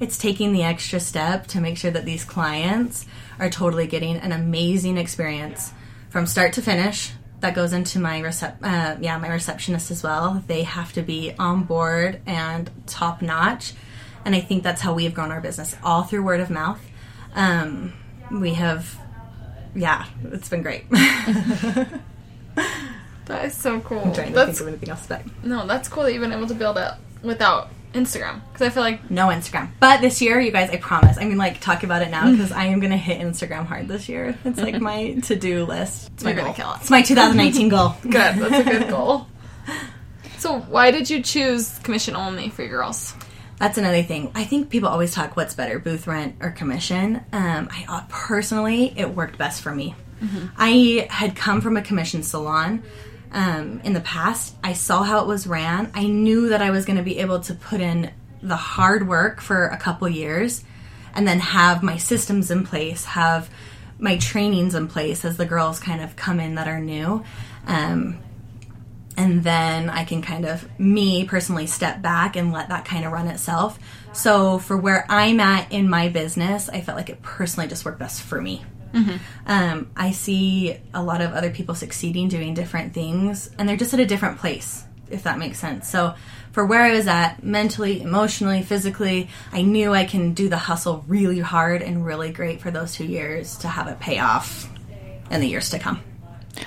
It's 0.00 0.18
taking 0.18 0.52
the 0.52 0.62
extra 0.62 1.00
step 1.00 1.46
to 1.48 1.60
make 1.60 1.76
sure 1.76 1.90
that 1.90 2.04
these 2.04 2.24
clients 2.24 3.06
are 3.40 3.50
totally 3.50 3.86
getting 3.86 4.16
an 4.16 4.32
amazing 4.32 4.96
experience 4.96 5.72
from 6.10 6.26
start 6.26 6.52
to 6.54 6.62
finish. 6.62 7.12
That 7.40 7.54
goes 7.54 7.72
into 7.72 7.98
my 7.98 8.20
recep- 8.20 8.62
uh, 8.62 8.96
yeah, 9.00 9.16
my 9.18 9.28
receptionist 9.28 9.90
as 9.90 10.02
well. 10.02 10.42
They 10.46 10.64
have 10.64 10.92
to 10.94 11.02
be 11.02 11.32
on 11.38 11.64
board 11.64 12.20
and 12.26 12.70
top 12.86 13.22
notch, 13.22 13.74
and 14.24 14.34
I 14.34 14.40
think 14.40 14.62
that's 14.64 14.80
how 14.80 14.92
we 14.92 15.04
have 15.04 15.14
grown 15.14 15.30
our 15.30 15.40
business 15.40 15.76
all 15.84 16.02
through 16.02 16.24
word 16.24 16.40
of 16.40 16.50
mouth. 16.50 16.80
Um, 17.34 17.92
we 18.30 18.54
have, 18.54 18.96
yeah, 19.78 20.04
it's 20.32 20.48
been 20.48 20.62
great. 20.62 20.84
That 23.26 23.44
is 23.44 23.54
so 23.54 23.78
cool. 23.80 23.98
I'm 24.00 24.14
trying 24.14 24.28
to 24.28 24.32
That's 24.34 24.52
think 24.58 24.60
of 24.62 24.68
anything 24.68 24.88
else 24.88 25.06
say. 25.06 25.22
no, 25.42 25.66
that's 25.66 25.86
cool 25.86 26.04
that 26.04 26.14
you've 26.14 26.22
been 26.22 26.32
able 26.32 26.46
to 26.46 26.54
build 26.54 26.78
it 26.78 26.92
without 27.22 27.68
Instagram. 27.92 28.40
Because 28.50 28.66
I 28.66 28.70
feel 28.70 28.82
like 28.82 29.10
No 29.10 29.26
Instagram. 29.28 29.68
But 29.80 30.00
this 30.00 30.22
year, 30.22 30.40
you 30.40 30.50
guys, 30.50 30.70
I 30.70 30.78
promise. 30.78 31.18
I 31.18 31.24
mean, 31.26 31.36
like, 31.36 31.60
talk 31.60 31.82
about 31.82 32.00
it 32.00 32.10
now 32.10 32.30
because 32.30 32.52
I 32.52 32.64
am 32.64 32.80
going 32.80 32.90
to 32.92 32.96
hit 32.96 33.20
Instagram 33.20 33.66
hard 33.66 33.86
this 33.86 34.08
year. 34.08 34.34
It's 34.46 34.58
like 34.58 34.80
my 34.80 35.12
to 35.24 35.36
do 35.36 35.66
list. 35.66 36.10
It's 36.14 36.24
my 36.24 36.30
You're 36.30 36.36
gonna 36.38 36.48
goal. 36.48 36.54
kill 36.54 36.72
it. 36.72 36.76
It's 36.80 36.88
my 36.90 37.02
2019 37.02 37.68
goal. 37.68 37.94
good. 38.02 38.12
That's 38.12 38.66
a 38.66 38.70
good 38.70 38.88
goal. 38.88 39.26
So 40.38 40.60
why 40.60 40.90
did 40.90 41.10
you 41.10 41.22
choose 41.22 41.78
commission 41.80 42.16
only 42.16 42.48
for 42.48 42.62
your 42.62 42.70
girls? 42.70 43.12
That's 43.58 43.78
another 43.78 44.02
thing. 44.02 44.30
I 44.34 44.44
think 44.44 44.70
people 44.70 44.88
always 44.88 45.12
talk 45.12 45.36
what's 45.36 45.54
better, 45.54 45.78
booth 45.78 46.06
rent 46.06 46.36
or 46.40 46.50
commission. 46.50 47.16
Um, 47.32 47.68
I 47.70 47.84
uh, 47.88 48.04
personally, 48.08 48.92
it 48.96 49.14
worked 49.14 49.36
best 49.36 49.62
for 49.62 49.74
me. 49.74 49.94
I 50.56 51.06
had 51.10 51.36
come 51.36 51.60
from 51.60 51.76
a 51.76 51.82
commission 51.82 52.22
salon, 52.22 52.82
um, 53.32 53.80
in 53.84 53.92
the 53.92 54.00
past. 54.00 54.54
I 54.62 54.72
saw 54.72 55.02
how 55.02 55.20
it 55.20 55.26
was 55.26 55.46
ran. 55.46 55.90
I 55.94 56.06
knew 56.06 56.48
that 56.50 56.62
I 56.62 56.70
was 56.70 56.84
going 56.84 56.96
to 56.96 57.02
be 57.02 57.18
able 57.18 57.40
to 57.40 57.54
put 57.54 57.80
in 57.80 58.10
the 58.42 58.56
hard 58.56 59.08
work 59.08 59.40
for 59.40 59.66
a 59.66 59.76
couple 59.76 60.08
years 60.08 60.64
and 61.14 61.26
then 61.26 61.40
have 61.40 61.82
my 61.82 61.96
systems 61.96 62.50
in 62.50 62.64
place, 62.64 63.04
have 63.04 63.50
my 63.98 64.16
trainings 64.16 64.74
in 64.74 64.86
place 64.86 65.24
as 65.24 65.36
the 65.36 65.46
girls 65.46 65.80
kind 65.80 66.00
of 66.00 66.14
come 66.16 66.38
in 66.38 66.54
that 66.54 66.68
are 66.68 66.80
new. 66.80 67.24
Um, 67.66 68.18
and 69.18 69.42
then 69.42 69.90
I 69.90 70.04
can 70.04 70.22
kind 70.22 70.44
of, 70.44 70.66
me 70.78 71.24
personally, 71.24 71.66
step 71.66 72.00
back 72.00 72.36
and 72.36 72.52
let 72.52 72.68
that 72.68 72.84
kind 72.84 73.04
of 73.04 73.10
run 73.10 73.26
itself. 73.26 73.76
So, 74.12 74.60
for 74.60 74.76
where 74.76 75.04
I'm 75.08 75.40
at 75.40 75.72
in 75.72 75.90
my 75.90 76.08
business, 76.08 76.68
I 76.68 76.80
felt 76.82 76.96
like 76.96 77.10
it 77.10 77.20
personally 77.20 77.68
just 77.68 77.84
worked 77.84 77.98
best 77.98 78.22
for 78.22 78.40
me. 78.40 78.64
Um, 79.44 79.90
I 79.96 80.12
see 80.12 80.78
a 80.94 81.02
lot 81.02 81.20
of 81.20 81.32
other 81.32 81.50
people 81.50 81.74
succeeding 81.74 82.28
doing 82.28 82.54
different 82.54 82.94
things, 82.94 83.50
and 83.58 83.68
they're 83.68 83.76
just 83.76 83.92
at 83.92 83.98
a 83.98 84.06
different 84.06 84.38
place, 84.38 84.84
if 85.10 85.24
that 85.24 85.36
makes 85.36 85.58
sense. 85.58 85.88
So, 85.88 86.14
for 86.52 86.64
where 86.64 86.84
I 86.84 86.92
was 86.92 87.08
at 87.08 87.42
mentally, 87.42 88.00
emotionally, 88.00 88.62
physically, 88.62 89.28
I 89.52 89.62
knew 89.62 89.92
I 89.92 90.04
can 90.04 90.32
do 90.32 90.48
the 90.48 90.56
hustle 90.56 91.04
really 91.08 91.40
hard 91.40 91.82
and 91.82 92.06
really 92.06 92.30
great 92.30 92.60
for 92.60 92.70
those 92.70 92.94
two 92.94 93.04
years 93.04 93.58
to 93.58 93.68
have 93.68 93.88
it 93.88 93.98
pay 93.98 94.20
off 94.20 94.68
in 95.28 95.40
the 95.40 95.48
years 95.48 95.70
to 95.70 95.80
come. 95.80 96.02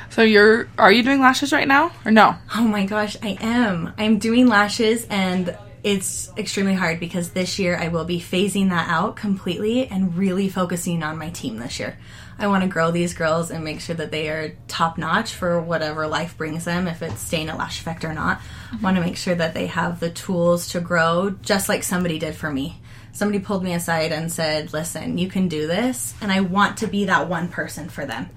So 0.10 0.22
you're 0.24 0.68
are 0.78 0.92
you 0.92 1.04
doing 1.04 1.20
lashes 1.20 1.54
right 1.54 1.68
now 1.68 1.92
or 2.06 2.12
no? 2.12 2.36
Oh 2.56 2.68
my 2.68 2.86
gosh, 2.86 3.18
I 3.22 3.38
am. 3.42 3.94
I'm 3.98 4.20
doing 4.20 4.48
lashes 4.48 5.06
and 5.10 5.58
it's 5.84 6.32
extremely 6.38 6.76
hard 6.76 7.00
because 7.00 7.32
this 7.32 7.58
year 7.58 7.76
I 7.76 7.88
will 7.88 8.06
be 8.06 8.20
phasing 8.20 8.70
that 8.70 8.88
out 8.90 9.16
completely 9.16 9.88
and 9.88 10.16
really 10.16 10.48
focusing 10.48 11.02
on 11.02 11.18
my 11.18 11.32
team 11.32 11.58
this 11.58 11.80
year. 11.80 11.98
I 12.38 12.48
want 12.48 12.64
to 12.64 12.70
grow 12.70 12.92
these 12.92 13.14
girls 13.14 13.52
and 13.52 13.64
make 13.64 13.82
sure 13.82 13.96
that 13.96 14.12
they 14.12 14.30
are 14.30 14.56
top 14.68 14.98
notch 14.98 15.34
for 15.34 15.62
whatever 15.62 16.08
life 16.08 16.38
brings 16.38 16.66
them, 16.66 16.88
if 16.88 17.02
it's 17.02 17.20
staying 17.20 17.50
at 17.50 17.58
Lash 17.58 17.80
Effect 17.80 18.04
or 18.04 18.14
not. 18.14 18.42
I 18.72 18.78
want 18.78 18.98
to 18.98 19.04
make 19.04 19.18
sure 19.18 19.36
that 19.36 19.54
they 19.54 19.68
have 19.68 20.00
the 20.00 20.10
tools 20.10 20.70
to 20.70 20.82
grow 20.82 21.36
just 21.42 21.70
like 21.70 21.84
somebody 21.84 22.20
did 22.20 22.36
for 22.36 22.52
me. 22.52 22.80
Somebody 23.12 23.40
pulled 23.40 23.64
me 23.64 23.74
aside 23.74 24.12
and 24.12 24.32
said, 24.32 24.74
Listen, 24.74 25.18
you 25.18 25.28
can 25.28 25.50
do 25.50 25.68
this, 25.68 26.14
and 26.22 26.32
I 26.32 26.42
want 26.42 26.78
to 26.78 26.88
be 26.88 27.06
that 27.06 27.28
one 27.28 27.50
person 27.50 27.90
for 27.90 28.06
them. 28.06 28.30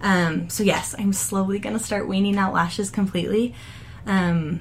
Um, 0.00 0.48
so, 0.48 0.62
yes, 0.62 0.94
I'm 0.98 1.12
slowly 1.12 1.58
going 1.58 1.76
to 1.78 1.82
start 1.84 2.06
weaning 2.08 2.36
out 2.38 2.52
lashes 2.52 2.90
completely. 2.90 3.54
Um, 4.06 4.60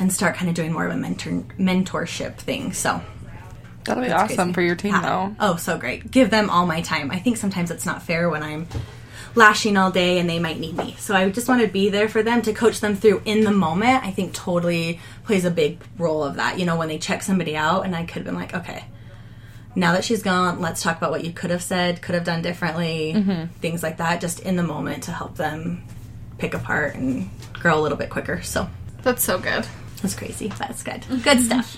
and 0.00 0.12
start 0.12 0.36
kind 0.36 0.48
of 0.48 0.54
doing 0.54 0.72
more 0.72 0.86
of 0.86 0.92
a 0.92 0.96
mentor 0.96 1.42
mentorship 1.58 2.36
thing. 2.36 2.72
So 2.72 3.00
That'll 3.84 4.04
be 4.04 4.10
awesome 4.12 4.36
crazy. 4.36 4.52
for 4.52 4.62
your 4.62 4.76
team 4.76 4.92
Yeah. 4.94 5.00
though. 5.02 5.36
Oh, 5.40 5.56
so 5.56 5.76
great. 5.76 6.08
Give 6.10 6.30
them 6.30 6.50
all 6.50 6.66
my 6.66 6.82
time. 6.82 7.10
I 7.10 7.18
think 7.18 7.36
sometimes 7.36 7.70
it's 7.72 7.84
not 7.84 8.02
fair 8.02 8.30
when 8.30 8.42
I'm 8.44 8.68
lashing 9.34 9.76
all 9.76 9.90
day 9.90 10.18
and 10.20 10.28
they 10.30 10.38
might 10.38 10.60
need 10.60 10.76
me. 10.76 10.94
So 10.98 11.14
I 11.16 11.28
just 11.30 11.48
want 11.48 11.62
to 11.62 11.68
be 11.68 11.88
there 11.90 12.08
for 12.08 12.22
them 12.22 12.42
to 12.42 12.52
coach 12.52 12.80
them 12.80 12.94
through 12.94 13.22
in 13.24 13.42
the 13.44 13.50
moment. 13.50 14.04
I 14.04 14.10
think 14.12 14.34
totally 14.34 15.00
plays 15.24 15.44
a 15.44 15.50
big 15.50 15.78
role 15.98 16.22
of 16.22 16.36
that. 16.36 16.58
You 16.60 16.66
know, 16.66 16.76
when 16.76 16.86
they 16.88 16.98
check 16.98 17.22
somebody 17.24 17.56
out 17.56 17.84
and 17.84 17.94
I 17.96 18.04
could 18.04 18.16
have 18.16 18.24
been 18.24 18.34
like, 18.36 18.54
okay, 18.54 18.84
now 19.74 19.92
that 19.92 20.04
she's 20.04 20.22
gone, 20.22 20.60
let's 20.60 20.82
talk 20.82 20.96
about 20.96 21.10
what 21.10 21.24
you 21.24 21.32
could 21.32 21.50
have 21.50 21.62
said, 21.62 22.02
could 22.02 22.14
have 22.14 22.24
done 22.24 22.42
differently, 22.42 23.12
mm-hmm. 23.16 23.52
things 23.60 23.82
like 23.82 23.98
that, 23.98 24.20
just 24.20 24.40
in 24.40 24.56
the 24.56 24.62
moment 24.62 25.04
to 25.04 25.12
help 25.12 25.36
them 25.36 25.84
pick 26.38 26.54
apart 26.54 26.94
and 26.94 27.30
grow 27.52 27.78
a 27.78 27.82
little 27.82 27.98
bit 27.98 28.10
quicker. 28.10 28.42
So 28.42 28.68
That's 29.02 29.22
so 29.22 29.38
good. 29.38 29.66
that's 30.02 30.14
crazy. 30.14 30.48
That's 30.48 30.82
good. 30.82 31.02
Mm-hmm. 31.02 31.22
Good 31.22 31.40
stuff. 31.42 31.76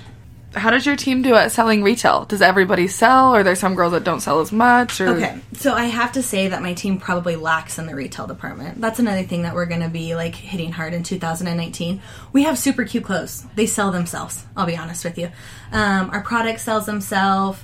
How 0.55 0.71
does 0.71 0.85
your 0.85 0.97
team 0.97 1.23
do 1.23 1.35
at 1.35 1.53
selling 1.53 1.83
retail? 1.83 2.25
Does 2.25 2.43
everybody 2.43 2.89
sell 2.89 3.35
or 3.35 3.43
there's 3.45 3.61
some 3.61 3.75
girls 3.77 3.93
that 3.93 4.03
don't 4.03 4.21
sell 4.21 4.41
as 4.41 4.51
much 4.51 5.01
or 5.01 5.09
Okay, 5.11 5.39
so 5.53 5.75
I 5.75 5.85
have 5.85 6.13
to 6.13 6.23
say 6.23 6.49
that 6.49 6.61
my 6.61 6.75
team 6.75 6.99
probably 6.99 7.37
lacks 7.37 7.79
in 7.79 7.87
the 7.87 7.95
retail 7.95 8.27
department. 8.27 8.81
That's 8.81 8.99
another 8.99 9.23
thing 9.23 9.43
that 9.43 9.55
we're 9.55 9.67
going 9.67 9.83
to 9.83 9.89
be 9.89 10.15
like 10.17 10.35
hitting 10.35 10.73
hard 10.73 10.93
in 10.93 11.03
2019. 11.05 12.03
We 12.33 12.43
have 12.43 12.59
super 12.59 12.85
cute 12.85 13.05
clothes. 13.05 13.47
They 13.55 13.67
sell 13.67 13.93
themselves. 13.93 14.45
I'll 14.57 14.67
be 14.67 14.77
honest 14.77 15.05
with 15.05 15.19
you. 15.19 15.31
Um, 15.71 16.11
our 16.11 16.23
product 16.23 16.61
sells 16.61 16.85
themselves. 16.87 17.63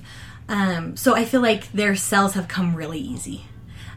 Um, 0.48 0.96
so 0.96 1.16
I 1.16 1.24
feel 1.24 1.40
like 1.40 1.72
their 1.72 1.96
sales 1.96 2.34
have 2.34 2.46
come 2.46 2.76
really 2.76 3.00
easy. 3.00 3.46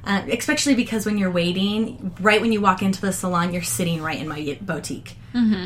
Uh, 0.04 0.24
especially 0.32 0.74
because 0.76 1.06
when 1.06 1.18
you're 1.18 1.30
waiting, 1.30 2.16
right 2.22 2.42
when 2.42 2.52
you 2.52 2.62
walk 2.62 2.82
into 2.82 3.02
the 3.02 3.12
salon, 3.12 3.54
you're 3.54 3.62
sitting 3.62 4.02
right 4.02 4.20
in 4.20 4.28
my 4.28 4.58
boutique. 4.62 5.16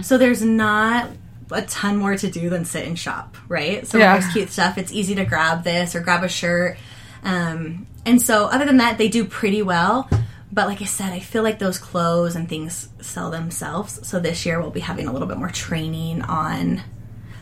So 0.01 0.17
there's 0.17 0.41
not 0.41 1.09
a 1.51 1.61
ton 1.63 1.97
more 1.97 2.15
to 2.15 2.29
do 2.29 2.49
than 2.49 2.65
sit 2.65 2.87
and 2.87 2.97
shop, 2.97 3.35
right? 3.47 3.85
So 3.87 3.97
Yeah. 3.97 4.17
there's 4.17 4.31
cute 4.33 4.49
stuff, 4.51 4.77
it's 4.77 4.91
easy 4.91 5.15
to 5.15 5.25
grab 5.25 5.63
this 5.63 5.95
or 5.95 5.99
grab 6.01 6.23
a 6.23 6.29
shirt. 6.29 6.77
Um, 7.23 7.87
and 8.05 8.21
so, 8.21 8.45
other 8.47 8.65
than 8.65 8.77
that, 8.77 8.97
they 8.97 9.07
do 9.07 9.23
pretty 9.25 9.61
well. 9.61 10.09
But 10.51 10.67
like 10.67 10.81
I 10.81 10.85
said, 10.85 11.11
I 11.13 11.19
feel 11.19 11.41
like 11.41 11.57
those 11.57 11.77
clothes 11.79 12.35
and 12.35 12.47
things 12.47 12.89
sell 13.01 13.31
themselves. 13.31 14.05
So 14.07 14.19
this 14.19 14.45
year, 14.45 14.61
we'll 14.61 14.69
be 14.71 14.81
having 14.81 15.07
a 15.07 15.11
little 15.13 15.27
bit 15.27 15.37
more 15.37 15.49
training 15.49 16.21
on 16.21 16.81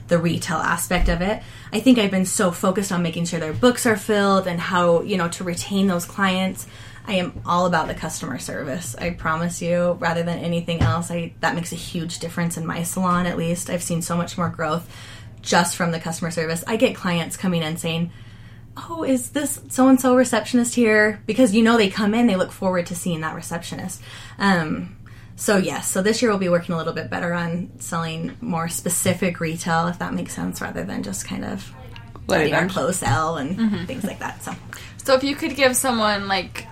the 0.08 0.18
retail 0.18 0.58
aspect 0.58 1.10
of 1.10 1.22
it. 1.22 1.42
I 1.74 1.80
think 1.80 1.98
I've 1.98 2.12
been 2.12 2.26
so 2.26 2.52
focused 2.52 2.92
on 2.92 3.02
making 3.02 3.26
sure 3.26 3.40
their 3.40 3.54
books 3.54 3.86
are 3.86 3.98
filled 3.98 4.48
and 4.48 4.60
how, 4.60 5.02
you 5.02 5.18
know, 5.18 5.28
to 5.30 5.44
retain 5.44 5.88
those 5.88 6.06
clients. 6.06 6.68
I 7.08 7.14
am 7.16 7.42
all 7.46 7.66
about 7.66 7.88
the 7.88 7.94
customer 7.94 8.38
service. 8.38 8.96
I 8.96 9.12
promise 9.12 9.62
you, 9.62 9.94
rather 10.00 10.24
than 10.24 10.40
anything 10.40 10.82
else, 10.82 11.10
I 11.12 11.34
that 11.40 11.56
makes 11.56 11.72
a 11.72 11.76
huge 11.76 12.20
difference 12.20 12.58
in 12.58 12.66
my 12.66 12.84
salon 12.84 13.26
at 13.26 13.38
least. 13.38 13.70
I've 13.70 13.84
seen 13.84 14.02
so 14.02 14.16
much 14.16 14.38
more 14.38 14.50
growth 14.50 14.90
just 15.42 15.76
from 15.76 15.92
the 15.92 16.00
customer 16.00 16.32
service. 16.32 16.64
I 16.68 16.76
get 16.78 16.96
clients 16.96 17.38
coming 17.38 17.64
in 17.64 17.78
saying, 17.78 18.12
"Oh, 18.78 19.04
is 19.04 19.32
this 19.32 19.60
so 19.70 19.88
and 19.88 20.00
so 20.00 20.16
receptionist 20.16 20.76
here?" 20.76 21.22
Because 21.26 21.56
you 21.56 21.64
know 21.64 21.78
they 21.78 21.90
come 21.90 22.14
in, 22.14 22.28
they 22.28 22.36
look 22.36 22.52
forward 22.52 22.86
to 22.88 22.96
seeing 22.96 23.22
that 23.22 23.36
receptionist. 23.36 24.02
Um, 24.38 24.96
so 25.36 25.58
yes, 25.58 25.88
so 25.88 26.04
this 26.04 26.22
year 26.22 26.30
we'll 26.30 26.40
be 26.40 26.50
working 26.50 26.76
a 26.76 26.78
little 26.78 26.94
bit 26.94 27.10
better 27.10 27.34
on 27.34 27.72
selling 27.80 28.38
more 28.42 28.70
specific 28.70 29.40
retail, 29.40 29.88
if 29.88 29.98
that 30.00 30.14
makes 30.14 30.36
sense, 30.36 30.62
rather 30.62 30.84
than 30.84 31.02
just 31.02 31.26
kind 31.26 31.44
of 31.44 31.74
letting 32.28 32.52
letting 32.52 32.54
our 32.54 32.62
them 32.62 32.70
clothes 32.70 32.98
sell 32.98 33.38
and 33.38 33.88
things 33.88 34.04
like 34.04 34.20
that. 34.20 34.44
So 34.44 34.54
So 34.98 35.16
if 35.16 35.24
you 35.24 35.36
could 35.36 35.56
give 35.56 35.76
someone 35.76 36.28
like 36.28 36.68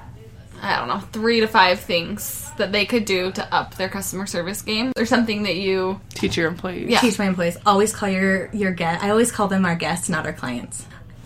I 0.61 0.77
don't 0.77 0.87
know, 0.87 0.99
three 0.99 1.39
to 1.39 1.47
five 1.47 1.79
things 1.79 2.51
that 2.57 2.71
they 2.71 2.85
could 2.85 3.05
do 3.05 3.31
to 3.31 3.53
up 3.53 3.75
their 3.75 3.89
customer 3.89 4.25
service 4.25 4.61
game, 4.61 4.91
or 4.97 5.05
something 5.05 5.43
that 5.43 5.55
you 5.55 5.99
teach 6.09 6.37
your 6.37 6.47
employees? 6.47 6.89
Yeah. 6.89 6.99
teach 6.99 7.17
my 7.17 7.25
employees 7.25 7.57
always 7.65 7.93
call 7.93 8.09
your 8.09 8.49
your 8.53 8.71
guest. 8.71 9.03
I 9.03 9.09
always 9.09 9.31
call 9.31 9.47
them 9.47 9.65
our 9.65 9.75
guests, 9.75 10.09
not 10.09 10.25
our 10.25 10.33
clients. 10.33 10.85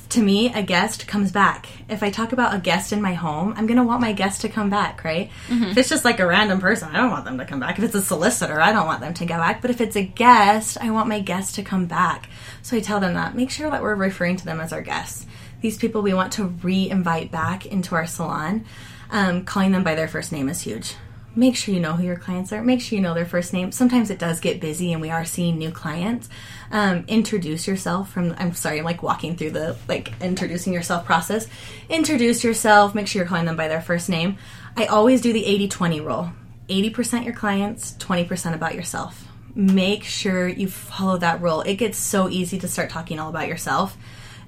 To 0.09 0.21
me, 0.21 0.53
a 0.53 0.61
guest 0.61 1.07
comes 1.07 1.31
back. 1.31 1.67
If 1.89 2.03
I 2.03 2.11
talk 2.11 2.33
about 2.33 2.53
a 2.53 2.59
guest 2.59 2.93
in 2.93 3.01
my 3.01 3.15
home, 3.15 3.55
I'm 3.57 3.65
gonna 3.65 3.83
want 3.83 3.99
my 3.99 4.13
guest 4.13 4.41
to 4.41 4.49
come 4.49 4.69
back, 4.69 5.03
right? 5.03 5.31
Mm-hmm. 5.47 5.71
If 5.71 5.77
it's 5.77 5.89
just 5.89 6.05
like 6.05 6.19
a 6.19 6.27
random 6.27 6.59
person, 6.61 6.89
I 6.89 6.97
don't 6.97 7.09
want 7.09 7.25
them 7.25 7.39
to 7.39 7.45
come 7.45 7.59
back. 7.59 7.79
If 7.79 7.85
it's 7.85 7.95
a 7.95 8.01
solicitor, 8.01 8.61
I 8.61 8.71
don't 8.71 8.85
want 8.85 9.01
them 9.01 9.15
to 9.15 9.25
go 9.25 9.37
back. 9.37 9.63
But 9.63 9.71
if 9.71 9.81
it's 9.81 9.95
a 9.95 10.03
guest, 10.03 10.77
I 10.79 10.91
want 10.91 11.09
my 11.09 11.19
guest 11.19 11.55
to 11.55 11.63
come 11.63 11.87
back. 11.87 12.29
So 12.61 12.77
I 12.77 12.79
tell 12.79 12.99
them 12.99 13.15
that. 13.15 13.35
Make 13.35 13.49
sure 13.49 13.71
that 13.71 13.81
we're 13.81 13.95
referring 13.95 14.37
to 14.37 14.45
them 14.45 14.61
as 14.61 14.71
our 14.71 14.83
guests. 14.83 15.25
These 15.61 15.79
people 15.79 16.03
we 16.03 16.13
want 16.13 16.33
to 16.33 16.45
re-invite 16.45 17.31
back 17.31 17.65
into 17.65 17.95
our 17.95 18.05
salon. 18.05 18.65
Um, 19.11 19.45
calling 19.45 19.71
them 19.71 19.83
by 19.83 19.95
their 19.95 20.07
first 20.07 20.31
name 20.31 20.49
is 20.49 20.61
huge. 20.61 20.95
Make 21.35 21.55
sure 21.55 21.73
you 21.73 21.79
know 21.79 21.93
who 21.93 22.03
your 22.03 22.15
clients 22.15 22.53
are. 22.53 22.61
Make 22.61 22.79
sure 22.79 22.95
you 22.95 23.01
know 23.01 23.15
their 23.15 23.25
first 23.25 23.53
name. 23.53 23.71
Sometimes 23.71 24.11
it 24.11 24.19
does 24.19 24.39
get 24.39 24.61
busy 24.61 24.93
and 24.93 25.01
we 25.01 25.09
are 25.09 25.25
seeing 25.25 25.57
new 25.57 25.71
clients. 25.71 26.29
Um, 26.71 27.05
introduce 27.07 27.67
yourself 27.67 28.11
from 28.11 28.35
i'm 28.37 28.53
sorry 28.53 28.79
i'm 28.79 28.85
like 28.85 29.01
walking 29.01 29.35
through 29.35 29.51
the 29.51 29.75
like 29.87 30.13
introducing 30.21 30.73
yourself 30.73 31.05
process. 31.05 31.47
Introduce 31.89 32.43
yourself. 32.43 32.93
Make 32.93 33.07
sure 33.07 33.21
you're 33.21 33.29
calling 33.29 33.45
them 33.45 33.55
by 33.55 33.67
their 33.67 33.81
first 33.81 34.09
name. 34.09 34.37
I 34.77 34.85
always 34.85 35.21
do 35.21 35.33
the 35.33 35.43
80-20 35.43 36.05
rule. 36.05 36.31
80% 36.69 37.25
your 37.25 37.33
clients 37.33 37.93
20% 37.93 38.53
about 38.53 38.75
yourself. 38.75 39.27
Make 39.55 40.03
sure 40.03 40.47
you 40.47 40.67
follow 40.67 41.17
that 41.17 41.41
rule. 41.41 41.61
It 41.61 41.75
gets 41.75 41.97
so 41.97 42.29
easy 42.29 42.59
to 42.59 42.67
start 42.67 42.89
talking 42.89 43.19
all 43.19 43.29
about 43.29 43.47
yourself 43.47 43.97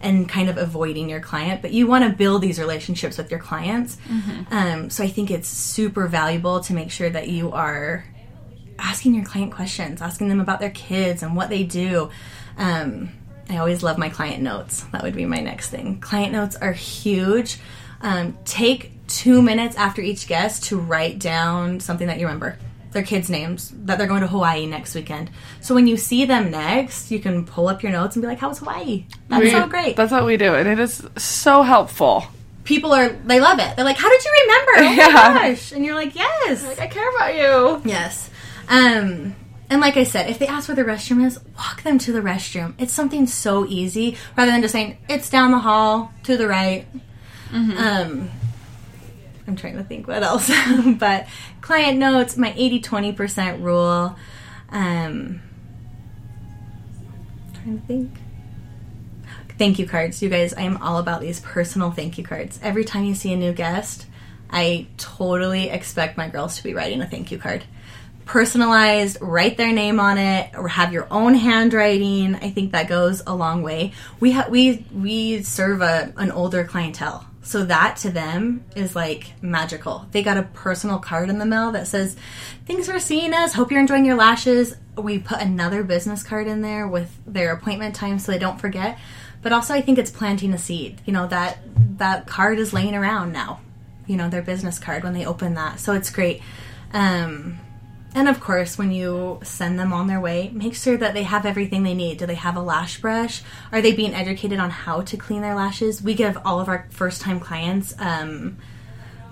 and 0.06 0.30
kind 0.30 0.50
of 0.50 0.58
avoiding 0.58 1.10
your 1.10 1.20
client, 1.20 1.62
but 1.64 1.72
you 1.72 1.88
want 1.88 2.04
to 2.04 2.12
build 2.12 2.42
these 2.42 2.60
relationships 2.60 3.18
with 3.18 3.32
your 3.32 3.40
clients. 3.40 3.98
Um, 4.52 4.90
so 4.92 5.04
I 5.04 5.08
think 5.08 5.32
it's 5.32 5.48
super 5.48 6.08
valuable 6.08 6.60
to 6.62 6.74
make 6.74 6.92
sure 6.92 7.10
that 7.10 7.28
you 7.28 7.52
are 7.52 8.06
asking 8.78 9.16
your 9.16 9.26
client 9.26 9.52
questions, 9.52 10.02
asking 10.02 10.30
them 10.30 10.40
about 10.40 10.60
their 10.60 10.70
kids 10.70 11.24
and 11.24 11.36
what 11.36 11.50
they 11.50 11.64
do. 11.64 12.12
Um, 12.58 13.10
I 13.50 13.58
always 13.58 13.82
love 13.82 13.98
my 13.98 14.10
client 14.10 14.44
notes. 14.44 14.84
That 14.92 15.02
would 15.02 15.16
be 15.16 15.26
my 15.26 15.40
next 15.40 15.70
thing. 15.70 16.00
Client 16.02 16.32
notes 16.34 16.56
are 16.56 16.74
huge. 16.74 17.58
Um, 18.02 18.38
take 18.46 18.92
two 19.08 19.42
minutes 19.42 19.76
after 19.76 20.02
each 20.02 20.28
guest 20.28 20.66
to 20.66 20.78
write 20.78 21.18
down 21.18 21.80
something 21.80 22.08
that 22.08 22.20
you 22.20 22.28
remember 22.28 22.60
their 22.96 23.04
kids' 23.04 23.30
names, 23.30 23.72
that 23.86 24.00
they're 24.00 24.08
going 24.08 24.22
to 24.22 24.28
Hawaii 24.28 24.66
next 24.66 24.96
weekend. 24.96 25.30
So 25.62 25.76
when 25.76 25.86
you 25.86 25.96
see 25.98 26.26
them 26.26 26.50
next, 26.50 27.12
you 27.12 27.20
can 27.20 27.46
pull 27.46 27.68
up 27.68 27.84
your 27.84 27.92
notes 27.92 28.16
and 28.16 28.24
be 28.24 28.28
like, 28.28 28.40
How 28.40 28.50
was 28.50 28.58
Hawaii? 28.58 29.06
That's 29.30 29.44
We- 29.44 29.52
so 29.52 29.68
great. 29.68 29.96
That's 29.96 30.12
what 30.12 30.26
we 30.26 30.38
do, 30.38 30.56
and 30.56 30.68
it 30.68 30.80
is 30.80 31.08
so 31.18 31.62
helpful. 31.62 32.24
People 32.64 32.92
are, 32.94 33.10
they 33.10 33.40
love 33.40 33.60
it. 33.60 33.76
They're 33.76 33.86
like, 33.86 33.98
How 33.98 34.10
did 34.10 34.26
you 34.26 34.32
remember? 34.42 34.72
Oh 34.78 34.82
Yeah. 34.94 35.34
my 35.34 35.50
gosh. 35.50 35.72
And 35.72 35.86
you're 35.86 35.94
like, 35.94 36.16
Yes. 36.16 36.66
like 36.66 36.80
I 36.80 36.88
care 36.88 37.08
about 37.16 37.36
you. 37.36 37.82
Yes. 37.88 38.32
Um, 38.68 39.36
and 39.70 39.82
like 39.82 39.98
I 39.98 40.04
said, 40.04 40.30
if 40.30 40.40
they 40.40 40.48
ask 40.48 40.68
where 40.68 40.76
the 40.76 40.84
restroom 40.84 41.24
is, 41.26 41.40
walk 41.58 41.84
them 41.84 41.98
to 42.00 42.12
the 42.12 42.22
restroom. 42.22 42.74
It's 42.80 42.94
something 42.94 43.28
so 43.28 43.66
easy 43.68 44.18
rather 44.36 44.52
than 44.52 44.62
just 44.62 44.72
saying, 44.72 44.98
it's 45.10 45.30
down 45.30 45.52
the 45.52 45.60
hall 45.60 46.12
to 46.24 46.38
the 46.38 46.48
right. 46.48 46.88
Um, 47.54 48.30
I'm 49.48 49.56
trying 49.56 49.78
to 49.78 49.84
think 49.84 50.08
what 50.08 50.24
else. 50.24 50.52
but 51.00 51.28
client 51.62 51.98
notes, 52.00 52.38
my 52.38 52.54
80 52.56 52.82
20% 52.82 53.62
rule. 53.62 54.16
Um, 54.70 55.42
trying 57.54 57.80
to 57.80 57.88
think. 57.88 58.12
Thank 59.58 59.80
you 59.80 59.88
cards. 59.88 60.22
You 60.22 60.30
guys, 60.30 60.54
I 60.54 60.62
am 60.62 60.78
all 60.78 60.98
about 60.98 61.22
these 61.22 61.40
personal 61.40 61.92
thank 61.92 62.18
you 62.18 62.24
cards. 62.24 62.60
Every 62.62 62.84
time 62.84 63.06
you 63.06 63.16
see 63.16 63.32
a 63.32 63.38
new 63.38 63.54
guest, 63.54 64.06
I 64.50 64.88
totally 64.98 65.70
expect 65.70 66.18
my 66.18 66.28
girls 66.28 66.58
to 66.58 66.64
be 66.64 66.74
writing 66.74 67.02
a 67.02 67.08
thank 67.08 67.32
you 67.32 67.38
card. 67.38 67.64
Personalized, 68.26 69.20
write 69.22 69.56
their 69.56 69.72
name 69.72 70.00
on 70.00 70.18
it, 70.18 70.52
or 70.56 70.68
have 70.68 70.92
your 70.92 71.08
own 71.12 71.36
handwriting. 71.36 72.36
I 72.36 72.50
think 72.50 72.72
that 72.72 72.90
goes 72.90 73.22
a 73.26 73.36
long 73.36 73.62
way. 73.62 73.94
We 74.20 74.32
have 74.32 74.50
we 74.50 74.86
we 74.92 75.44
serve 75.44 75.82
a 75.82 76.12
an 76.18 76.32
older 76.32 76.64
clientele, 76.64 77.26
so 77.46 77.64
that 77.66 77.96
to 77.98 78.10
them 78.10 78.66
is 78.76 78.96
like 78.96 79.34
magical. 79.40 80.08
They 80.12 80.24
got 80.24 80.38
a 80.38 80.44
personal 80.44 80.98
card 80.98 81.30
in 81.30 81.38
the 81.38 81.46
mail 81.46 81.72
that 81.74 81.88
says, 81.88 82.18
"Thanks 82.66 82.90
for 82.90 83.00
seeing 83.00 83.36
us. 83.36 83.54
Hope 83.54 83.72
you're 83.72 83.80
enjoying 83.80 84.04
your 84.04 84.16
lashes." 84.16 84.76
We 84.98 85.20
put 85.20 85.40
another 85.40 85.84
business 85.84 86.24
card 86.24 86.48
in 86.48 86.62
there 86.62 86.88
with 86.88 87.16
their 87.28 87.54
appointment 87.54 87.94
time 87.94 88.18
so 88.18 88.32
they 88.32 88.40
don't 88.40 88.60
forget. 88.60 88.98
But 89.44 89.54
also, 89.54 89.76
I 89.76 89.82
think 89.82 90.00
it's 90.00 90.10
planting 90.10 90.54
a 90.54 90.58
seed. 90.58 91.02
You 91.06 91.14
know 91.14 91.28
that 91.28 91.60
that 92.00 92.26
card 92.26 92.58
is 92.58 92.74
laying 92.74 92.96
around 92.96 93.32
now. 93.32 93.60
You 94.08 94.18
know 94.18 94.28
their 94.28 94.42
business 94.42 94.80
card 94.80 95.04
when 95.04 95.14
they 95.14 95.26
open 95.26 95.54
that, 95.54 95.80
so 95.80 95.94
it's 95.94 96.10
great. 96.10 96.42
Um, 96.94 97.60
and 98.16 98.30
of 98.30 98.40
course, 98.40 98.78
when 98.78 98.94
you 98.94 99.40
send 99.44 99.78
them 99.78 99.92
on 99.92 100.08
their 100.08 100.22
way, 100.22 100.50
make 100.54 100.74
sure 100.74 100.96
that 100.96 101.14
they 101.14 101.24
have 101.24 101.46
everything 101.46 101.84
they 101.84 101.94
need. 101.94 102.18
Do 102.18 102.26
they 102.26 102.36
have 102.36 102.56
a 102.56 102.62
lash 102.62 103.02
brush? 103.02 103.44
Are 103.74 103.82
they 103.82 103.92
being 103.92 104.14
educated 104.14 104.58
on 104.58 104.70
how 104.70 105.02
to 105.02 105.18
clean 105.18 105.42
their 105.42 105.54
lashes? 105.54 106.02
We 106.02 106.14
give 106.14 106.38
all 106.46 106.62
of 106.62 106.70
our 106.70 106.88
first 106.92 107.22
time 107.22 107.42
clients 107.42 107.94
um, 108.00 108.58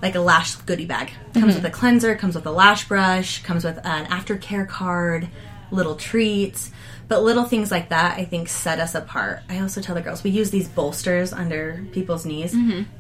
like 0.02 0.16
a 0.16 0.20
lash 0.20 0.56
goodie 0.56 0.86
bag. 0.86 1.12
Comes 1.34 1.56
with 1.56 1.64
a 1.64 1.70
cleanser, 1.70 2.14
comes 2.16 2.36
with 2.36 2.46
a 2.46 2.52
lash 2.52 2.88
brush, 2.90 3.42
comes 3.42 3.64
with 3.64 3.78
an 3.86 4.06
aftercare 4.08 4.68
card, 4.68 5.30
little 5.72 5.96
treats. 5.96 6.70
But 7.08 7.24
little 7.24 7.44
things 7.44 7.70
like 7.70 7.90
that, 7.90 8.18
I 8.18 8.26
think, 8.26 8.48
set 8.48 8.80
us 8.80 8.96
apart. 8.96 9.42
I 9.50 9.60
also 9.60 9.82
tell 9.82 9.94
the 9.94 10.02
girls 10.02 10.24
we 10.24 10.32
use 10.32 10.52
these 10.52 10.68
bolsters 10.68 11.34
under 11.34 11.86
people's 11.92 12.26
knees. 12.26 12.54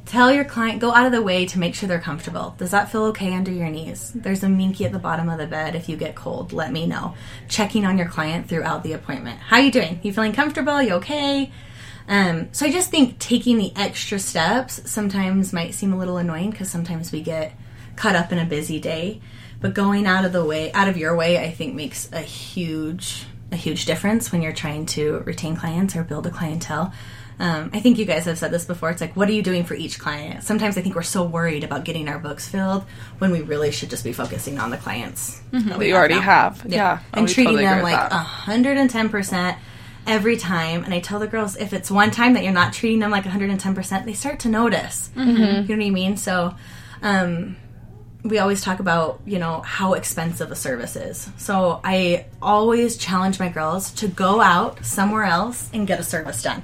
Tell 0.05 0.31
your 0.31 0.43
client, 0.43 0.81
go 0.81 0.93
out 0.93 1.05
of 1.05 1.11
the 1.11 1.21
way 1.21 1.45
to 1.47 1.57
make 1.59 1.73
sure 1.73 1.87
they're 1.87 1.99
comfortable. 1.99 2.55
Does 2.57 2.71
that 2.71 2.91
feel 2.91 3.03
okay 3.05 3.33
under 3.33 3.51
your 3.51 3.69
knees? 3.69 4.11
There's 4.13 4.43
a 4.43 4.49
minky 4.49 4.85
at 4.85 4.91
the 4.91 4.99
bottom 4.99 5.29
of 5.29 5.37
the 5.37 5.47
bed. 5.47 5.75
If 5.75 5.87
you 5.89 5.97
get 5.97 6.15
cold, 6.15 6.53
let 6.53 6.71
me 6.71 6.85
know. 6.85 7.15
Checking 7.47 7.85
on 7.85 7.97
your 7.97 8.07
client 8.07 8.49
throughout 8.49 8.83
the 8.83 8.93
appointment. 8.93 9.39
How 9.39 9.57
are 9.57 9.61
you 9.61 9.71
doing? 9.71 9.99
You 10.03 10.11
feeling 10.13 10.33
comfortable? 10.33 10.81
You 10.81 10.93
okay? 10.95 11.51
Um, 12.07 12.49
so 12.51 12.65
I 12.65 12.71
just 12.71 12.91
think 12.91 13.17
taking 13.19 13.57
the 13.57 13.71
extra 13.75 14.19
steps 14.19 14.89
sometimes 14.91 15.53
might 15.53 15.73
seem 15.73 15.93
a 15.93 15.97
little 15.97 16.17
annoying 16.17 16.51
because 16.51 16.69
sometimes 16.69 17.11
we 17.11 17.21
get 17.21 17.53
caught 17.95 18.15
up 18.15 18.31
in 18.31 18.39
a 18.39 18.45
busy 18.45 18.79
day. 18.79 19.21
But 19.61 19.73
going 19.73 20.05
out 20.05 20.25
of 20.25 20.33
the 20.33 20.43
way, 20.43 20.73
out 20.73 20.89
of 20.89 20.97
your 20.97 21.15
way, 21.15 21.37
I 21.37 21.49
think 21.49 21.73
makes 21.73 22.11
a 22.11 22.19
huge, 22.19 23.25
a 23.51 23.55
huge 23.55 23.85
difference 23.85 24.31
when 24.31 24.41
you're 24.41 24.53
trying 24.53 24.85
to 24.87 25.19
retain 25.19 25.55
clients 25.55 25.95
or 25.95 26.03
build 26.03 26.25
a 26.25 26.31
clientele. 26.31 26.93
Um, 27.39 27.71
I 27.73 27.79
think 27.79 27.97
you 27.97 28.05
guys 28.05 28.25
have 28.25 28.37
said 28.37 28.51
this 28.51 28.65
before. 28.65 28.91
It's 28.91 29.01
like, 29.01 29.15
what 29.15 29.27
are 29.27 29.31
you 29.31 29.41
doing 29.41 29.63
for 29.63 29.73
each 29.73 29.99
client? 29.99 30.43
Sometimes 30.43 30.77
I 30.77 30.81
think 30.81 30.95
we're 30.95 31.01
so 31.01 31.23
worried 31.23 31.63
about 31.63 31.83
getting 31.83 32.07
our 32.07 32.19
books 32.19 32.47
filled 32.47 32.83
when 33.17 33.31
we 33.31 33.41
really 33.41 33.71
should 33.71 33.89
just 33.89 34.03
be 34.03 34.13
focusing 34.13 34.59
on 34.59 34.69
the 34.69 34.77
clients 34.77 35.41
that 35.51 35.63
That 35.79 35.85
you 35.87 35.95
already 35.95 36.15
now. 36.15 36.21
have. 36.21 36.63
Yeah. 36.67 36.99
Oh, 37.01 37.05
and 37.13 37.25
we 37.27 37.33
treating 37.33 37.53
totally 37.57 37.65
them 37.65 37.83
like 37.83 37.97
that. 38.09 38.11
hundred 38.11 38.77
and 38.77 38.89
ten 38.89 39.09
percent 39.09 39.57
every 40.05 40.37
time. 40.37 40.83
And 40.83 40.93
I 40.93 40.99
tell 40.99 41.19
the 41.19 41.27
girls 41.27 41.55
if 41.57 41.73
it's 41.73 41.89
one 41.89 42.11
time 42.11 42.33
that 42.33 42.43
you're 42.43 42.53
not 42.53 42.71
treating 42.71 42.99
them 42.99 43.09
like 43.11 43.25
110 43.25 43.73
percent, 43.75 44.05
they 44.05 44.13
start 44.13 44.39
to 44.41 44.49
notice. 44.49 45.09
Mm-hmm. 45.15 45.29
You 45.69 45.75
know 45.75 45.83
what 45.83 45.87
I 45.87 45.89
mean? 45.89 46.17
So. 46.17 46.55
Um, 47.01 47.57
we 48.23 48.39
always 48.39 48.61
talk 48.61 48.79
about 48.79 49.19
you 49.25 49.37
know 49.37 49.61
how 49.61 49.93
expensive 49.93 50.51
a 50.51 50.55
service 50.55 50.95
is. 50.95 51.29
So 51.37 51.81
i 51.83 52.25
always 52.41 52.97
challenge 52.97 53.39
my 53.39 53.49
girls 53.49 53.91
to 53.93 54.07
go 54.07 54.41
out 54.41 54.85
somewhere 54.85 55.23
else 55.23 55.69
and 55.73 55.85
get 55.85 55.99
a 55.99 56.03
service 56.03 56.41
done. 56.41 56.63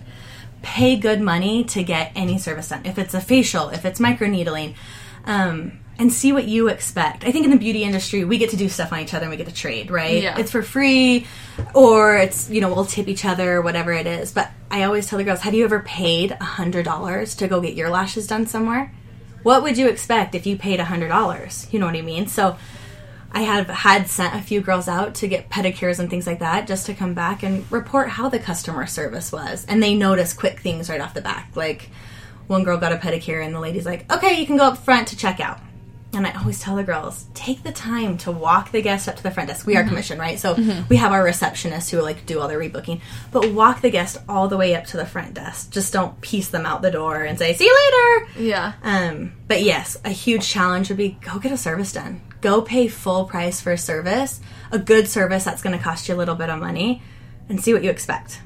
Pay 0.62 0.98
good 0.98 1.22
money 1.22 1.64
to 1.66 1.84
get 1.84 2.12
any 2.16 2.38
service 2.38 2.70
done 2.70 2.86
if 2.86 2.98
it's 2.98 3.14
a 3.14 3.22
facial 3.22 3.70
if 3.70 3.86
it's 3.86 4.00
microneedling 4.00 4.76
um, 5.26 5.80
and 5.98 6.14
see 6.14 6.32
what 6.32 6.46
you 6.46 6.70
expect. 6.70 7.26
I 7.26 7.32
think 7.32 7.44
in 7.44 7.52
the 7.52 7.58
beauty 7.58 7.84
industry 7.84 8.24
we 8.24 8.38
get 8.38 8.52
to 8.52 8.58
do 8.58 8.70
stuff 8.70 8.94
on 8.94 9.00
each 9.00 9.14
other 9.14 9.24
and 9.26 9.32
we 9.32 9.38
get 9.38 9.48
to 9.48 9.54
trade 9.54 9.92
right? 9.92 10.24
Yeah. 10.24 10.40
it's 10.40 10.52
for 10.52 10.64
free 10.64 11.28
or 11.74 12.16
it's 12.16 12.50
you 12.50 12.62
know 12.62 12.74
we'll 12.74 12.86
tip 12.86 13.10
each 13.10 13.26
other 13.26 13.62
whatever 13.62 13.92
it 13.92 14.08
is. 14.08 14.32
But 14.32 14.50
i 14.72 14.84
always 14.84 15.08
tell 15.08 15.18
the 15.18 15.26
girls 15.26 15.42
have 15.42 15.54
you 15.54 15.66
ever 15.66 15.82
paid 15.82 16.32
a 16.32 16.44
hundred 16.44 16.86
dollars 16.86 17.36
to 17.36 17.50
go 17.50 17.60
get 17.60 17.74
your 17.74 17.90
lashes 17.90 18.28
done 18.28 18.48
somewhere 18.48 18.94
what 19.44 19.64
would 19.64 19.78
you 19.78 19.88
expect 19.88 20.36
if 20.36 20.46
you 20.46 20.58
paid 20.58 20.80
a 20.80 20.86
hundred 20.86 21.10
dollars? 21.10 21.68
You 21.72 21.80
know 21.80 21.86
what 21.86 21.96
I 21.96 22.02
mean? 22.02 22.28
So 22.28 22.58
I 23.32 23.42
have 23.42 23.68
had 23.68 24.08
sent 24.08 24.36
a 24.36 24.42
few 24.42 24.62
girls 24.62 24.88
out 24.88 25.16
to 25.16 25.28
get 25.28 25.50
pedicures 25.50 26.00
and 26.00 26.10
things 26.10 26.26
like 26.26 26.40
that 26.40 26.68
just 26.68 26.86
to 26.88 26.94
come 26.94 27.14
back 27.14 27.44
and 27.44 27.70
report 27.72 28.10
how 28.10 28.30
the 28.30 28.40
customer 28.40 28.88
service 28.88 29.32
was. 29.32 29.66
And 29.68 29.84
they 29.84 29.94
notice 29.94 30.34
quick 30.34 30.60
things 30.60 30.90
right 30.90 31.02
off 31.02 31.14
the 31.14 31.22
back. 31.22 31.52
Like 31.56 31.90
one 32.48 32.64
girl 32.64 32.78
got 32.78 32.92
a 32.92 32.98
pedicure 32.98 33.46
and 33.46 33.54
the 33.54 33.60
lady's 33.60 33.86
like, 33.86 34.12
okay, 34.12 34.40
you 34.40 34.48
can 34.48 34.58
go 34.58 34.66
up 34.66 34.80
front 34.80 35.10
to 35.10 35.16
check 35.16 35.40
out. 35.40 35.60
And 36.12 36.26
I 36.26 36.32
always 36.32 36.60
tell 36.60 36.76
the 36.76 36.84
girls, 36.84 37.28
take 37.36 37.62
the 37.62 37.72
time 37.72 38.18
to 38.20 38.32
walk 38.32 38.72
the 38.72 38.82
guest 38.82 39.08
up 39.08 39.16
to 39.18 39.24
the 39.24 39.30
front 39.30 39.48
desk. 39.50 39.68
We 39.68 39.78
are 39.78 39.84
commissioned, 39.90 40.20
right? 40.20 40.40
So 40.40 40.56
we 40.90 40.96
have 40.96 41.12
our 41.12 41.24
receptionists 41.24 41.92
who 41.92 42.02
like 42.02 42.26
do 42.26 42.40
all 42.40 42.48
their 42.48 42.60
rebooking, 42.60 43.02
but 43.32 43.52
walk 43.52 43.82
the 43.82 43.92
guest 43.92 44.18
all 44.28 44.48
the 44.48 44.58
way 44.58 44.74
up 44.76 44.86
to 44.86 44.98
the 44.98 45.06
front 45.06 45.36
desk. 45.36 45.70
Just 45.72 45.94
don't 45.94 46.20
piece 46.20 46.48
them 46.50 46.66
out 46.66 46.82
the 46.82 46.90
door 46.90 47.22
and 47.24 47.38
say, 47.38 47.54
"See 47.54 47.66
you 47.66 47.78
later." 47.86 48.28
Yeah. 48.40 48.74
Um, 48.82 49.34
but 49.48 49.62
yes, 49.62 49.98
a 50.04 50.10
huge 50.10 50.48
challenge 50.48 50.90
would 50.90 50.98
be 50.98 51.20
go 51.22 51.38
get 51.38 51.52
a 51.52 51.58
service 51.58 51.94
done. 51.94 52.22
Go 52.42 52.62
pay 52.64 52.88
full 52.88 53.26
price 53.26 53.62
for 53.62 53.72
a 53.72 53.78
service, 53.78 54.40
a 54.72 54.80
good 54.80 55.08
service 55.08 55.44
that's 55.44 55.62
going 55.62 55.78
to 55.78 55.84
cost 55.84 56.10
you 56.10 56.16
a 56.16 56.18
little 56.18 56.36
bit 56.36 56.50
of 56.50 56.60
money, 56.60 57.04
and 57.50 57.62
see 57.62 57.74
what 57.74 57.84
you 57.84 57.92
expect. 57.92 58.42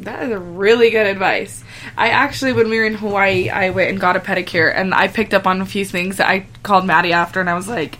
That 0.00 0.22
is 0.22 0.30
a 0.30 0.38
really 0.38 0.90
good 0.90 1.06
advice. 1.06 1.64
I 1.96 2.10
actually, 2.10 2.52
when 2.52 2.68
we 2.68 2.78
were 2.78 2.84
in 2.84 2.94
Hawaii, 2.94 3.50
I 3.50 3.70
went 3.70 3.90
and 3.90 4.00
got 4.00 4.16
a 4.16 4.20
pedicure, 4.20 4.72
and 4.72 4.94
I 4.94 5.08
picked 5.08 5.34
up 5.34 5.46
on 5.46 5.60
a 5.60 5.66
few 5.66 5.84
things 5.84 6.18
that 6.18 6.28
I 6.28 6.46
called 6.62 6.86
Maddie 6.86 7.12
after, 7.12 7.40
and 7.40 7.50
I 7.50 7.54
was 7.54 7.68
like, 7.68 7.98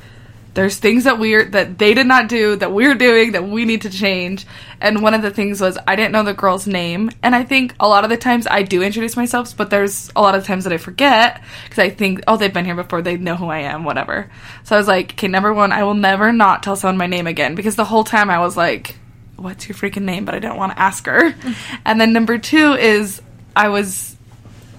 "There's 0.54 0.76
things 0.76 1.04
that 1.04 1.18
we're 1.18 1.44
that 1.46 1.78
they 1.78 1.94
did 1.94 2.06
not 2.06 2.28
do 2.28 2.54
that 2.56 2.72
we're 2.72 2.94
doing 2.94 3.32
that 3.32 3.48
we 3.48 3.64
need 3.64 3.82
to 3.82 3.90
change." 3.90 4.46
And 4.80 5.02
one 5.02 5.14
of 5.14 5.22
the 5.22 5.30
things 5.32 5.61
was 5.61 5.76
I 5.88 5.96
didn't 5.96 6.12
know 6.12 6.22
the 6.22 6.34
girl's 6.34 6.68
name, 6.68 7.11
and 7.20 7.34
I 7.34 7.42
think 7.42 7.74
a 7.80 7.88
lot 7.88 8.04
of 8.04 8.11
the 8.11 8.16
times 8.16 8.46
I 8.48 8.62
do 8.62 8.80
introduce 8.80 9.16
myself, 9.16 9.56
but 9.56 9.70
there's 9.70 10.12
a 10.14 10.22
lot 10.22 10.37
of 10.37 10.44
times 10.46 10.64
that 10.64 10.72
I 10.72 10.78
forget 10.78 11.42
because 11.64 11.80
I 11.80 11.90
think, 11.90 12.20
"Oh, 12.28 12.37
they've 12.37 12.52
been 12.54 12.64
here 12.64 12.76
before, 12.76 13.02
they 13.02 13.16
know 13.16 13.34
who 13.34 13.48
I 13.48 13.58
am, 13.58 13.82
whatever." 13.82 14.30
So 14.62 14.76
I 14.76 14.78
was 14.78 14.87
like, 14.87 15.14
"Okay, 15.14 15.26
number 15.26 15.52
one, 15.52 15.72
I 15.72 15.82
will 15.82 15.94
never 15.94 16.32
not 16.32 16.62
tell 16.62 16.76
someone 16.76 16.96
my 16.96 17.06
name 17.06 17.26
again," 17.26 17.56
because 17.56 17.74
the 17.74 17.87
whole 17.87 18.04
time 18.04 18.30
I 18.30 18.38
was 18.38 18.56
like 18.56 18.94
what's 19.38 19.68
your 19.68 19.77
freaking 19.77 20.03
name? 20.03 20.24
But 20.24 20.35
I 20.35 20.38
don't 20.40 20.57
want 20.57 20.72
to 20.72 20.79
ask 20.79 21.07
her. 21.07 21.35
And 21.85 22.01
then 22.01 22.12
number 22.12 22.38
two 22.38 22.72
is 22.74 23.22
I 23.57 23.68
was 23.68 24.16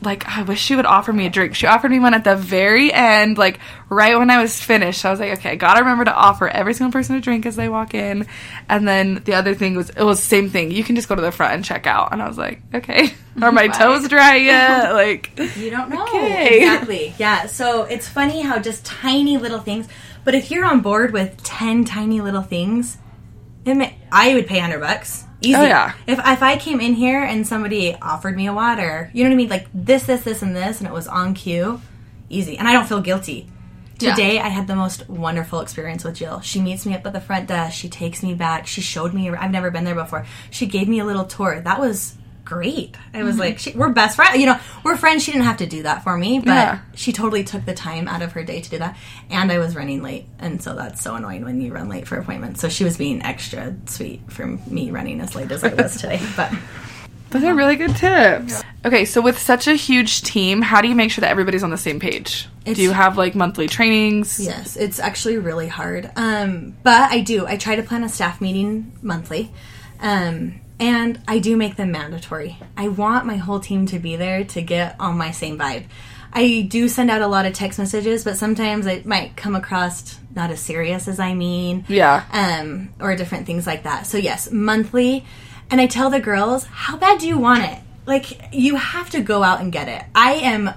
like, 0.01 0.25
I 0.29 0.43
wish 0.43 0.61
she 0.61 0.75
would 0.77 0.85
offer 0.85 1.11
me 1.11 1.25
a 1.25 1.29
drink. 1.29 1.55
She 1.55 1.67
offered 1.67 1.91
me 1.91 1.99
one 1.99 2.13
at 2.13 2.23
the 2.23 2.35
very 2.35 2.93
end, 2.93 3.37
like 3.37 3.59
right 3.89 4.17
when 4.17 4.29
I 4.29 4.41
was 4.41 4.61
finished. 4.61 5.03
I 5.03 5.11
was 5.11 5.19
like, 5.19 5.37
okay, 5.39 5.51
I 5.51 5.55
gotta 5.55 5.81
remember 5.81 6.05
to 6.05 6.13
offer 6.13 6.47
every 6.47 6.73
single 6.73 6.91
person 6.91 7.15
a 7.17 7.21
drink 7.21 7.45
as 7.45 7.55
they 7.57 7.67
walk 7.67 7.93
in. 7.93 8.25
And 8.69 8.87
then 8.87 9.21
the 9.25 9.33
other 9.33 9.53
thing 9.55 9.75
was, 9.75 9.89
it 9.89 10.03
was 10.03 10.19
the 10.21 10.25
same 10.25 10.49
thing. 10.49 10.71
You 10.71 10.83
can 10.85 10.95
just 10.95 11.09
go 11.09 11.15
to 11.15 11.21
the 11.21 11.31
front 11.33 11.53
and 11.55 11.65
check 11.65 11.85
out. 11.85 12.13
And 12.13 12.21
I 12.21 12.27
was 12.27 12.37
like, 12.37 12.61
okay. 12.73 13.13
Are 13.41 13.51
my 13.51 13.67
toes 13.67 14.07
dry 14.07 14.35
yet? 14.37 14.93
Like, 14.93 15.37
You 15.57 15.69
don't 15.69 15.89
know. 15.89 16.03
Okay. 16.03 16.59
Exactly. 16.59 17.13
Yeah. 17.17 17.47
So 17.47 17.83
it's 17.83 18.07
funny 18.07 18.41
how 18.41 18.59
just 18.59 18.85
tiny 18.85 19.37
little 19.37 19.59
things, 19.59 19.87
but 20.23 20.33
if 20.33 20.49
you're 20.51 20.65
on 20.65 20.79
board 20.81 21.11
with 21.11 21.41
10 21.43 21.83
tiny 21.85 22.21
little 22.21 22.41
things, 22.41 22.97
it 23.69 23.93
I 24.11 24.33
would 24.33 24.47
pay 24.47 24.59
100 24.59 24.79
bucks. 24.79 25.25
Easy. 25.41 25.55
Oh, 25.55 25.63
yeah. 25.63 25.93
If, 26.05 26.19
if 26.19 26.43
I 26.43 26.57
came 26.57 26.81
in 26.81 26.93
here 26.93 27.23
and 27.23 27.47
somebody 27.47 27.95
offered 27.95 28.35
me 28.35 28.47
a 28.47 28.53
water, 28.53 29.09
you 29.13 29.23
know 29.23 29.29
what 29.29 29.35
I 29.35 29.37
mean? 29.37 29.49
Like 29.49 29.67
this, 29.73 30.03
this, 30.03 30.23
this, 30.23 30.41
and 30.41 30.55
this, 30.55 30.79
and 30.79 30.87
it 30.87 30.93
was 30.93 31.07
on 31.07 31.33
cue, 31.33 31.81
easy. 32.29 32.57
And 32.57 32.67
I 32.67 32.73
don't 32.73 32.87
feel 32.87 33.01
guilty. 33.01 33.49
Yeah. 33.99 34.15
Today, 34.15 34.39
I 34.39 34.47
had 34.47 34.67
the 34.67 34.75
most 34.75 35.09
wonderful 35.09 35.59
experience 35.61 36.03
with 36.03 36.15
Jill. 36.15 36.39
She 36.41 36.61
meets 36.61 36.85
me 36.85 36.93
up 36.93 37.05
at 37.05 37.13
the 37.13 37.21
front 37.21 37.47
desk. 37.47 37.77
She 37.77 37.89
takes 37.89 38.23
me 38.23 38.33
back. 38.33 38.65
She 38.65 38.81
showed 38.81 39.13
me. 39.13 39.29
I've 39.29 39.51
never 39.51 39.71
been 39.71 39.83
there 39.83 39.95
before. 39.95 40.25
She 40.51 40.67
gave 40.67 40.87
me 40.87 40.99
a 40.99 41.05
little 41.05 41.25
tour. 41.25 41.59
That 41.59 41.79
was 41.79 42.15
great. 42.49 42.95
I 43.13 43.23
was 43.23 43.37
like, 43.37 43.59
she, 43.59 43.71
we're 43.71 43.89
best 43.89 44.15
friends. 44.15 44.37
You 44.39 44.47
know, 44.47 44.59
we're 44.83 44.97
friends. 44.97 45.23
She 45.23 45.31
didn't 45.31 45.45
have 45.45 45.57
to 45.57 45.67
do 45.67 45.83
that 45.83 46.03
for 46.03 46.17
me, 46.17 46.39
but 46.39 46.47
Yeah. 46.47 46.79
she 46.95 47.13
totally 47.13 47.43
took 47.43 47.63
the 47.65 47.73
time 47.75 48.07
out 48.07 48.21
of 48.23 48.31
her 48.33 48.43
day 48.43 48.59
to 48.61 48.69
do 48.69 48.79
that. 48.79 48.97
And 49.29 49.51
I 49.51 49.59
was 49.59 49.75
running 49.75 50.01
late, 50.01 50.25
and 50.39 50.61
so 50.61 50.73
that's 50.75 51.01
so 51.01 51.15
annoying 51.15 51.45
when 51.45 51.61
you 51.61 51.71
run 51.73 51.87
late 51.89 52.07
for 52.07 52.17
appointments. 52.17 52.59
So 52.59 52.69
she 52.69 52.83
was 52.83 52.97
being 52.97 53.21
extra 53.21 53.75
sweet 53.85 54.21
for 54.31 54.47
me 54.47 54.89
running 54.91 55.21
as 55.21 55.35
late 55.35 55.51
as 55.51 55.63
I 55.63 55.73
was 55.73 56.01
today. 56.01 56.19
But 56.35 56.51
those 57.41 57.43
are 57.43 57.53
really 57.53 57.75
good 57.75 57.95
tips. 57.95 58.63
Okay, 58.83 59.05
so 59.05 59.21
with 59.21 59.37
such 59.37 59.67
a 59.67 59.75
huge 59.75 60.23
team, 60.23 60.63
how 60.63 60.81
do 60.81 60.87
you 60.87 60.95
make 60.95 61.11
sure 61.11 61.21
that 61.21 61.29
everybody's 61.29 61.63
on 61.63 61.69
the 61.69 61.77
same 61.77 61.99
page? 61.99 62.47
It's- 62.61 62.77
do 62.77 62.81
you 62.81 62.91
have 62.91 63.19
like 63.19 63.35
monthly 63.35 63.67
trainings? 63.67 64.39
Yes, 64.39 64.75
it's 64.75 64.99
actually 64.99 65.37
really 65.37 65.67
hard. 65.67 66.09
Um, 66.15 66.75
but 66.81 67.11
I 67.11 67.19
do. 67.21 67.45
I 67.45 67.57
try 67.57 67.75
to 67.75 67.83
plan 67.83 68.03
a 68.03 68.09
staff 68.09 68.41
meeting 68.41 68.91
monthly. 69.03 69.51
Um, 69.99 70.59
and 70.79 71.21
I 71.27 71.39
do 71.39 71.57
make 71.57 71.75
them 71.75 71.91
mandatory. 71.91 72.57
I 72.77 72.87
want 72.87 73.25
my 73.25 73.35
whole 73.35 73.59
team 73.59 73.85
to 73.87 73.99
be 73.99 74.15
there 74.15 74.43
to 74.45 74.61
get 74.61 74.95
on 74.99 75.17
my 75.17 75.31
same 75.31 75.57
vibe. 75.57 75.85
I 76.31 76.67
do 76.69 76.87
send 76.87 77.09
out 77.09 77.21
a 77.21 77.27
lot 77.27 77.45
of 77.45 77.53
text 77.53 77.79
messages, 77.79 78.23
but 78.23 78.37
sometimes 78.37 78.85
it 78.85 79.05
might 79.05 79.35
come 79.35 79.55
across 79.55 80.19
not 80.35 80.51
as 80.51 80.59
serious 80.59 81.07
as 81.07 81.19
I 81.19 81.33
mean. 81.33 81.85
Yeah. 81.87 82.23
Um, 82.31 82.93
or 82.99 83.15
different 83.15 83.45
things 83.47 83.65
like 83.65 83.83
that. 83.83 84.05
So 84.05 84.17
yes, 84.17 84.51
monthly. 84.51 85.25
And 85.71 85.81
I 85.81 85.87
tell 85.87 86.09
the 86.09 86.19
girls, 86.19 86.65
how 86.65 86.97
bad 86.97 87.19
do 87.19 87.27
you 87.27 87.37
want 87.37 87.63
it? 87.63 87.79
Like, 88.05 88.53
you 88.53 88.75
have 88.75 89.09
to 89.11 89.21
go 89.21 89.43
out 89.43 89.61
and 89.61 89.71
get 89.71 89.87
it. 89.87 90.03
I 90.15 90.33
am 90.33 90.71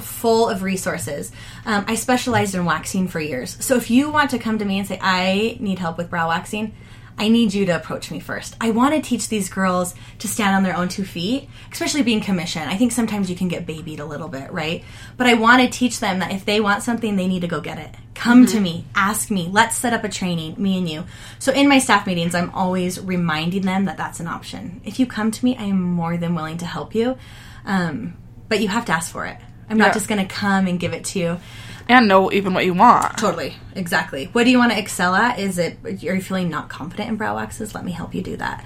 full 0.00 0.48
of 0.48 0.62
resources. 0.62 1.32
Um, 1.66 1.84
I 1.86 1.94
specialized 1.94 2.54
in 2.54 2.64
waxing 2.64 3.08
for 3.08 3.20
years. 3.20 3.56
So 3.64 3.76
if 3.76 3.90
you 3.90 4.10
want 4.10 4.30
to 4.30 4.38
come 4.38 4.58
to 4.58 4.64
me 4.64 4.78
and 4.78 4.86
say, 4.86 4.98
I 5.00 5.56
need 5.60 5.78
help 5.78 5.98
with 5.98 6.10
brow 6.10 6.28
waxing, 6.28 6.74
I 7.18 7.28
need 7.28 7.54
you 7.54 7.66
to 7.66 7.76
approach 7.76 8.10
me 8.10 8.18
first. 8.20 8.56
I 8.60 8.70
want 8.70 8.94
to 8.94 9.00
teach 9.00 9.28
these 9.28 9.48
girls 9.48 9.94
to 10.20 10.28
stand 10.28 10.56
on 10.56 10.62
their 10.62 10.76
own 10.76 10.88
two 10.88 11.04
feet, 11.04 11.48
especially 11.70 12.02
being 12.02 12.20
commissioned. 12.20 12.68
I 12.68 12.76
think 12.76 12.90
sometimes 12.90 13.30
you 13.30 13.36
can 13.36 13.48
get 13.48 13.66
babied 13.66 14.00
a 14.00 14.04
little 14.04 14.28
bit, 14.28 14.50
right? 14.50 14.82
But 15.16 15.26
I 15.26 15.34
want 15.34 15.62
to 15.62 15.68
teach 15.68 16.00
them 16.00 16.18
that 16.18 16.32
if 16.32 16.44
they 16.44 16.60
want 16.60 16.82
something, 16.82 17.16
they 17.16 17.28
need 17.28 17.40
to 17.40 17.48
go 17.48 17.60
get 17.60 17.78
it. 17.78 17.94
Come 18.14 18.46
to 18.46 18.60
me, 18.60 18.84
ask 18.94 19.30
me, 19.30 19.48
let's 19.50 19.76
set 19.76 19.92
up 19.92 20.04
a 20.04 20.08
training, 20.08 20.54
me 20.56 20.78
and 20.78 20.88
you. 20.88 21.04
So 21.38 21.52
in 21.52 21.68
my 21.68 21.78
staff 21.78 22.06
meetings, 22.06 22.34
I'm 22.34 22.50
always 22.50 23.00
reminding 23.00 23.62
them 23.62 23.86
that 23.86 23.96
that's 23.96 24.20
an 24.20 24.26
option. 24.26 24.80
If 24.84 24.98
you 25.00 25.06
come 25.06 25.30
to 25.30 25.44
me, 25.44 25.56
I 25.56 25.64
am 25.64 25.80
more 25.82 26.16
than 26.16 26.34
willing 26.34 26.58
to 26.58 26.66
help 26.66 26.94
you. 26.94 27.16
Um, 27.64 28.16
but 28.48 28.60
you 28.60 28.68
have 28.68 28.84
to 28.86 28.92
ask 28.92 29.10
for 29.10 29.26
it. 29.26 29.36
I'm 29.68 29.78
Yeah. 29.78 29.86
not 29.86 29.94
just 29.94 30.08
going 30.08 30.20
to 30.20 30.32
come 30.32 30.66
and 30.66 30.78
give 30.78 30.92
it 30.92 31.04
to 31.06 31.18
you. 31.18 31.40
And 31.88 32.08
know 32.08 32.32
even 32.32 32.54
what 32.54 32.64
you 32.64 32.74
want. 32.74 33.18
Totally, 33.18 33.54
exactly. 33.74 34.26
What 34.26 34.44
do 34.44 34.50
you 34.50 34.58
want 34.58 34.72
to 34.72 34.78
excel 34.78 35.14
at? 35.14 35.38
Is 35.38 35.58
it 35.58 35.78
are 35.84 35.90
you 35.90 36.20
feeling 36.20 36.48
not 36.48 36.68
confident 36.68 37.08
in 37.08 37.16
brow 37.16 37.36
waxes? 37.36 37.74
Let 37.74 37.84
me 37.84 37.92
help 37.92 38.14
you 38.14 38.22
do 38.22 38.36
that. 38.36 38.64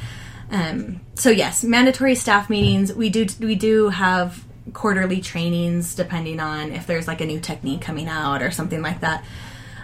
Um, 0.50 1.00
so 1.14 1.30
yes, 1.30 1.64
mandatory 1.64 2.14
staff 2.14 2.48
meetings. 2.48 2.92
We 2.92 3.10
do 3.10 3.26
we 3.40 3.54
do 3.54 3.88
have 3.88 4.44
quarterly 4.72 5.20
trainings 5.20 5.94
depending 5.94 6.40
on 6.40 6.72
if 6.72 6.86
there's 6.86 7.06
like 7.06 7.20
a 7.20 7.26
new 7.26 7.40
technique 7.40 7.80
coming 7.80 8.08
out 8.08 8.42
or 8.42 8.50
something 8.50 8.82
like 8.82 9.00
that. 9.00 9.24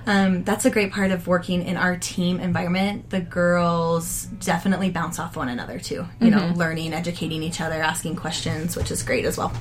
Um, 0.05 0.42
that's 0.42 0.64
a 0.64 0.71
great 0.71 0.92
part 0.92 1.12
of 1.12 1.29
working 1.29 1.62
in 1.62 1.77
our 1.77 1.97
team 1.97 2.40
environment. 2.40 3.11
The 3.11 3.21
girls 3.21 4.25
definitely 4.25 4.90
bounce 4.90 5.21
off 5.21 5.37
one 5.37 5.49
another 5.49 5.79
too. 5.79 6.07
You 6.21 6.31
know, 6.31 6.53
learning, 6.57 6.92
educating 6.92 7.42
each 7.42 7.61
other, 7.61 7.81
asking 7.81 8.16
questions, 8.16 8.77
which 8.77 8.90
is 8.90 9.03
great 9.05 9.25
as 9.25 9.38
well. 9.38 9.53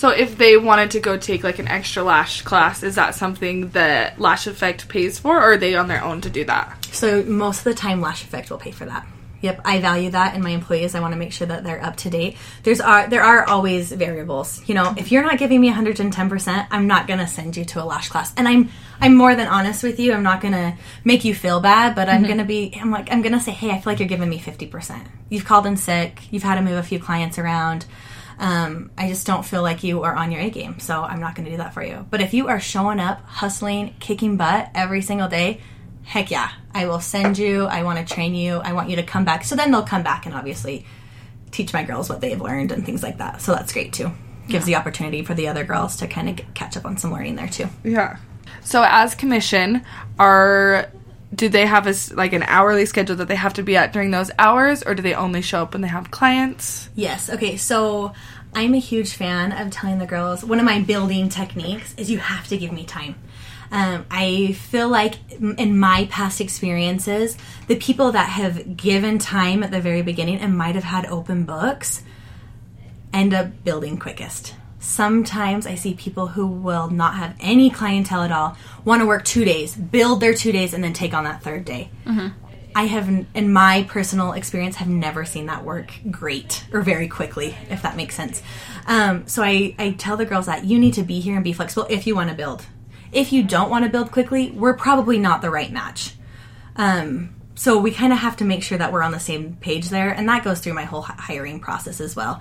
So 0.00 0.08
if 0.08 0.38
they 0.38 0.56
wanted 0.56 0.92
to 0.92 1.00
go 1.00 1.18
take 1.18 1.44
like 1.44 1.58
an 1.58 1.68
extra 1.68 2.02
lash 2.02 2.40
class, 2.40 2.82
is 2.82 2.94
that 2.94 3.14
something 3.14 3.68
that 3.72 4.18
Lash 4.18 4.46
Effect 4.46 4.88
pays 4.88 5.18
for, 5.18 5.36
or 5.36 5.52
are 5.52 5.56
they 5.58 5.74
on 5.74 5.88
their 5.88 6.02
own 6.02 6.22
to 6.22 6.30
do 6.30 6.42
that? 6.46 6.86
So 6.90 7.22
most 7.22 7.58
of 7.58 7.64
the 7.64 7.74
time, 7.74 8.00
Lash 8.00 8.24
Effect 8.24 8.50
will 8.50 8.56
pay 8.56 8.70
for 8.70 8.86
that. 8.86 9.06
Yep, 9.42 9.60
I 9.62 9.78
value 9.78 10.10
that 10.12 10.34
in 10.34 10.42
my 10.42 10.50
employees. 10.50 10.94
I 10.94 11.00
want 11.00 11.12
to 11.12 11.18
make 11.18 11.32
sure 11.32 11.46
that 11.46 11.64
they're 11.64 11.84
up 11.84 11.96
to 11.96 12.08
date. 12.08 12.38
There's 12.62 12.80
are 12.80 13.08
there 13.08 13.22
are 13.22 13.46
always 13.46 13.92
variables. 13.92 14.66
You 14.66 14.74
know, 14.74 14.94
if 14.96 15.12
you're 15.12 15.22
not 15.22 15.36
giving 15.36 15.60
me 15.60 15.66
110, 15.66 16.30
percent 16.30 16.66
I'm 16.70 16.86
not 16.86 17.06
going 17.06 17.18
to 17.18 17.26
send 17.26 17.58
you 17.58 17.66
to 17.66 17.82
a 17.82 17.84
lash 17.84 18.08
class. 18.08 18.32
And 18.38 18.48
I'm 18.48 18.70
I'm 19.02 19.14
more 19.14 19.34
than 19.34 19.48
honest 19.48 19.82
with 19.82 20.00
you. 20.00 20.14
I'm 20.14 20.22
not 20.22 20.40
going 20.40 20.54
to 20.54 20.78
make 21.04 21.26
you 21.26 21.34
feel 21.34 21.60
bad, 21.60 21.94
but 21.94 22.08
I'm 22.08 22.22
mm-hmm. 22.22 22.24
going 22.24 22.38
to 22.38 22.44
be. 22.44 22.74
I'm 22.80 22.90
like 22.90 23.12
I'm 23.12 23.20
going 23.20 23.34
to 23.34 23.40
say, 23.40 23.52
hey, 23.52 23.70
I 23.70 23.74
feel 23.74 23.92
like 23.92 23.98
you're 23.98 24.08
giving 24.08 24.30
me 24.30 24.38
50 24.38 24.66
percent. 24.68 25.06
You've 25.28 25.44
called 25.44 25.66
in 25.66 25.76
sick. 25.76 26.22
You've 26.30 26.42
had 26.42 26.54
to 26.54 26.62
move 26.62 26.78
a 26.78 26.82
few 26.82 26.98
clients 26.98 27.38
around. 27.38 27.84
Um, 28.40 28.90
I 28.96 29.08
just 29.08 29.26
don't 29.26 29.44
feel 29.44 29.62
like 29.62 29.84
you 29.84 30.02
are 30.02 30.14
on 30.14 30.32
your 30.32 30.40
A 30.40 30.48
game, 30.48 30.80
so 30.80 31.02
I'm 31.02 31.20
not 31.20 31.34
going 31.34 31.44
to 31.44 31.50
do 31.50 31.58
that 31.58 31.74
for 31.74 31.84
you. 31.84 32.06
But 32.08 32.22
if 32.22 32.32
you 32.32 32.48
are 32.48 32.58
showing 32.58 32.98
up, 32.98 33.22
hustling, 33.26 33.94
kicking 34.00 34.38
butt 34.38 34.70
every 34.74 35.02
single 35.02 35.28
day, 35.28 35.60
heck 36.04 36.30
yeah, 36.30 36.50
I 36.74 36.86
will 36.86 37.00
send 37.00 37.36
you. 37.36 37.66
I 37.66 37.82
want 37.82 37.98
to 37.98 38.14
train 38.14 38.34
you. 38.34 38.56
I 38.56 38.72
want 38.72 38.88
you 38.88 38.96
to 38.96 39.02
come 39.02 39.26
back. 39.26 39.44
So 39.44 39.56
then 39.56 39.70
they'll 39.70 39.82
come 39.82 40.02
back 40.02 40.24
and 40.24 40.34
obviously 40.34 40.86
teach 41.50 41.74
my 41.74 41.84
girls 41.84 42.08
what 42.08 42.22
they've 42.22 42.40
learned 42.40 42.72
and 42.72 42.84
things 42.86 43.02
like 43.02 43.18
that. 43.18 43.42
So 43.42 43.52
that's 43.52 43.74
great 43.74 43.92
too. 43.92 44.10
Gives 44.48 44.64
the 44.64 44.76
opportunity 44.76 45.22
for 45.22 45.34
the 45.34 45.48
other 45.48 45.62
girls 45.62 45.96
to 45.96 46.08
kind 46.08 46.30
of 46.30 46.54
catch 46.54 46.78
up 46.78 46.86
on 46.86 46.96
some 46.96 47.12
learning 47.12 47.36
there 47.36 47.46
too. 47.46 47.66
Yeah. 47.84 48.16
So 48.62 48.82
as 48.82 49.14
commission, 49.14 49.84
are 50.18 50.90
do 51.34 51.48
they 51.48 51.66
have 51.66 51.86
a 51.86 51.94
like 52.14 52.32
an 52.32 52.42
hourly 52.44 52.86
schedule 52.86 53.16
that 53.16 53.28
they 53.28 53.36
have 53.36 53.54
to 53.54 53.62
be 53.62 53.76
at 53.76 53.92
during 53.92 54.10
those 54.10 54.30
hours, 54.38 54.82
or 54.82 54.94
do 54.94 55.02
they 55.02 55.14
only 55.14 55.42
show 55.42 55.62
up 55.62 55.72
when 55.72 55.82
they 55.82 55.88
have 55.88 56.10
clients? 56.10 56.88
Yes. 56.94 57.30
Okay. 57.30 57.56
So 57.56 58.12
I'm 58.54 58.74
a 58.74 58.78
huge 58.78 59.14
fan 59.14 59.52
of 59.52 59.70
telling 59.70 59.98
the 59.98 60.06
girls 60.06 60.44
one 60.44 60.58
of 60.58 60.64
my 60.64 60.80
building 60.80 61.28
techniques 61.28 61.94
is 61.96 62.10
you 62.10 62.18
have 62.18 62.48
to 62.48 62.58
give 62.58 62.72
me 62.72 62.84
time. 62.84 63.14
Um, 63.72 64.04
I 64.10 64.52
feel 64.54 64.88
like 64.88 65.14
in 65.40 65.78
my 65.78 66.08
past 66.10 66.40
experiences, 66.40 67.38
the 67.68 67.76
people 67.76 68.10
that 68.12 68.28
have 68.28 68.76
given 68.76 69.18
time 69.18 69.62
at 69.62 69.70
the 69.70 69.80
very 69.80 70.02
beginning 70.02 70.38
and 70.38 70.58
might 70.58 70.74
have 70.74 70.84
had 70.84 71.06
open 71.06 71.44
books 71.44 72.02
end 73.12 73.32
up 73.32 73.62
building 73.62 73.96
quickest. 73.96 74.54
Sometimes 74.80 75.66
I 75.66 75.74
see 75.74 75.92
people 75.94 76.28
who 76.28 76.46
will 76.46 76.88
not 76.88 77.14
have 77.14 77.36
any 77.38 77.68
clientele 77.70 78.22
at 78.22 78.32
all, 78.32 78.56
want 78.84 79.02
to 79.02 79.06
work 79.06 79.24
two 79.24 79.44
days, 79.44 79.76
build 79.76 80.20
their 80.20 80.34
two 80.34 80.52
days, 80.52 80.72
and 80.72 80.82
then 80.82 80.94
take 80.94 81.12
on 81.12 81.24
that 81.24 81.42
third 81.42 81.64
day. 81.66 81.90
I 82.74 82.84
have, 82.84 83.26
in 83.34 83.52
my 83.52 83.84
personal 83.88 84.32
experience, 84.32 84.76
have 84.76 84.88
never 84.88 85.24
seen 85.24 85.46
that 85.46 85.64
work 85.64 85.92
great 86.10 86.64
or 86.72 86.82
very 86.82 87.08
quickly, 87.08 87.54
if 87.68 87.82
that 87.82 87.96
makes 87.96 88.14
sense. 88.14 88.42
Um, 88.86 89.26
so 89.26 89.42
I, 89.42 89.74
I 89.78 89.90
tell 89.92 90.16
the 90.16 90.24
girls 90.24 90.46
that 90.46 90.64
you 90.64 90.78
need 90.78 90.94
to 90.94 91.02
be 91.02 91.20
here 91.20 91.34
and 91.34 91.44
be 91.44 91.52
flexible 91.52 91.86
if 91.90 92.06
you 92.06 92.14
want 92.14 92.30
to 92.30 92.36
build. 92.36 92.64
If 93.12 93.32
you 93.32 93.42
don't 93.42 93.70
want 93.70 93.84
to 93.84 93.90
build 93.90 94.12
quickly, 94.12 94.50
we're 94.52 94.74
probably 94.74 95.18
not 95.18 95.42
the 95.42 95.50
right 95.50 95.70
match. 95.70 96.14
Um, 96.76 97.34
so 97.56 97.78
we 97.78 97.90
kind 97.90 98.12
of 98.12 98.20
have 98.20 98.36
to 98.36 98.44
make 98.44 98.62
sure 98.62 98.78
that 98.78 98.92
we're 98.92 99.02
on 99.02 99.12
the 99.12 99.20
same 99.20 99.56
page 99.56 99.90
there, 99.90 100.10
and 100.10 100.28
that 100.28 100.44
goes 100.44 100.60
through 100.60 100.74
my 100.74 100.84
whole 100.84 101.02
hiring 101.02 101.60
process 101.60 102.00
as 102.00 102.16
well. 102.16 102.40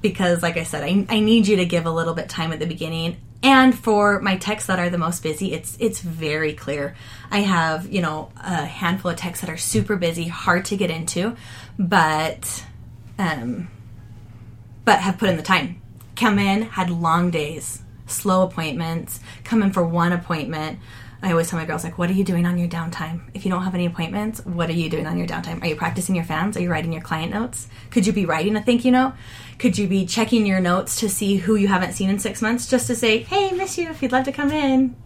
Because, 0.00 0.42
like 0.42 0.56
I 0.56 0.62
said, 0.62 0.82
I, 0.82 1.06
I 1.08 1.20
need 1.20 1.46
you 1.46 1.56
to 1.56 1.66
give 1.66 1.86
a 1.86 1.90
little 1.90 2.14
bit 2.14 2.28
time 2.28 2.52
at 2.52 2.58
the 2.58 2.66
beginning. 2.66 3.16
And 3.42 3.76
for 3.76 4.20
my 4.20 4.36
techs 4.36 4.66
that 4.66 4.78
are 4.78 4.90
the 4.90 4.98
most 4.98 5.22
busy, 5.22 5.52
it's 5.52 5.76
it's 5.80 6.00
very 6.00 6.52
clear. 6.52 6.94
I 7.30 7.40
have 7.40 7.90
you 7.90 8.02
know 8.02 8.30
a 8.36 8.66
handful 8.66 9.10
of 9.10 9.16
techs 9.16 9.40
that 9.40 9.48
are 9.48 9.56
super 9.56 9.96
busy, 9.96 10.28
hard 10.28 10.66
to 10.66 10.76
get 10.76 10.90
into, 10.90 11.36
but 11.78 12.64
um, 13.18 13.68
but 14.84 14.98
have 15.00 15.18
put 15.18 15.30
in 15.30 15.36
the 15.36 15.42
time. 15.42 15.80
Come 16.16 16.38
in, 16.38 16.62
had 16.62 16.90
long 16.90 17.30
days, 17.30 17.82
slow 18.06 18.42
appointments, 18.42 19.20
come 19.44 19.62
in 19.62 19.72
for 19.72 19.82
one 19.82 20.12
appointment. 20.12 20.78
I 21.22 21.32
always 21.32 21.50
tell 21.50 21.58
my 21.58 21.66
girls, 21.66 21.84
like, 21.84 21.98
what 21.98 22.08
are 22.08 22.14
you 22.14 22.24
doing 22.24 22.46
on 22.46 22.56
your 22.56 22.68
downtime? 22.68 23.20
If 23.34 23.44
you 23.44 23.50
don't 23.50 23.62
have 23.62 23.74
any 23.74 23.84
appointments, 23.84 24.44
what 24.46 24.70
are 24.70 24.74
you 24.74 24.88
doing 24.88 25.06
on 25.06 25.18
your 25.18 25.26
downtime? 25.26 25.62
Are 25.62 25.66
you 25.66 25.76
practicing 25.76 26.14
your 26.14 26.24
fans? 26.24 26.56
Are 26.56 26.60
you 26.60 26.70
writing 26.70 26.92
your 26.92 27.02
client 27.02 27.32
notes? 27.32 27.68
Could 27.90 28.06
you 28.06 28.12
be 28.14 28.24
writing 28.24 28.56
a 28.56 28.62
thank 28.62 28.86
you 28.86 28.90
note? 28.90 29.12
Could 29.60 29.76
you 29.76 29.86
be 29.86 30.06
checking 30.06 30.46
your 30.46 30.58
notes 30.58 31.00
to 31.00 31.08
see 31.10 31.36
who 31.36 31.54
you 31.54 31.68
haven't 31.68 31.92
seen 31.92 32.08
in 32.08 32.18
six 32.18 32.40
months 32.40 32.66
just 32.66 32.86
to 32.86 32.94
say, 32.96 33.18
hey, 33.18 33.52
miss 33.52 33.76
you 33.76 33.90
if 33.90 34.00
you'd 34.02 34.10
love 34.10 34.24
to 34.24 34.32
come 34.32 34.50
in? 34.50 34.96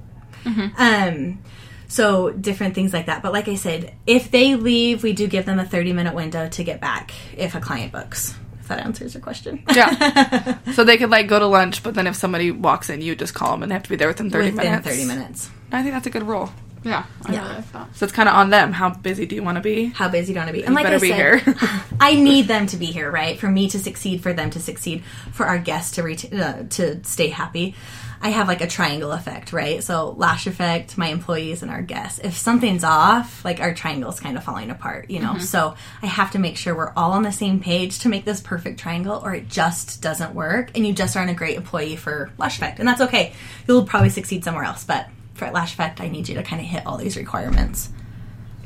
Um, 0.78 1.42
so 1.88 2.30
different 2.30 2.76
things 2.76 2.92
like 2.92 3.06
that. 3.06 3.20
But 3.20 3.32
like 3.32 3.48
I 3.48 3.56
said, 3.56 3.94
if 4.06 4.30
they 4.30 4.54
leave, 4.54 5.02
we 5.02 5.12
do 5.12 5.26
give 5.26 5.44
them 5.44 5.58
a 5.58 5.64
30 5.64 5.92
minute 5.92 6.14
window 6.14 6.48
to 6.48 6.62
get 6.62 6.80
back 6.80 7.12
if 7.36 7.56
a 7.56 7.60
client 7.60 7.90
books. 7.90 8.36
If 8.60 8.68
that 8.68 8.78
answers 8.86 9.14
your 9.14 9.22
question. 9.22 9.64
Yeah. 9.74 10.58
so 10.72 10.84
they 10.84 10.98
could 10.98 11.10
like 11.10 11.26
go 11.26 11.40
to 11.40 11.46
lunch, 11.46 11.82
but 11.82 11.94
then 11.94 12.06
if 12.06 12.14
somebody 12.14 12.52
walks 12.52 12.88
in, 12.90 13.00
you 13.02 13.16
just 13.16 13.34
call 13.34 13.50
them 13.50 13.64
and 13.64 13.70
they 13.70 13.74
have 13.74 13.82
to 13.82 13.90
be 13.90 13.96
there 13.96 14.08
within 14.08 14.30
thirty 14.30 14.52
Within 14.52 14.70
minutes. 14.70 14.86
30 14.88 15.04
minutes. 15.04 15.50
I 15.72 15.82
think 15.82 15.94
that's 15.94 16.06
a 16.06 16.10
good 16.10 16.22
rule. 16.22 16.50
Yeah, 16.84 17.04
I 17.24 17.32
Yeah. 17.32 17.42
really 17.42 17.54
like. 17.72 17.86
So 17.94 18.04
it's 18.04 18.12
kind 18.12 18.28
of 18.28 18.34
on 18.34 18.50
them. 18.50 18.72
How 18.72 18.90
busy 18.90 19.26
do 19.26 19.34
you 19.34 19.42
want 19.42 19.56
to 19.56 19.62
be? 19.62 19.86
How 19.86 20.08
busy 20.08 20.32
do 20.32 20.32
you 20.34 20.38
want 20.38 20.48
to 20.48 20.52
be? 20.52 20.60
And 20.64 20.70
You 20.70 20.74
like 20.74 20.84
better 20.84 20.96
I 20.96 21.00
be 21.00 21.08
said, 21.08 21.16
here. 21.40 21.56
I 22.00 22.14
need 22.14 22.46
them 22.46 22.66
to 22.68 22.76
be 22.76 22.86
here, 22.86 23.10
right? 23.10 23.38
For 23.38 23.48
me 23.48 23.68
to 23.70 23.78
succeed, 23.78 24.22
for 24.22 24.32
them 24.32 24.50
to 24.50 24.60
succeed, 24.60 25.02
for 25.32 25.46
our 25.46 25.58
guests 25.58 25.92
to 25.96 26.02
ret- 26.02 26.32
uh, 26.32 26.64
to 26.70 27.02
stay 27.04 27.28
happy. 27.28 27.74
I 28.20 28.30
have 28.30 28.48
like 28.48 28.62
a 28.62 28.66
triangle 28.66 29.12
effect, 29.12 29.52
right? 29.52 29.84
So 29.84 30.10
lash 30.16 30.46
effect, 30.46 30.96
my 30.96 31.08
employees, 31.08 31.62
and 31.62 31.70
our 31.70 31.82
guests. 31.82 32.20
If 32.20 32.34
something's 32.36 32.82
off, 32.82 33.44
like 33.44 33.60
our 33.60 33.74
triangle's 33.74 34.18
kind 34.18 34.38
of 34.38 34.44
falling 34.44 34.70
apart, 34.70 35.10
you 35.10 35.20
know. 35.20 35.32
Mm-hmm. 35.32 35.40
So 35.40 35.74
I 36.02 36.06
have 36.06 36.30
to 36.30 36.38
make 36.38 36.56
sure 36.56 36.74
we're 36.74 36.92
all 36.96 37.12
on 37.12 37.22
the 37.22 37.32
same 37.32 37.60
page 37.60 37.98
to 38.00 38.08
make 38.08 38.24
this 38.24 38.40
perfect 38.40 38.80
triangle, 38.80 39.20
or 39.22 39.34
it 39.34 39.48
just 39.48 40.00
doesn't 40.00 40.34
work, 40.34 40.70
and 40.74 40.86
you 40.86 40.94
just 40.94 41.16
aren't 41.18 41.30
a 41.30 41.34
great 41.34 41.56
employee 41.56 41.96
for 41.96 42.30
lash 42.38 42.56
effect, 42.56 42.78
and 42.78 42.88
that's 42.88 43.02
okay. 43.02 43.34
You'll 43.68 43.84
probably 43.84 44.08
succeed 44.10 44.42
somewhere 44.42 44.64
else, 44.64 44.84
but 44.84 45.06
for 45.34 45.50
lash 45.50 45.74
effect, 45.74 46.00
I 46.00 46.08
need 46.08 46.28
you 46.28 46.34
to 46.36 46.42
kind 46.42 46.60
of 46.60 46.66
hit 46.66 46.86
all 46.86 46.96
these 46.96 47.16
requirements. 47.16 47.90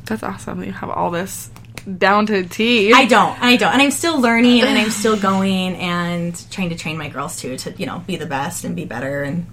That's 0.04 0.22
awesome. 0.22 0.62
You 0.62 0.72
have 0.72 0.90
all 0.90 1.10
this 1.10 1.50
down 1.96 2.26
to 2.26 2.44
T. 2.44 2.92
I 2.92 3.06
don't. 3.06 3.40
I 3.42 3.56
don't. 3.56 3.72
And 3.72 3.82
I'm 3.82 3.90
still 3.90 4.20
learning 4.20 4.62
and 4.62 4.78
I'm 4.78 4.90
still 4.90 5.18
going 5.18 5.76
and 5.76 6.50
trying 6.50 6.70
to 6.70 6.76
train 6.76 6.98
my 6.98 7.08
girls 7.08 7.40
too 7.40 7.56
to, 7.58 7.72
you 7.76 7.86
know, 7.86 8.02
be 8.06 8.16
the 8.16 8.26
best 8.26 8.64
and 8.64 8.76
be 8.76 8.84
better 8.84 9.22
and 9.22 9.46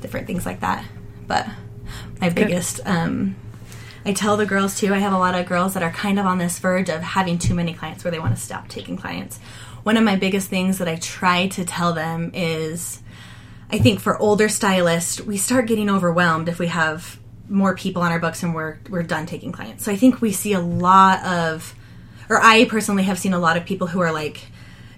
different 0.00 0.26
things 0.26 0.46
like 0.46 0.60
that. 0.60 0.84
But 1.26 1.46
my 2.20 2.30
biggest 2.30 2.80
um 2.84 3.36
I 4.04 4.12
tell 4.12 4.36
the 4.36 4.46
girls 4.46 4.78
too, 4.78 4.92
I 4.92 4.98
have 4.98 5.12
a 5.12 5.18
lot 5.18 5.34
of 5.34 5.46
girls 5.46 5.74
that 5.74 5.82
are 5.82 5.90
kind 5.90 6.18
of 6.18 6.26
on 6.26 6.38
this 6.38 6.58
verge 6.58 6.88
of 6.88 7.02
having 7.02 7.38
too 7.38 7.54
many 7.54 7.72
clients 7.72 8.02
where 8.02 8.10
they 8.10 8.18
want 8.18 8.34
to 8.34 8.40
stop 8.40 8.68
taking 8.68 8.96
clients. 8.96 9.38
One 9.84 9.96
of 9.96 10.04
my 10.04 10.16
biggest 10.16 10.48
things 10.48 10.78
that 10.78 10.88
I 10.88 10.96
try 10.96 11.48
to 11.48 11.64
tell 11.64 11.92
them 11.92 12.30
is 12.34 13.01
I 13.72 13.78
think 13.78 14.00
for 14.00 14.18
older 14.18 14.48
stylists, 14.50 15.20
we 15.20 15.38
start 15.38 15.66
getting 15.66 15.88
overwhelmed 15.88 16.48
if 16.48 16.58
we 16.58 16.66
have 16.66 17.18
more 17.48 17.74
people 17.74 18.02
on 18.02 18.12
our 18.12 18.18
books 18.18 18.42
and 18.42 18.54
we're 18.54 18.78
we're 18.90 19.02
done 19.02 19.26
taking 19.26 19.50
clients. 19.52 19.84
So 19.84 19.92
I 19.92 19.96
think 19.96 20.20
we 20.20 20.32
see 20.32 20.52
a 20.52 20.60
lot 20.60 21.24
of 21.24 21.74
or 22.28 22.40
I 22.40 22.66
personally 22.66 23.02
have 23.04 23.18
seen 23.18 23.32
a 23.34 23.38
lot 23.38 23.56
of 23.56 23.64
people 23.64 23.86
who 23.86 24.00
are 24.00 24.12
like 24.12 24.40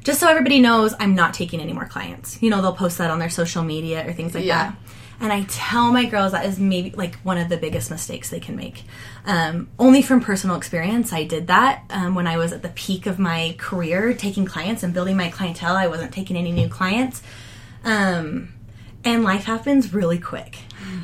just 0.02 0.20
so 0.20 0.28
everybody 0.28 0.60
knows 0.60 0.92
I'm 0.98 1.14
not 1.14 1.34
taking 1.34 1.60
any 1.60 1.72
more 1.72 1.86
clients. 1.86 2.42
You 2.42 2.50
know, 2.50 2.60
they'll 2.60 2.74
post 2.74 2.98
that 2.98 3.10
on 3.10 3.18
their 3.18 3.30
social 3.30 3.62
media 3.62 4.06
or 4.06 4.12
things 4.12 4.34
like 4.34 4.44
Yeah. 4.44 4.70
that. 4.70 4.76
And 5.20 5.32
I 5.32 5.44
tell 5.44 5.92
my 5.92 6.04
girls 6.06 6.32
that 6.32 6.44
is 6.44 6.58
maybe 6.58 6.90
like 6.90 7.14
one 7.18 7.38
of 7.38 7.48
the 7.48 7.56
biggest 7.56 7.90
mistakes 7.90 8.28
they 8.30 8.40
can 8.40 8.56
make. 8.56 8.82
Um, 9.24 9.68
only 9.78 10.02
from 10.02 10.20
personal 10.20 10.56
experience, 10.56 11.12
I 11.12 11.22
did 11.22 11.46
that 11.46 11.84
um, 11.90 12.16
when 12.16 12.26
I 12.26 12.36
was 12.36 12.52
at 12.52 12.62
the 12.62 12.68
peak 12.70 13.06
of 13.06 13.20
my 13.20 13.54
career, 13.56 14.12
taking 14.12 14.44
clients 14.44 14.82
and 14.82 14.92
building 14.92 15.16
my 15.16 15.30
clientele. 15.30 15.76
I 15.76 15.86
wasn't 15.86 16.12
taking 16.12 16.36
any 16.36 16.50
new 16.50 16.68
clients. 16.68 17.22
Um, 17.84 18.53
and 19.04 19.22
life 19.22 19.44
happens 19.44 19.92
really 19.92 20.18
quick. 20.18 20.58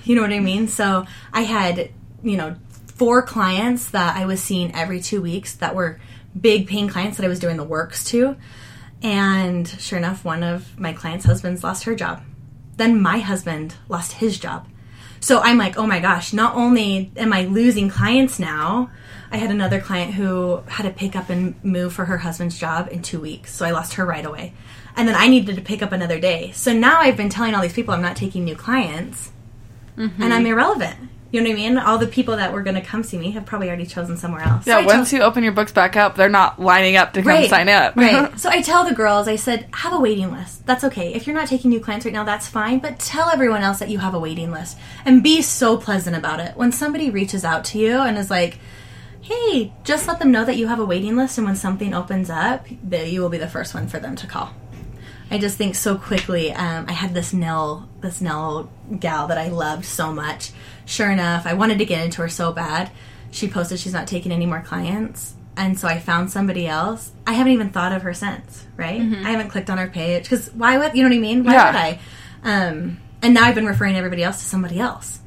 You 0.04 0.16
know 0.16 0.22
what 0.22 0.32
I 0.32 0.40
mean? 0.40 0.68
So 0.68 1.06
I 1.32 1.42
had, 1.42 1.90
you 2.22 2.36
know, 2.36 2.56
four 2.96 3.22
clients 3.22 3.90
that 3.90 4.16
I 4.16 4.26
was 4.26 4.42
seeing 4.42 4.74
every 4.74 5.00
two 5.00 5.22
weeks 5.22 5.54
that 5.56 5.74
were 5.74 6.00
big 6.38 6.68
paying 6.68 6.88
clients 6.88 7.16
that 7.16 7.24
I 7.24 7.28
was 7.28 7.38
doing 7.38 7.56
the 7.56 7.64
works 7.64 8.04
to. 8.06 8.36
And 9.02 9.66
sure 9.66 9.98
enough, 9.98 10.24
one 10.24 10.42
of 10.42 10.78
my 10.78 10.92
clients' 10.92 11.24
husbands 11.24 11.64
lost 11.64 11.84
her 11.84 11.94
job. 11.94 12.22
Then 12.76 13.00
my 13.00 13.18
husband 13.18 13.74
lost 13.88 14.12
his 14.12 14.38
job. 14.38 14.66
So 15.20 15.40
I'm 15.40 15.58
like, 15.58 15.76
oh 15.76 15.86
my 15.86 16.00
gosh, 16.00 16.32
not 16.32 16.54
only 16.54 17.12
am 17.16 17.32
I 17.32 17.44
losing 17.44 17.90
clients 17.90 18.38
now, 18.38 18.90
I 19.30 19.36
had 19.36 19.50
another 19.50 19.80
client 19.80 20.14
who 20.14 20.62
had 20.66 20.84
to 20.84 20.90
pick 20.90 21.14
up 21.14 21.28
and 21.28 21.62
move 21.62 21.92
for 21.92 22.06
her 22.06 22.18
husband's 22.18 22.58
job 22.58 22.88
in 22.90 23.02
two 23.02 23.20
weeks. 23.20 23.54
So 23.54 23.66
I 23.66 23.70
lost 23.70 23.94
her 23.94 24.04
right 24.06 24.24
away. 24.24 24.54
And 25.00 25.08
then 25.08 25.16
I 25.16 25.28
needed 25.28 25.56
to 25.56 25.62
pick 25.62 25.80
up 25.80 25.92
another 25.92 26.20
day. 26.20 26.50
So 26.52 26.74
now 26.74 27.00
I've 27.00 27.16
been 27.16 27.30
telling 27.30 27.54
all 27.54 27.62
these 27.62 27.72
people 27.72 27.94
I'm 27.94 28.02
not 28.02 28.16
taking 28.16 28.44
new 28.44 28.54
clients 28.54 29.32
mm-hmm. 29.96 30.22
and 30.22 30.30
I'm 30.30 30.44
irrelevant. 30.44 30.94
You 31.32 31.40
know 31.40 31.48
what 31.48 31.54
I 31.54 31.56
mean? 31.56 31.78
All 31.78 31.96
the 31.96 32.06
people 32.06 32.36
that 32.36 32.52
were 32.52 32.62
going 32.62 32.74
to 32.74 32.82
come 32.82 33.02
see 33.02 33.16
me 33.16 33.30
have 33.30 33.46
probably 33.46 33.68
already 33.68 33.86
chosen 33.86 34.18
somewhere 34.18 34.42
else. 34.42 34.66
So 34.66 34.72
Yeah, 34.72 34.84
tell- 34.84 34.98
once 34.98 35.10
you 35.10 35.22
open 35.22 35.42
your 35.42 35.54
books 35.54 35.72
back 35.72 35.96
up, 35.96 36.16
they're 36.16 36.28
not 36.28 36.60
lining 36.60 36.96
up 36.96 37.14
to 37.14 37.22
come 37.22 37.46
sign 37.46 37.70
up. 37.70 37.96
right. 37.96 38.30
So 38.38 38.50
I 38.50 38.60
tell 38.60 38.84
the 38.84 38.94
girls, 38.94 39.26
I 39.26 39.36
said, 39.36 39.68
have 39.72 39.94
a 39.94 39.98
waiting 39.98 40.30
list. 40.32 40.66
That's 40.66 40.84
okay. 40.84 41.14
If 41.14 41.26
you're 41.26 41.36
not 41.36 41.48
taking 41.48 41.70
new 41.70 41.80
clients 41.80 42.04
right 42.04 42.12
now, 42.12 42.24
that's 42.24 42.46
fine. 42.46 42.80
But 42.80 42.98
tell 42.98 43.30
everyone 43.30 43.62
else 43.62 43.78
that 43.78 43.88
you 43.88 44.00
have 44.00 44.12
a 44.12 44.20
waiting 44.20 44.50
list 44.50 44.76
and 45.06 45.22
be 45.22 45.40
so 45.40 45.78
pleasant 45.78 46.14
about 46.14 46.40
it. 46.40 46.58
When 46.58 46.72
somebody 46.72 47.08
reaches 47.08 47.42
out 47.42 47.64
to 47.66 47.78
you 47.78 47.96
and 48.00 48.18
is 48.18 48.28
like, 48.28 48.58
hey, 49.22 49.72
just 49.82 50.06
let 50.06 50.18
them 50.18 50.30
know 50.30 50.44
that 50.44 50.58
you 50.58 50.66
have 50.66 50.78
a 50.78 50.84
waiting 50.84 51.16
list. 51.16 51.38
And 51.38 51.46
when 51.46 51.56
something 51.56 51.94
opens 51.94 52.28
up, 52.28 52.66
you 52.68 53.22
will 53.22 53.30
be 53.30 53.38
the 53.38 53.48
first 53.48 53.72
one 53.72 53.88
for 53.88 53.98
them 53.98 54.14
to 54.16 54.26
call. 54.26 54.52
I 55.30 55.38
just 55.38 55.56
think 55.56 55.74
so 55.76 55.96
quickly. 55.96 56.52
Um, 56.52 56.86
I 56.88 56.92
had 56.92 57.14
this 57.14 57.32
Nell, 57.32 57.88
this 58.00 58.20
Nell 58.20 58.68
gal 58.98 59.28
that 59.28 59.38
I 59.38 59.48
loved 59.48 59.84
so 59.84 60.12
much. 60.12 60.50
Sure 60.86 61.10
enough, 61.10 61.46
I 61.46 61.54
wanted 61.54 61.78
to 61.78 61.84
get 61.84 62.04
into 62.04 62.22
her 62.22 62.28
so 62.28 62.52
bad. 62.52 62.90
She 63.30 63.46
posted 63.48 63.78
she's 63.78 63.92
not 63.92 64.08
taking 64.08 64.32
any 64.32 64.44
more 64.46 64.60
clients, 64.60 65.34
and 65.56 65.78
so 65.78 65.86
I 65.86 66.00
found 66.00 66.30
somebody 66.32 66.66
else. 66.66 67.12
I 67.26 67.34
haven't 67.34 67.52
even 67.52 67.70
thought 67.70 67.92
of 67.92 68.02
her 68.02 68.12
since. 68.14 68.66
Right? 68.76 69.00
I 69.00 69.30
haven't 69.30 69.50
clicked 69.50 69.70
on 69.70 69.78
her 69.78 69.86
page 69.88 70.24
because 70.24 70.48
why 70.52 70.78
would 70.78 70.94
you 70.96 71.02
know 71.04 71.10
what 71.10 71.16
I 71.16 71.20
mean? 71.20 71.44
Why 71.44 71.52
Yeah. 71.52 71.66
would 71.66 71.76
I? 71.76 72.00
Um, 72.42 72.98
and 73.22 73.34
now 73.34 73.44
I've 73.44 73.54
been 73.54 73.66
referring 73.66 73.94
everybody 73.96 74.24
else 74.24 74.38
to 74.38 74.44
somebody 74.48 74.80
else. 74.80 75.20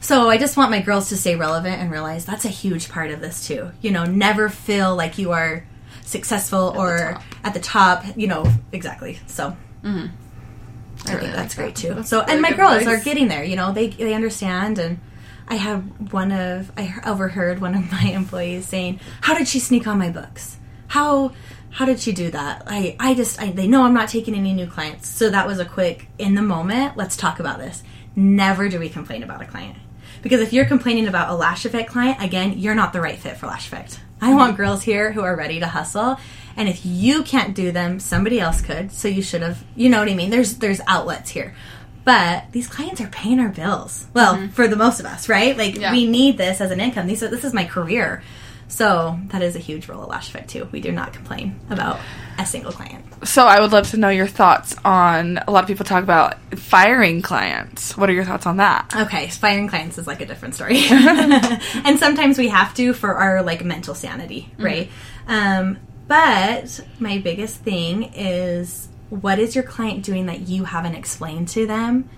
So 0.00 0.28
I 0.28 0.36
just 0.36 0.56
want 0.56 0.70
my 0.70 0.80
girls 0.82 1.08
to 1.08 1.16
stay 1.16 1.36
relevant 1.36 1.80
and 1.80 1.90
realize 1.90 2.26
that's 2.26 2.44
a 2.44 2.48
huge 2.48 2.90
part 2.90 3.10
of 3.10 3.20
this 3.20 3.46
too. 3.46 3.70
You 3.80 3.92
know, 3.92 4.04
never 4.04 4.48
feel 4.50 4.94
like 4.94 5.16
you 5.18 5.32
are 5.32 5.64
successful 6.04 6.74
or. 6.76 7.18
At 7.46 7.54
the 7.54 7.60
top. 7.60 8.04
You 8.16 8.26
know, 8.26 8.44
exactly. 8.72 9.18
So 9.26 9.56
I 11.06 11.14
think 11.16 11.32
that's 11.32 11.54
great 11.54 11.76
too. 11.76 12.02
So 12.02 12.20
and 12.20 12.42
my 12.42 12.52
girls 12.52 12.86
are 12.86 12.98
getting 12.98 13.28
there. 13.28 13.44
You 13.44 13.56
know, 13.56 13.72
they 13.72 13.88
they 13.88 14.14
understand 14.14 14.78
and. 14.78 14.98
I 15.48 15.54
have 15.54 16.12
one 16.12 16.32
of 16.32 16.72
I 16.76 16.92
overheard 17.06 17.60
one 17.60 17.76
of 17.76 17.92
my 17.98 18.02
employees 18.02 18.66
saying, 18.66 18.98
"How 19.20 19.38
did 19.38 19.46
she 19.46 19.60
sneak 19.60 19.86
on 19.86 19.96
my 19.96 20.10
books? 20.10 20.58
How 20.88 21.30
how 21.70 21.84
did 21.84 22.00
she 22.00 22.10
do 22.10 22.32
that? 22.32 22.64
I 22.66 22.96
I 22.98 23.14
just 23.14 23.40
I, 23.40 23.52
they 23.52 23.68
know 23.68 23.84
I'm 23.84 23.94
not 23.94 24.08
taking 24.08 24.34
any 24.34 24.52
new 24.52 24.66
clients." 24.66 25.08
So 25.08 25.30
that 25.30 25.46
was 25.46 25.60
a 25.60 25.64
quick 25.64 26.08
in 26.18 26.34
the 26.34 26.42
moment. 26.42 26.96
Let's 26.96 27.16
talk 27.16 27.38
about 27.38 27.60
this. 27.60 27.84
Never 28.16 28.68
do 28.68 28.80
we 28.80 28.88
complain 28.88 29.22
about 29.22 29.40
a 29.40 29.46
client 29.46 29.78
because 30.22 30.40
if 30.40 30.52
you're 30.52 30.64
complaining 30.64 31.06
about 31.06 31.30
a 31.30 31.34
Lash 31.34 31.64
Effect 31.64 31.88
client, 31.88 32.20
again, 32.20 32.58
you're 32.58 32.74
not 32.74 32.92
the 32.92 33.00
right 33.00 33.16
fit 33.16 33.36
for 33.36 33.46
Lash 33.46 33.68
Effect. 33.68 34.00
I 34.20 34.34
want 34.34 34.56
girls 34.56 34.82
here 34.82 35.12
who 35.12 35.20
are 35.22 35.36
ready 35.36 35.60
to 35.60 35.66
hustle, 35.66 36.18
and 36.56 36.68
if 36.68 36.84
you 36.84 37.22
can't 37.22 37.54
do 37.54 37.70
them, 37.72 38.00
somebody 38.00 38.40
else 38.40 38.60
could. 38.60 38.90
So 38.92 39.08
you 39.08 39.22
should 39.22 39.42
have, 39.42 39.62
you 39.74 39.88
know 39.88 39.98
what 39.98 40.08
I 40.08 40.14
mean? 40.14 40.30
There's 40.30 40.54
there's 40.56 40.80
outlets 40.86 41.30
here. 41.30 41.54
But 42.04 42.52
these 42.52 42.68
clients 42.68 43.00
are 43.00 43.08
paying 43.08 43.40
our 43.40 43.48
bills. 43.48 44.06
Well, 44.14 44.48
for 44.52 44.68
the 44.68 44.76
most 44.76 45.00
of 45.00 45.06
us, 45.06 45.28
right? 45.28 45.56
Like 45.56 45.76
Yeah. 45.76 45.90
we 45.90 46.06
need 46.06 46.38
this 46.38 46.60
as 46.60 46.70
an 46.70 46.80
income. 46.80 47.08
These 47.08 47.24
are, 47.24 47.28
this 47.28 47.44
is 47.44 47.52
my 47.52 47.64
career. 47.64 48.22
So 48.68 49.18
that 49.28 49.42
is 49.42 49.54
a 49.56 49.60
huge 49.60 49.88
role 49.88 50.02
of 50.02 50.08
Lash 50.08 50.28
Effect 50.28 50.50
too. 50.50 50.68
We 50.72 50.80
do 50.80 50.92
not 50.92 51.12
complain 51.12 51.58
about 51.70 51.98
a 52.38 52.46
single 52.46 52.72
client. 52.72 53.04
So 53.26 53.44
I 53.44 53.60
would 53.60 53.72
love 53.72 53.90
to 53.90 53.96
know 53.96 54.08
your 54.08 54.26
thoughts 54.26 54.74
on 54.84 55.38
a 55.46 55.50
lot 55.50 55.62
of 55.64 55.68
people 55.68 55.84
talk 55.84 56.02
about 56.02 56.36
firing 56.56 57.22
clients. 57.22 57.96
What 57.96 58.10
are 58.10 58.12
your 58.12 58.24
thoughts 58.24 58.46
on 58.46 58.58
that? 58.58 58.92
Okay, 58.94 59.28
firing 59.28 59.68
clients 59.68 59.98
is 59.98 60.06
like 60.06 60.20
a 60.20 60.26
different 60.26 60.54
story. 60.54 60.78
and 60.90 61.98
sometimes 61.98 62.38
we 62.38 62.48
have 62.48 62.74
to 62.74 62.92
for 62.92 63.14
our 63.14 63.42
like 63.42 63.64
mental 63.64 63.94
sanity, 63.94 64.52
right? 64.58 64.90
Um, 65.26 65.78
but 66.08 66.80
my 66.98 67.18
biggest 67.18 67.56
thing 67.56 68.12
is 68.14 68.88
what 69.10 69.38
is 69.38 69.54
your 69.54 69.64
client 69.64 70.04
doing 70.04 70.26
that 70.26 70.40
you 70.40 70.64
haven't 70.64 70.94
explained 70.94 71.48
to 71.48 71.66
them? 71.66 72.08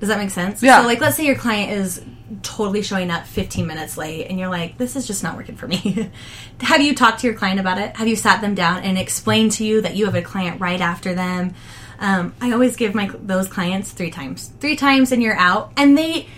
Does 0.00 0.08
that 0.08 0.18
make 0.18 0.30
sense? 0.30 0.62
Yeah. 0.62 0.80
So 0.80 0.86
like 0.86 1.00
let's 1.00 1.16
say 1.16 1.26
your 1.26 1.36
client 1.36 1.72
is 1.72 2.02
totally 2.42 2.82
showing 2.82 3.10
up 3.10 3.26
15 3.26 3.66
minutes 3.66 3.96
late 3.96 4.26
and 4.28 4.38
you're 4.38 4.48
like 4.48 4.78
this 4.78 4.96
is 4.96 5.06
just 5.06 5.22
not 5.22 5.36
working 5.36 5.56
for 5.56 5.68
me. 5.68 6.10
have 6.60 6.80
you 6.80 6.94
talked 6.94 7.20
to 7.20 7.26
your 7.26 7.36
client 7.36 7.60
about 7.60 7.78
it? 7.78 7.96
Have 7.96 8.08
you 8.08 8.16
sat 8.16 8.40
them 8.40 8.54
down 8.54 8.82
and 8.82 8.96
explained 8.96 9.52
to 9.52 9.64
you 9.64 9.80
that 9.82 9.96
you 9.96 10.06
have 10.06 10.14
a 10.14 10.22
client 10.22 10.60
right 10.60 10.80
after 10.80 11.14
them? 11.14 11.54
Um, 12.00 12.34
I 12.40 12.52
always 12.52 12.76
give 12.76 12.94
my 12.94 13.10
those 13.14 13.46
clients 13.46 13.92
three 13.92 14.10
times, 14.10 14.50
three 14.58 14.74
times, 14.74 15.12
and 15.12 15.22
you're 15.22 15.36
out. 15.36 15.70
And 15.76 15.96
they, 15.96 16.28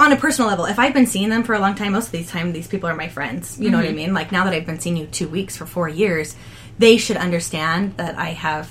on 0.00 0.12
a 0.12 0.16
personal 0.16 0.48
level, 0.48 0.64
if 0.64 0.78
I've 0.78 0.94
been 0.94 1.06
seeing 1.06 1.28
them 1.28 1.44
for 1.44 1.54
a 1.54 1.58
long 1.58 1.74
time, 1.74 1.92
most 1.92 2.06
of 2.06 2.12
these 2.12 2.30
time 2.30 2.52
these 2.52 2.66
people 2.66 2.88
are 2.88 2.96
my 2.96 3.08
friends. 3.08 3.60
You 3.60 3.70
know 3.70 3.76
what 3.76 3.84
I 3.84 3.88
mm-hmm. 3.88 3.96
mean? 3.96 4.14
Like 4.14 4.32
now 4.32 4.44
that 4.44 4.54
I've 4.54 4.64
been 4.64 4.80
seeing 4.80 4.96
you 4.96 5.06
two 5.06 5.28
weeks 5.28 5.56
for 5.56 5.66
four 5.66 5.88
years, 5.88 6.34
they 6.78 6.96
should 6.96 7.18
understand 7.18 7.98
that 7.98 8.16
I 8.16 8.30
have. 8.30 8.68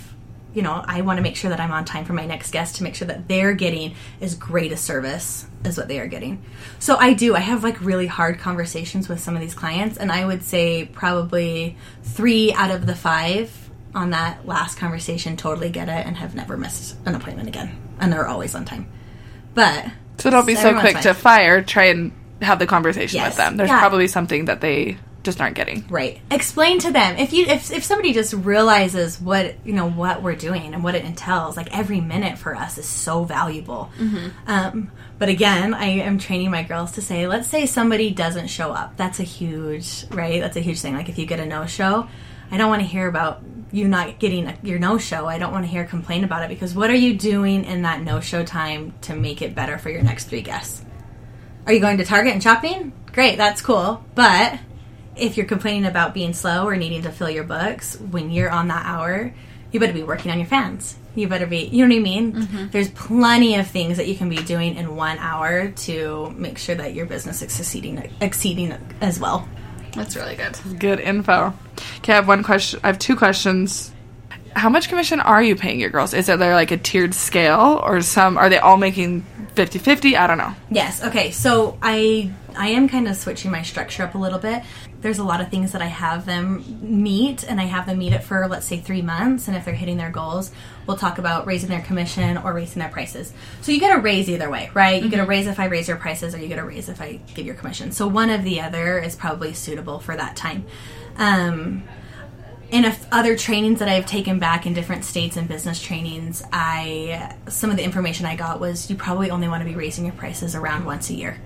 You 0.51 0.63
know, 0.63 0.83
I 0.83 1.01
want 1.01 1.17
to 1.17 1.21
make 1.21 1.35
sure 1.35 1.51
that 1.51 1.59
I'm 1.59 1.71
on 1.71 1.85
time 1.85 2.05
for 2.05 2.13
my 2.13 2.25
next 2.25 2.49
guest 2.49 2.77
to 2.77 2.83
make 2.83 2.95
sure 2.95 3.07
that 3.07 3.27
they're 3.27 3.53
getting 3.53 3.93
as 4.19 4.33
great 4.33 4.71
a 4.71 4.77
service 4.77 5.45
as 5.63 5.77
what 5.77 5.87
they 5.87 5.99
are 5.99 6.07
getting. 6.07 6.43
So 6.79 6.95
I 6.95 7.13
do. 7.13 7.35
I 7.35 7.39
have 7.39 7.63
like 7.63 7.79
really 7.79 8.07
hard 8.07 8.39
conversations 8.39 9.07
with 9.07 9.19
some 9.19 9.35
of 9.35 9.41
these 9.41 9.53
clients, 9.53 9.97
and 9.97 10.11
I 10.11 10.25
would 10.25 10.41
say 10.41 10.85
probably 10.85 11.77
three 12.01 12.51
out 12.53 12.71
of 12.71 12.87
the 12.87 12.95
five 12.95 13.69
on 13.93 14.09
that 14.09 14.47
last 14.47 14.79
conversation 14.79 15.37
totally 15.37 15.69
get 15.69 15.87
it 15.87 16.07
and 16.07 16.17
have 16.17 16.33
never 16.33 16.57
missed 16.57 16.95
an 17.05 17.13
appointment 17.13 17.47
again, 17.47 17.77
and 17.99 18.11
they're 18.11 18.27
always 18.27 18.55
on 18.55 18.65
time. 18.65 18.91
But 19.53 19.85
So 20.19 20.29
don't 20.29 20.45
be 20.45 20.55
so 20.55 20.69
everyone's 20.69 20.81
quick 20.81 20.93
fine. 20.95 21.03
to 21.03 21.13
fire. 21.13 21.61
Try 21.61 21.85
and 21.85 22.11
have 22.41 22.59
the 22.59 22.67
conversation 22.67 23.17
Yes. 23.17 23.31
with 23.31 23.37
them. 23.37 23.57
There's 23.57 23.69
Yeah. 23.69 23.79
probably 23.79 24.07
something 24.07 24.45
that 24.45 24.61
they 24.61 24.97
just 25.23 25.41
aren't 25.41 25.55
getting. 25.55 25.83
Right. 25.89 26.21
Explain 26.31 26.79
to 26.79 26.91
them 26.91 27.17
if 27.17 27.33
you 27.33 27.45
if 27.45 27.71
if 27.71 27.83
somebody 27.83 28.13
just 28.13 28.33
realizes 28.33 29.19
what 29.19 29.55
you 29.65 29.73
know 29.73 29.89
what 29.89 30.23
we're 30.23 30.35
doing 30.35 30.73
and 30.73 30.81
what 30.83 30.95
it 30.95 31.03
entails. 31.03 31.57
Like 31.57 31.77
every 31.77 31.99
minute 31.99 32.37
for 32.37 32.55
us 32.55 32.77
is 32.77 32.85
so 32.87 33.25
valuable. 33.25 33.91
Um, 34.47 34.91
but 35.17 35.27
again, 35.29 35.73
I 35.73 35.85
am 35.99 36.17
training 36.19 36.51
my 36.51 36.63
girls 36.63 36.93
to 36.93 37.01
say, 37.01 37.27
let's 37.27 37.49
say 37.49 37.65
somebody 37.65 38.11
doesn't 38.11 38.47
show 38.47 38.71
up. 38.71 38.95
That's 38.95 39.19
a 39.19 39.23
huge 39.23 40.05
right. 40.11 40.39
That's 40.41 40.55
a 40.55 40.61
huge 40.61 40.79
thing. 40.79 40.93
Like 40.95 41.09
if 41.09 41.17
you 41.17 41.25
get 41.25 41.41
a 41.41 41.45
no 41.45 41.65
show, 41.65 42.07
I 42.51 42.57
don't 42.57 42.69
want 42.69 42.81
to 42.81 42.87
hear 42.87 43.07
about 43.07 43.41
you 43.71 43.87
not 43.87 44.19
getting 44.19 44.47
a, 44.47 44.57
your 44.63 44.79
no 44.79 44.97
show. 44.97 45.25
I 45.25 45.37
don't 45.37 45.51
want 45.51 45.65
to 45.65 45.71
hear 45.71 45.85
complain 45.85 46.23
about 46.23 46.43
it 46.43 46.49
because 46.49 46.73
what 46.73 46.89
are 46.89 46.95
you 46.95 47.17
doing 47.17 47.65
in 47.65 47.83
that 47.83 48.01
no 48.01 48.19
show 48.19 48.43
time 48.43 48.93
to 49.01 49.15
make 49.15 49.41
it 49.41 49.55
better 49.55 49.77
for 49.77 49.89
your 49.89 50.01
next 50.01 50.25
three 50.25 50.41
guests? 50.41 50.83
Are 51.65 51.73
you 51.73 51.79
going 51.79 51.97
to 51.97 52.05
Target 52.05 52.33
and 52.33 52.41
shopping? 52.41 52.93
Great, 53.11 53.37
that's 53.37 53.61
cool. 53.61 54.03
But 54.15 54.59
if 55.15 55.37
you're 55.37 55.45
complaining 55.45 55.85
about 55.85 56.13
being 56.13 56.33
slow 56.33 56.65
or 56.65 56.75
needing 56.75 57.03
to 57.03 57.11
fill 57.11 57.29
your 57.29 57.43
books 57.43 57.99
when 57.99 58.31
you're 58.31 58.49
on 58.49 58.69
that 58.69 58.85
hour, 58.85 59.33
you 59.71 59.79
better 59.79 59.93
be 59.93 60.03
working 60.03 60.31
on 60.31 60.39
your 60.39 60.47
fans. 60.47 60.97
You 61.15 61.27
better 61.27 61.47
be, 61.47 61.65
you 61.65 61.85
know 61.85 61.93
what 61.93 61.99
I 61.99 62.03
mean? 62.03 62.33
Mm-hmm. 62.33 62.67
There's 62.69 62.89
plenty 62.89 63.55
of 63.55 63.67
things 63.67 63.97
that 63.97 64.07
you 64.07 64.15
can 64.15 64.29
be 64.29 64.37
doing 64.37 64.75
in 64.75 64.95
one 64.95 65.17
hour 65.17 65.69
to 65.69 66.33
make 66.37 66.57
sure 66.57 66.75
that 66.75 66.93
your 66.93 67.05
business 67.05 67.41
is 67.41 67.51
succeeding, 67.51 68.09
exceeding 68.21 68.75
as 69.01 69.19
well. 69.19 69.47
That's 69.99 70.15
really 70.15 70.35
good. 70.35 70.57
Good 70.79 71.01
info. 71.01 71.53
Okay, 71.97 72.13
I 72.13 72.15
have 72.15 72.27
one 72.27 72.41
question. 72.41 72.79
I 72.83 72.87
have 72.87 72.99
two 72.99 73.17
questions. 73.17 73.91
How 74.55 74.69
much 74.69 74.87
commission 74.87 75.19
are 75.19 75.43
you 75.43 75.57
paying 75.57 75.79
your 75.79 75.89
girls? 75.89 76.13
Is 76.13 76.29
it 76.29 76.39
there 76.39 76.55
like 76.55 76.71
a 76.71 76.77
tiered 76.77 77.13
scale 77.13 77.81
or 77.83 78.01
some 78.01 78.37
are 78.37 78.49
they 78.49 78.57
all 78.57 78.77
making 78.77 79.25
50-50? 79.55 80.17
I 80.17 80.25
don't 80.25 80.37
know. 80.37 80.55
Yes. 80.71 81.03
Okay. 81.03 81.31
So 81.31 81.77
I 81.81 82.31
I 82.55 82.69
am 82.69 82.87
kind 82.87 83.09
of 83.09 83.17
switching 83.17 83.51
my 83.51 83.61
structure 83.61 84.03
up 84.03 84.15
a 84.15 84.17
little 84.17 84.39
bit. 84.39 84.63
There's 85.01 85.19
a 85.19 85.23
lot 85.23 85.39
of 85.39 85.49
things 85.49 85.71
that 85.71 85.81
I 85.81 85.87
have 85.87 86.25
them 86.25 86.63
meet, 86.81 87.43
and 87.43 87.59
I 87.59 87.65
have 87.65 87.85
them 87.85 87.99
meet 87.99 88.13
it 88.13 88.23
for 88.23 88.47
let's 88.47 88.65
say 88.65 88.77
three 88.77 89.01
months. 89.01 89.47
And 89.47 89.55
if 89.55 89.65
they're 89.65 89.73
hitting 89.73 89.97
their 89.97 90.09
goals, 90.11 90.51
we'll 90.85 90.97
talk 90.97 91.17
about 91.17 91.45
raising 91.45 91.69
their 91.69 91.81
commission 91.81 92.37
or 92.37 92.53
raising 92.53 92.79
their 92.79 92.89
prices. 92.89 93.33
So 93.61 93.71
you 93.71 93.79
get 93.79 93.97
a 93.97 94.01
raise 94.01 94.29
either 94.29 94.49
way, 94.49 94.69
right? 94.73 95.01
You 95.01 95.09
get 95.09 95.19
a 95.19 95.25
raise 95.25 95.47
if 95.47 95.59
I 95.59 95.65
raise 95.65 95.87
your 95.87 95.97
prices, 95.97 96.35
or 96.35 96.39
you 96.39 96.47
get 96.47 96.59
a 96.59 96.65
raise 96.65 96.89
if 96.89 97.01
I 97.01 97.19
give 97.33 97.45
your 97.45 97.55
commission. 97.55 97.91
So 97.91 98.07
one 98.07 98.29
of 98.29 98.43
the 98.43 98.61
other 98.61 98.99
is 98.99 99.15
probably 99.15 99.53
suitable 99.53 99.99
for 99.99 100.15
that 100.15 100.35
time. 100.35 100.65
Um, 101.15 101.83
in 102.71 102.85
a 102.85 102.89
f- 102.89 103.07
other 103.11 103.35
trainings 103.35 103.79
that 103.79 103.89
I've 103.89 104.05
taken 104.05 104.39
back 104.39 104.65
in 104.65 104.73
different 104.73 105.03
states 105.03 105.37
and 105.37 105.47
business 105.47 105.81
trainings, 105.81 106.43
I 106.53 107.35
some 107.47 107.71
of 107.71 107.77
the 107.77 107.83
information 107.83 108.25
I 108.25 108.35
got 108.35 108.59
was 108.59 108.89
you 108.89 108.95
probably 108.95 109.31
only 109.31 109.47
want 109.47 109.61
to 109.61 109.65
be 109.65 109.75
raising 109.75 110.05
your 110.05 110.13
prices 110.13 110.55
around 110.55 110.85
once 110.85 111.09
a 111.09 111.13
year. 111.13 111.39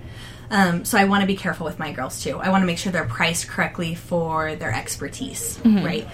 Um, 0.50 0.84
so 0.84 0.98
I 0.98 1.04
want 1.04 1.22
to 1.22 1.26
be 1.26 1.36
careful 1.36 1.64
with 1.64 1.78
my 1.78 1.92
girls 1.92 2.22
too. 2.22 2.38
I 2.38 2.50
want 2.50 2.62
to 2.62 2.66
make 2.66 2.78
sure 2.78 2.92
they're 2.92 3.04
priced 3.04 3.48
correctly 3.48 3.94
for 3.94 4.54
their 4.56 4.72
expertise, 4.72 5.58
right? 5.64 6.06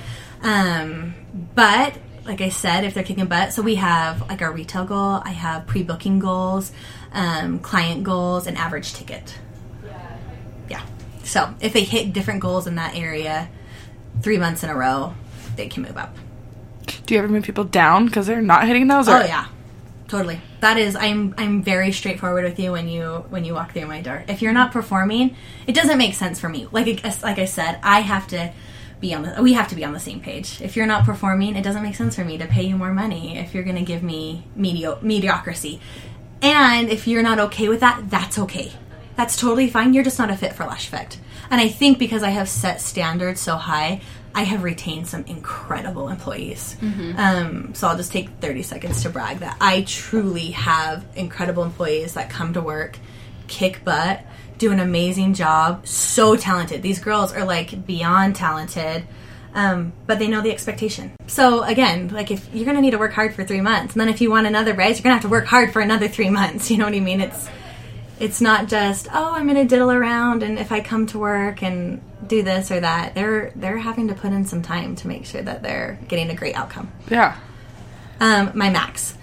Um, 0.43 1.14
but 1.55 1.95
like 2.24 2.41
I 2.41 2.49
said, 2.51 2.85
if 2.85 2.95
they're 2.95 3.03
kicking 3.05 3.26
butt, 3.26 3.53
so 3.53 3.62
we 3.62 3.76
have 3.76 4.28
like 4.28 4.43
our 4.43 4.53
retail 4.53 4.85
goal. 4.85 5.20
I 5.24 5.31
have 5.31 5.66
pre-booking 5.66 6.18
goals, 6.20 6.70
um, 7.12 7.59
client 7.59 8.05
goals, 8.05 8.47
and 8.47 8.57
average 8.57 8.95
ticket. 8.95 9.35
Yeah. 10.68 10.83
So 11.24 11.53
if 11.61 11.72
they 11.72 11.83
hit 11.83 12.12
different 12.12 12.41
goals 12.41 12.66
in 12.66 12.76
that 12.76 12.95
area, 12.95 13.49
three 14.22 14.39
months 14.39 14.62
in 14.62 14.70
a 14.70 14.76
row, 14.76 15.14
they 15.57 15.68
can 15.68 15.83
move 15.83 15.97
up. 15.97 16.14
Do 17.07 17.14
you 17.14 17.18
ever 17.20 17.28
move 17.28 17.45
people 17.45 17.64
down 17.64 18.07
because 18.07 18.26
they're 18.26 18.43
not 18.43 18.66
hitting 18.66 18.87
those? 18.87 19.09
Or? 19.09 19.16
Oh 19.16 19.24
yeah, 19.24 19.47
totally. 20.09 20.41
That 20.61 20.78
is, 20.78 20.94
I'm 20.94 21.34
I'm 21.38 21.62
very 21.62 21.90
straightforward 21.90 22.44
with 22.44 22.58
you 22.58 22.72
when 22.72 22.88
you 22.88 23.24
when 23.30 23.44
you 23.44 23.54
walk 23.54 23.72
through 23.72 23.86
my 23.86 24.02
door. 24.02 24.24
If 24.28 24.42
you're 24.42 24.52
not 24.52 24.72
performing, 24.72 25.36
it 25.66 25.74
doesn't 25.74 25.98
make 25.98 26.14
sense 26.14 26.38
for 26.38 26.48
me. 26.48 26.68
Like 26.70 27.02
like 27.22 27.38
I 27.38 27.46
said, 27.46 27.78
I 27.82 28.00
have 28.00 28.26
to 28.28 28.52
be 29.00 29.14
on 29.14 29.22
the 29.22 29.42
we 29.42 29.54
have 29.54 29.68
to 29.68 29.74
be 29.74 29.84
on 29.84 29.92
the 29.92 30.00
same 30.00 30.20
page. 30.20 30.61
If 30.61 30.76
you're 30.76 30.86
not 30.86 31.04
performing, 31.04 31.56
it 31.56 31.62
doesn't 31.62 31.82
make 31.82 31.94
sense 31.94 32.14
for 32.14 32.24
me 32.24 32.36
to 32.38 32.46
pay 32.46 32.64
you 32.64 32.76
more 32.76 32.92
money 32.92 33.38
if 33.38 33.54
you're 33.54 33.64
going 33.64 33.76
to 33.76 33.82
give 33.82 34.02
me 34.02 34.44
medio- 34.54 34.98
mediocrity. 35.00 35.80
And 36.42 36.90
if 36.90 37.06
you're 37.06 37.22
not 37.22 37.38
okay 37.38 37.68
with 37.68 37.80
that, 37.80 38.11
that's 38.11 38.38
okay. 38.38 38.72
That's 39.16 39.36
totally 39.36 39.68
fine. 39.68 39.92
You're 39.92 40.04
just 40.04 40.18
not 40.18 40.30
a 40.30 40.36
fit 40.36 40.54
for 40.54 40.64
Lash 40.64 40.88
Effect. 40.88 41.18
And 41.50 41.61
I 41.61 41.68
think 41.68 41.98
because 41.98 42.22
I 42.22 42.30
have 42.30 42.48
set 42.48 42.80
standards 42.80 43.40
so 43.40 43.56
high, 43.56 44.00
I 44.35 44.43
have 44.43 44.62
retained 44.62 45.09
some 45.09 45.24
incredible 45.24 46.09
employees. 46.09 46.76
Um, 47.16 47.74
so 47.74 47.89
I'll 47.89 47.97
just 47.97 48.12
take 48.12 48.28
30 48.41 48.62
seconds 48.62 49.03
to 49.03 49.11
brag 49.11 49.39
that 49.41 49.57
I 49.61 49.83
truly 49.83 50.53
have 50.53 51.05
incredible 51.16 51.64
employees 51.64 52.14
that 52.14 52.31
come 52.31 52.53
to 52.55 52.61
work, 52.61 52.99
kick 53.49 53.85
butt, 53.85 54.22
do 54.59 54.70
an 54.72 54.78
amazing 54.81 55.35
job, 55.35 55.87
so 55.87 56.37
talented. 56.37 56.83
These 56.83 57.01
girls 57.01 57.33
are 57.33 57.45
like 57.45 57.87
beyond 57.87 58.37
talented. 58.37 59.07
Um, 59.53 59.93
but 60.07 60.20
they 60.20 60.28
know 60.28 60.43
the 60.43 60.53
expectation. 60.53 61.11
So 61.26 61.64
again, 61.64 62.09
like 62.09 62.31
if 62.31 62.49
you're 62.55 62.64
gonna 62.66 62.81
need 62.81 62.93
to 62.93 62.99
work 62.99 63.12
hard 63.12 63.35
for 63.35 63.43
three 63.43 63.61
months, 63.61 63.95
and 63.95 64.01
then 64.01 64.09
if 64.09 64.20
you 64.20 64.31
want 64.31 64.47
another 64.47 64.74
raise, 64.74 64.99
you're 64.99 65.03
gonna 65.03 65.16
have 65.16 65.22
to 65.22 65.28
work 65.28 65.47
hard 65.47 65.72
for 65.72 65.81
another 65.81 66.07
three 66.07 66.31
months. 66.31 66.70
You 66.70 66.76
know 66.78 66.85
what 66.85 66.95
I 66.95 67.01
mean? 67.01 67.20
It's 67.20 67.49
it's 68.20 68.40
not 68.40 68.68
just 68.68 69.08
oh 69.12 69.32
I'm 69.32 69.46
gonna 69.46 69.64
diddle 69.64 69.90
around 69.90 70.42
and 70.42 70.58
if 70.58 70.70
I 70.70 70.80
come 70.80 71.06
to 71.06 71.18
work 71.18 71.62
and 71.62 72.00
do 72.26 72.42
this 72.42 72.70
or 72.70 72.80
that, 72.80 73.14
they're 73.14 73.52
they're 73.56 73.78
having 73.78 74.08
to 74.08 74.14
put 74.14 74.32
in 74.32 74.44
some 74.44 74.62
time 74.62 74.94
to 74.96 75.08
make 75.08 75.24
sure 75.26 75.42
that 75.42 75.62
they're 75.62 75.98
getting 76.06 76.30
a 76.30 76.34
great 76.34 76.54
outcome. 76.54 76.92
Yeah. 77.10 77.36
Um, 78.20 78.52
my 78.54 78.70
max. 78.70 79.14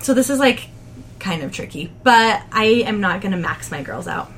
So 0.00 0.14
this 0.14 0.30
is 0.30 0.38
like 0.38 0.68
kind 1.18 1.42
of 1.42 1.52
tricky, 1.52 1.92
but 2.02 2.42
I 2.50 2.84
am 2.86 3.00
not 3.00 3.20
gonna 3.20 3.36
max 3.36 3.70
my 3.70 3.82
girls 3.82 4.08
out. 4.08 4.30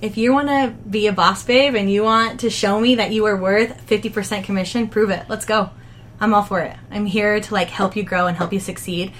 If 0.00 0.18
you 0.18 0.32
want 0.32 0.48
to 0.48 0.74
be 0.88 1.06
a 1.06 1.12
boss 1.12 1.42
babe 1.42 1.74
and 1.74 1.90
you 1.90 2.02
want 2.02 2.40
to 2.40 2.50
show 2.50 2.78
me 2.78 2.96
that 2.96 3.12
you 3.12 3.24
are 3.24 3.36
worth 3.36 3.86
50% 3.86 4.44
commission, 4.44 4.88
prove 4.88 5.08
it. 5.08 5.24
Let's 5.26 5.46
go. 5.46 5.70
I'm 6.20 6.34
all 6.34 6.42
for 6.42 6.60
it. 6.60 6.76
I'm 6.90 7.06
here 7.06 7.40
to 7.40 7.54
like 7.54 7.70
help 7.70 7.96
you 7.96 8.02
grow 8.02 8.26
and 8.26 8.36
help 8.36 8.52
you 8.52 8.60
succeed. 8.60 9.12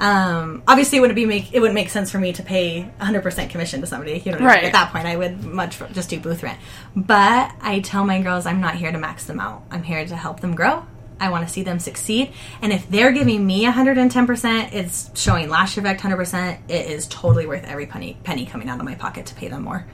Um, 0.00 0.62
obviously, 0.66 0.98
it 0.98 1.00
wouldn't 1.00 1.16
be 1.16 1.26
make 1.26 1.52
it 1.52 1.60
wouldn't 1.60 1.74
make 1.74 1.90
sense 1.90 2.10
for 2.10 2.18
me 2.18 2.32
to 2.32 2.42
pay 2.42 2.90
100% 3.00 3.50
commission 3.50 3.80
to 3.80 3.86
somebody. 3.86 4.22
You 4.24 4.32
know, 4.32 4.38
what 4.38 4.50
I 4.50 4.54
mean? 4.54 4.62
Right. 4.62 4.64
at 4.64 4.72
that 4.72 4.92
point, 4.92 5.06
I 5.06 5.16
would 5.16 5.44
much 5.44 5.78
just 5.92 6.10
do 6.10 6.20
booth 6.20 6.42
rent. 6.42 6.58
But 6.96 7.52
I 7.60 7.80
tell 7.80 8.04
my 8.04 8.20
girls, 8.20 8.46
I'm 8.46 8.60
not 8.60 8.74
here 8.74 8.92
to 8.92 8.98
max 8.98 9.24
them 9.24 9.40
out. 9.40 9.62
I'm 9.70 9.82
here 9.82 10.04
to 10.04 10.16
help 10.16 10.40
them 10.40 10.54
grow. 10.54 10.84
I 11.20 11.30
want 11.30 11.46
to 11.46 11.52
see 11.52 11.62
them 11.62 11.78
succeed. 11.78 12.32
And 12.60 12.72
if 12.72 12.88
they're 12.88 13.12
giving 13.12 13.46
me 13.46 13.64
110%, 13.64 14.72
it's 14.72 15.10
showing 15.18 15.48
Lash 15.48 15.78
Effect 15.78 16.00
100%. 16.00 16.58
It 16.68 16.86
is 16.86 17.06
totally 17.06 17.46
worth 17.46 17.64
every 17.64 17.86
penny 17.86 18.18
penny 18.24 18.46
coming 18.46 18.68
out 18.68 18.78
of 18.78 18.84
my 18.84 18.94
pocket 18.94 19.26
to 19.26 19.34
pay 19.34 19.48
them 19.48 19.62
more. 19.62 19.86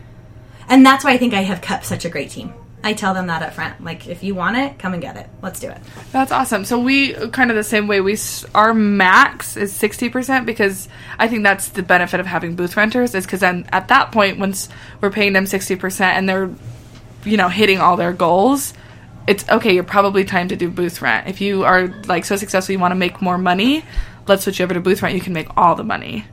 And 0.69 0.85
that's 0.87 1.05
why 1.05 1.13
I 1.13 1.19
think 1.19 1.35
I 1.35 1.43
have 1.43 1.61
kept 1.61 1.85
such 1.85 2.05
a 2.05 2.09
great 2.09 2.31
team. 2.31 2.55
I 2.83 2.95
tell 2.95 3.13
them 3.13 3.27
that 3.27 3.43
up 3.43 3.53
front. 3.53 3.85
Like, 3.85 4.09
if 4.09 4.23
you 4.23 4.35
want 4.35 4.57
it, 4.57 4.79
come 4.79 4.95
and 4.95 5.03
get 5.03 5.17
it. 5.17 5.29
Let's 5.43 5.61
do 5.61 5.69
it. 5.69 5.79
That's 6.13 6.33
awesome. 6.33 6.65
So 6.65 6.79
we 6.79 7.13
kind 7.29 7.51
of 7.51 7.57
the 7.57 7.65
same 7.65 7.87
way. 7.87 8.01
We 8.01 8.17
our 8.55 8.73
max 8.73 9.57
is 9.57 9.73
sixty 9.73 10.09
percent 10.09 10.47
because 10.47 10.89
I 11.19 11.29
think 11.29 11.43
that's 11.43 11.69
the 11.69 11.83
benefit 11.83 12.21
of 12.21 12.27
having 12.27 12.57
booth 12.57 12.77
renters 12.77 13.15
is 13.15 13.27
because 13.27 13.41
then 13.41 13.69
at 13.71 13.89
that 13.89 14.13
point 14.13 14.39
once 14.39 14.69
we're 15.01 15.11
paying 15.11 15.35
them 15.35 15.47
sixty 15.47 15.77
percent 15.77 16.17
and 16.17 16.29
they're 16.29 16.51
you 17.25 17.37
know 17.37 17.49
hitting 17.49 17.81
all 17.81 17.97
their 17.97 18.15
goals, 18.15 18.73
it's 19.27 19.47
okay. 19.51 19.75
You're 19.75 19.85
probably 19.85 20.25
time 20.25 20.49
to 20.49 20.57
do 20.57 20.71
booth 20.71 21.03
rent. 21.03 21.29
If 21.29 21.43
you 21.43 21.65
are 21.65 21.89
like 22.07 22.25
so 22.25 22.37
successful, 22.37 22.73
you 22.73 22.79
want 22.79 22.93
to 22.93 22.97
make 22.97 23.21
more 23.21 23.37
money. 23.37 23.85
Let's 24.27 24.45
switch 24.45 24.61
over 24.61 24.73
to 24.73 24.81
booth 24.81 25.03
rent. 25.03 25.15
You 25.15 25.21
can 25.21 25.35
make 25.35 25.49
all 25.57 25.75
the 25.75 25.85
money. 25.85 26.25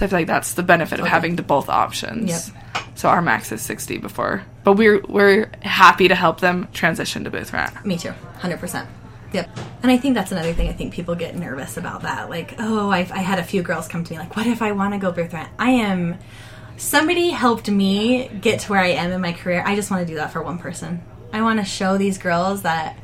So 0.00 0.06
I 0.06 0.08
feel 0.08 0.18
like 0.20 0.28
that's 0.28 0.54
the 0.54 0.62
benefit 0.62 0.98
of 0.98 1.06
having 1.06 1.36
the 1.36 1.42
both 1.42 1.68
options. 1.68 2.30
Yep. 2.30 2.84
So 2.94 3.10
our 3.10 3.20
max 3.20 3.52
is 3.52 3.60
sixty 3.60 3.98
before, 3.98 4.42
but 4.64 4.78
we're 4.78 5.02
we're 5.02 5.50
happy 5.60 6.08
to 6.08 6.14
help 6.14 6.40
them 6.40 6.68
transition 6.72 7.24
to 7.24 7.30
booth 7.30 7.52
rent. 7.52 7.84
Me 7.84 7.98
too, 7.98 8.12
hundred 8.38 8.60
percent. 8.60 8.88
Yep. 9.34 9.58
And 9.82 9.92
I 9.92 9.98
think 9.98 10.14
that's 10.14 10.32
another 10.32 10.54
thing. 10.54 10.70
I 10.70 10.72
think 10.72 10.94
people 10.94 11.14
get 11.16 11.36
nervous 11.36 11.76
about 11.76 12.00
that. 12.00 12.30
Like, 12.30 12.54
oh, 12.58 12.88
I've, 12.88 13.12
I 13.12 13.18
had 13.18 13.40
a 13.40 13.42
few 13.42 13.62
girls 13.62 13.88
come 13.88 14.02
to 14.02 14.12
me 14.14 14.18
like, 14.18 14.36
"What 14.36 14.46
if 14.46 14.62
I 14.62 14.72
want 14.72 14.94
to 14.94 14.98
go 14.98 15.12
booth 15.12 15.34
rent?" 15.34 15.50
I 15.58 15.72
am. 15.72 16.16
Somebody 16.78 17.28
helped 17.28 17.68
me 17.68 18.28
get 18.28 18.60
to 18.60 18.70
where 18.70 18.80
I 18.80 18.92
am 18.92 19.12
in 19.12 19.20
my 19.20 19.34
career. 19.34 19.62
I 19.66 19.76
just 19.76 19.90
want 19.90 20.00
to 20.00 20.10
do 20.10 20.16
that 20.16 20.32
for 20.32 20.42
one 20.42 20.56
person. 20.56 21.02
I 21.30 21.42
want 21.42 21.58
to 21.58 21.64
show 21.66 21.98
these 21.98 22.16
girls 22.16 22.62
that, 22.62 22.98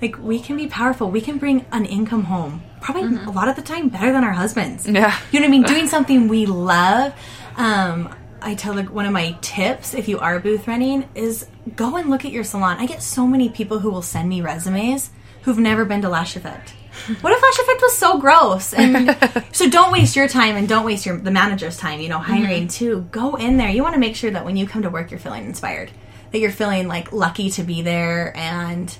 like, 0.00 0.16
we 0.16 0.40
can 0.40 0.56
be 0.56 0.66
powerful. 0.66 1.10
We 1.10 1.20
can 1.20 1.36
bring 1.36 1.66
an 1.72 1.84
income 1.84 2.24
home. 2.24 2.62
Probably 2.80 3.02
a 3.02 3.30
lot 3.30 3.48
of 3.48 3.56
the 3.56 3.62
time 3.62 3.88
better 3.88 4.12
than 4.12 4.24
our 4.24 4.32
husbands. 4.32 4.86
Yeah. 4.86 5.18
You 5.32 5.40
know 5.40 5.44
what 5.44 5.48
I 5.48 5.50
mean? 5.50 5.62
Doing 5.64 5.86
something 5.86 6.28
we 6.28 6.46
love. 6.46 7.12
Um, 7.56 8.14
I 8.40 8.54
tell 8.54 8.74
like 8.74 8.90
one 8.90 9.06
of 9.06 9.12
my 9.12 9.36
tips 9.40 9.94
if 9.94 10.08
you 10.08 10.18
are 10.20 10.38
booth 10.38 10.68
running 10.68 11.08
is 11.14 11.46
go 11.76 11.96
and 11.96 12.08
look 12.08 12.24
at 12.24 12.32
your 12.32 12.44
salon. 12.44 12.78
I 12.78 12.86
get 12.86 13.02
so 13.02 13.26
many 13.26 13.48
people 13.48 13.80
who 13.80 13.90
will 13.90 14.02
send 14.02 14.28
me 14.28 14.40
resumes 14.40 15.10
who've 15.42 15.58
never 15.58 15.84
been 15.84 16.02
to 16.02 16.08
Lash 16.08 16.36
Effect. 16.36 16.74
What 17.20 17.32
if 17.32 17.40
Lash 17.40 17.58
Effect 17.60 17.80
was 17.80 17.96
so 17.96 18.18
gross? 18.18 18.74
And 18.74 19.16
so 19.52 19.70
don't 19.70 19.92
waste 19.92 20.16
your 20.16 20.26
time 20.26 20.56
and 20.56 20.68
don't 20.68 20.84
waste 20.84 21.06
your 21.06 21.16
the 21.16 21.30
manager's 21.30 21.76
time, 21.76 22.00
you 22.00 22.08
know, 22.08 22.18
hiring 22.18 22.66
too. 22.66 23.06
Go 23.12 23.36
in 23.36 23.56
there. 23.56 23.70
You 23.70 23.82
want 23.82 23.94
to 23.94 24.00
make 24.00 24.16
sure 24.16 24.32
that 24.32 24.44
when 24.44 24.56
you 24.56 24.66
come 24.66 24.82
to 24.82 24.90
work 24.90 25.12
you're 25.12 25.20
feeling 25.20 25.44
inspired. 25.44 25.92
That 26.32 26.40
you're 26.40 26.50
feeling 26.50 26.88
like 26.88 27.12
lucky 27.12 27.50
to 27.50 27.62
be 27.62 27.82
there 27.82 28.36
and 28.36 28.96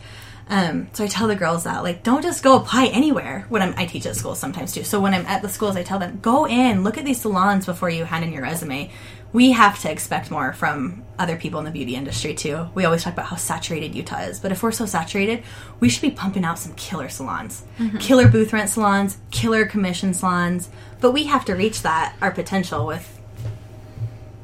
um, 0.50 0.88
so 0.94 1.04
I 1.04 1.08
tell 1.08 1.28
the 1.28 1.36
girls 1.36 1.64
that 1.64 1.82
like 1.82 2.02
don't 2.02 2.22
just 2.22 2.42
go 2.42 2.56
apply 2.56 2.86
anywhere. 2.86 3.44
When 3.50 3.60
I'm, 3.60 3.74
I 3.76 3.84
teach 3.84 4.06
at 4.06 4.16
schools 4.16 4.38
sometimes 4.38 4.72
too. 4.72 4.82
So 4.82 4.98
when 4.98 5.12
I'm 5.12 5.26
at 5.26 5.42
the 5.42 5.48
schools, 5.48 5.76
I 5.76 5.82
tell 5.82 5.98
them 5.98 6.18
go 6.22 6.46
in, 6.46 6.84
look 6.84 6.96
at 6.96 7.04
these 7.04 7.20
salons 7.20 7.66
before 7.66 7.90
you 7.90 8.04
hand 8.04 8.24
in 8.24 8.32
your 8.32 8.42
resume. 8.42 8.90
We 9.30 9.52
have 9.52 9.78
to 9.80 9.92
expect 9.92 10.30
more 10.30 10.54
from 10.54 11.04
other 11.18 11.36
people 11.36 11.58
in 11.58 11.66
the 11.66 11.70
beauty 11.70 11.94
industry 11.94 12.32
too. 12.32 12.70
We 12.74 12.86
always 12.86 13.02
talk 13.02 13.12
about 13.12 13.26
how 13.26 13.36
saturated 13.36 13.94
Utah 13.94 14.20
is, 14.20 14.40
but 14.40 14.50
if 14.50 14.62
we're 14.62 14.72
so 14.72 14.86
saturated, 14.86 15.42
we 15.80 15.90
should 15.90 16.00
be 16.00 16.10
pumping 16.10 16.44
out 16.44 16.58
some 16.58 16.74
killer 16.76 17.10
salons, 17.10 17.62
killer 18.00 18.26
booth 18.26 18.54
rent 18.54 18.70
salons, 18.70 19.18
killer 19.30 19.66
commission 19.66 20.14
salons. 20.14 20.70
But 21.00 21.12
we 21.12 21.24
have 21.24 21.44
to 21.44 21.54
reach 21.54 21.82
that 21.82 22.16
our 22.22 22.30
potential 22.30 22.86
with 22.86 23.20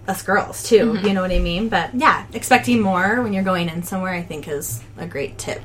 us 0.06 0.22
girls 0.22 0.62
too. 0.62 0.98
You 1.02 1.14
know 1.14 1.22
what 1.22 1.30
I 1.32 1.38
mean? 1.38 1.70
But 1.70 1.94
yeah, 1.94 2.26
expecting 2.34 2.82
more 2.82 3.22
when 3.22 3.32
you're 3.32 3.42
going 3.42 3.70
in 3.70 3.84
somewhere, 3.84 4.12
I 4.12 4.22
think, 4.22 4.48
is 4.48 4.82
a 4.98 5.06
great 5.06 5.38
tip 5.38 5.62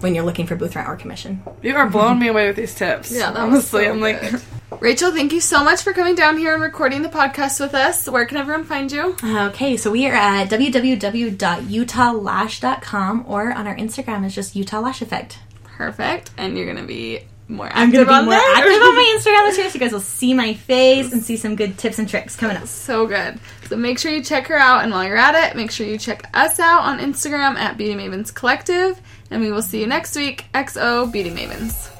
when 0.00 0.14
you're 0.14 0.24
looking 0.24 0.46
for 0.46 0.56
booth 0.56 0.74
rent 0.76 0.88
or 0.88 0.96
commission. 0.96 1.42
You 1.62 1.74
are 1.76 1.88
blowing 1.88 2.18
me 2.18 2.28
away 2.28 2.46
with 2.46 2.56
these 2.56 2.74
tips. 2.74 3.10
Yeah, 3.12 3.30
that 3.32 3.44
was 3.44 3.52
honestly, 3.72 3.84
so 3.84 3.90
I'm 3.92 4.00
like, 4.00 4.20
good. 4.20 4.40
Rachel, 4.80 5.10
thank 5.12 5.32
you 5.32 5.40
so 5.40 5.62
much 5.64 5.82
for 5.82 5.92
coming 5.92 6.14
down 6.14 6.38
here 6.38 6.54
and 6.54 6.62
recording 6.62 7.02
the 7.02 7.08
podcast 7.08 7.60
with 7.60 7.74
us. 7.74 8.08
Where 8.08 8.24
can 8.24 8.36
everyone 8.38 8.64
find 8.64 8.90
you? 8.90 9.14
Okay, 9.22 9.76
so 9.76 9.90
we 9.90 10.06
are 10.06 10.14
at 10.14 10.48
www.utah.lash.com 10.48 13.24
or 13.28 13.52
on 13.52 13.66
our 13.66 13.76
Instagram 13.76 14.24
is 14.24 14.34
just 14.34 14.56
Utah 14.56 14.80
Lash 14.80 15.02
Effect. 15.02 15.38
Perfect. 15.64 16.30
And 16.36 16.56
you're 16.56 16.66
gonna 16.72 16.86
be 16.86 17.20
more 17.48 17.66
active 17.66 17.82
I'm 17.82 17.90
gonna 17.92 18.06
be 18.06 18.12
on 18.12 18.24
more 18.26 18.34
there. 18.34 18.54
active 18.56 18.72
on 18.82 18.94
my 18.96 19.16
Instagram 19.18 19.48
this 19.48 19.58
year, 19.58 19.68
so 19.70 19.74
you 19.74 19.80
guys 19.80 19.92
will 19.92 20.00
see 20.00 20.34
my 20.34 20.54
face 20.54 21.12
and 21.12 21.22
see 21.22 21.36
some 21.36 21.56
good 21.56 21.76
tips 21.78 21.98
and 21.98 22.08
tricks 22.08 22.36
coming 22.36 22.56
up. 22.56 22.66
so 22.66 23.06
good. 23.06 23.40
So 23.68 23.76
make 23.76 23.98
sure 23.98 24.12
you 24.12 24.22
check 24.22 24.46
her 24.48 24.58
out, 24.58 24.82
and 24.84 24.92
while 24.92 25.04
you're 25.04 25.16
at 25.16 25.34
it, 25.50 25.56
make 25.56 25.70
sure 25.70 25.86
you 25.86 25.98
check 25.98 26.28
us 26.34 26.58
out 26.60 26.82
on 26.82 26.98
Instagram 27.00 27.56
at 27.56 27.76
Beauty 27.76 27.94
Mavens 27.94 28.32
Collective 28.34 29.00
and 29.30 29.40
we 29.40 29.50
will 29.50 29.62
see 29.62 29.80
you 29.80 29.86
next 29.86 30.16
week. 30.16 30.44
XO 30.54 31.10
Beauty 31.10 31.30
Mavens. 31.30 31.90